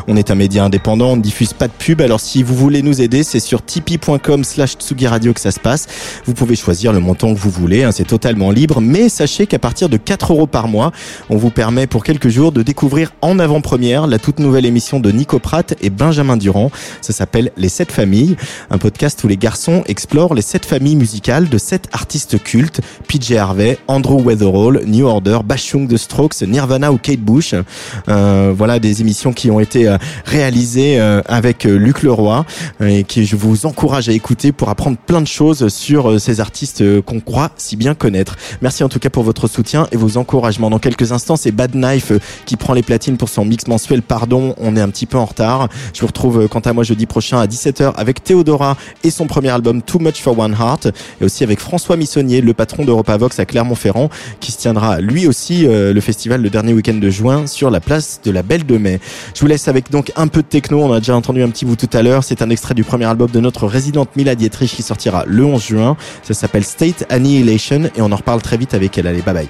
On 0.10 0.18
est 0.18 0.30
un 0.30 0.36
média 0.36 0.66
indépendant, 0.66 1.12
on 1.12 1.16
ne 1.16 1.22
diffuse 1.22 1.54
pas 1.54 1.70
de 1.70 1.74
pub. 1.74 2.02
Alors 2.02 2.20
si 2.20 2.44
vous 2.44 2.56
voulez 2.56 2.82
nous 2.82 3.02
aider, 3.02 3.13
c'est 3.22 3.40
sur 3.40 3.64
tipeee.com 3.64 4.44
slash 4.44 4.74
Tsugi 4.74 5.06
Radio 5.06 5.34
que 5.34 5.40
ça 5.40 5.52
se 5.52 5.60
passe. 5.60 5.88
Vous 6.26 6.34
pouvez 6.34 6.56
choisir 6.56 6.92
le 6.92 7.00
montant 7.00 7.34
que 7.34 7.40
vous 7.40 7.52
voulez, 7.52 7.84
hein, 7.84 7.92
c'est 7.92 8.08
totalement 8.08 8.50
libre. 8.50 8.82
Mais 8.82 9.10
sachez 9.10 9.46
qu'à 9.46 9.60
partir 9.60 9.90
de 9.90 9.98
4 9.98 10.34
euros 10.34 10.48
par 10.48 10.68
mois, 10.68 10.92
on 11.30 11.38
vous 11.38 11.52
permet 11.52 11.86
pour 11.86 12.04
quelques 12.04 12.30
jours 12.30 12.52
de 12.52 12.64
découvrir 12.64 13.12
en 13.22 13.38
avant-première 13.38 14.08
la 14.08 14.18
toute 14.18 14.40
nouvelle 14.40 14.66
émission 14.66 15.00
de 15.00 15.12
Nico 15.12 15.38
Pratt 15.38 15.76
et 15.82 15.92
Benjamin 15.92 16.38
Durand. 16.38 16.72
Ça 17.02 17.14
s'appelle 17.14 17.52
Les 17.58 17.70
Sept 17.70 17.92
Familles, 17.92 18.38
un 18.72 18.80
podcast 18.80 19.24
où 19.24 19.28
les 19.28 19.38
garçons 19.38 19.84
explorent 19.86 20.34
les 20.34 20.42
sept 20.42 20.66
familles 20.66 20.96
musicales 20.96 21.50
de 21.50 21.58
sept 21.58 21.88
artistes 21.92 22.42
cultes, 22.42 22.82
PJ 23.08 23.34
Harvey, 23.34 23.78
Andrew 23.88 24.22
Weatherall, 24.22 24.82
New 24.86 25.06
Order, 25.06 25.40
Bashung 25.46 25.88
The 25.88 25.98
Strokes, 25.98 26.42
Nirvana 26.42 26.92
ou 26.92 26.98
Kate 26.98 27.20
Bush. 27.20 27.54
Euh, 28.10 28.54
voilà 28.56 28.80
des 28.80 29.02
émissions 29.02 29.34
qui 29.34 29.52
ont 29.52 29.60
été 29.60 29.88
euh, 29.88 29.98
réalisées 30.26 31.00
euh, 31.00 31.22
avec 31.26 31.64
Luc 31.66 32.04
Leroy 32.04 32.46
et 33.04 33.06
qui 33.06 33.26
je 33.26 33.36
vous 33.36 33.66
encourage 33.66 34.08
à 34.08 34.14
écouter 34.14 34.54
pour 34.54 34.70
apprendre 34.70 34.98
plein 34.98 35.20
de 35.20 35.28
choses 35.28 35.68
sur 35.68 36.10
euh, 36.10 36.20
ces 36.20 36.40
artistes 36.40 36.82
euh, 36.82 37.02
qu'on 37.02 37.20
croit 37.20 37.52
si 37.58 37.76
bien 37.76 37.96
connaître. 37.96 38.38
Merci 38.62 38.84
en 38.84 38.90
tout 38.90 39.00
cas 39.00 39.10
pour 39.10 39.24
votre 39.24 39.48
soutien 39.48 39.88
et 39.92 39.98
vos 39.98 40.18
encouragements. 40.18 40.70
Dans 40.70 40.80
quelques 40.80 41.12
instants, 41.12 41.36
c'est 41.36 41.52
Bad 41.52 41.74
Knife 41.74 42.12
euh, 42.12 42.20
qui 42.46 42.56
prend 42.56 42.74
les 42.74 42.82
platines 42.82 43.18
pour 43.18 43.28
son 43.28 43.44
mix 43.44 43.68
mensuel. 43.68 44.02
Pardon, 44.02 44.56
on 44.58 44.78
est 44.78 44.82
un 44.82 44.90
petit 44.90 45.06
peu 45.06 45.18
en 45.18 45.26
retard. 45.26 45.68
Je 45.94 46.00
vous 46.00 46.08
retrouve 46.08 46.48
quant 46.48 46.62
à 46.62 46.72
moi 46.72 46.84
jeudi 46.84 47.06
prochain 47.06 47.40
à 47.40 47.46
17h 47.46 47.94
avec 47.96 48.24
Théodora 48.24 48.78
et 49.04 49.12
son 49.12 49.28
premier 49.28 49.50
album 49.50 49.82
Too 49.82 50.00
Much 50.00 50.22
for 50.22 50.40
One 50.40 50.56
Heart 50.58 50.88
et 51.20 51.26
aussi 51.26 51.44
avec 51.44 51.60
François 51.60 51.98
Missonnier, 51.98 52.40
le 52.40 52.54
patron 52.54 52.86
d'Europavox 52.86 53.38
à 53.40 53.46
Clermont-Ferrand 53.46 54.10
qui 54.40 54.52
se 54.52 54.58
tiendra 54.60 55.02
lui 55.02 55.28
aussi 55.28 55.66
le 55.68 56.00
festival 56.02 56.42
le 56.42 56.50
dernier 56.50 56.74
week-end 56.74 56.94
de 56.94 57.10
juin 57.10 57.48
sur 57.48 57.70
la 57.70 57.80
place 57.80 58.22
de 58.24 58.32
la 58.32 58.44
Belle 58.44 58.66
de 58.66 58.78
Mai. 58.78 59.00
Je 59.36 59.42
vous 59.42 59.48
laisse 59.48 59.68
avec 59.68 59.92
donc 59.92 60.12
un 60.16 60.28
peu 60.28 60.42
de 60.42 60.48
techno. 60.48 60.82
On 60.82 60.94
a 60.94 61.00
déjà 61.00 61.16
entendu 61.16 61.42
un 61.44 61.50
petit 61.50 61.66
bout 61.66 61.76
tout 61.76 61.90
à 61.94 62.02
l'heure. 62.02 62.24
C'est 62.24 62.42
un 62.42 62.50
extrait 62.50 62.74
du 62.74 62.84
premier 62.94 63.06
album 63.06 63.32
de 63.32 63.40
notre 63.40 63.66
résidente 63.66 64.16
Mila 64.16 64.36
Dietrich 64.36 64.70
qui 64.76 64.84
sortira 64.84 65.24
le 65.26 65.44
11 65.44 65.66
juin. 65.66 65.98
Ça 66.22 66.36
s'appelle 66.36 66.64
State 66.64 67.08
Annihilation 67.10 67.90
et 67.96 68.04
on 68.04 68.12
en 68.12 68.16
reparle 68.16 68.44
très 68.44 68.56
vite 68.56 68.76
avec 68.76 68.96
elle. 69.00 69.08
Allez, 69.08 69.24
bye 69.24 69.34
bye. 69.34 69.50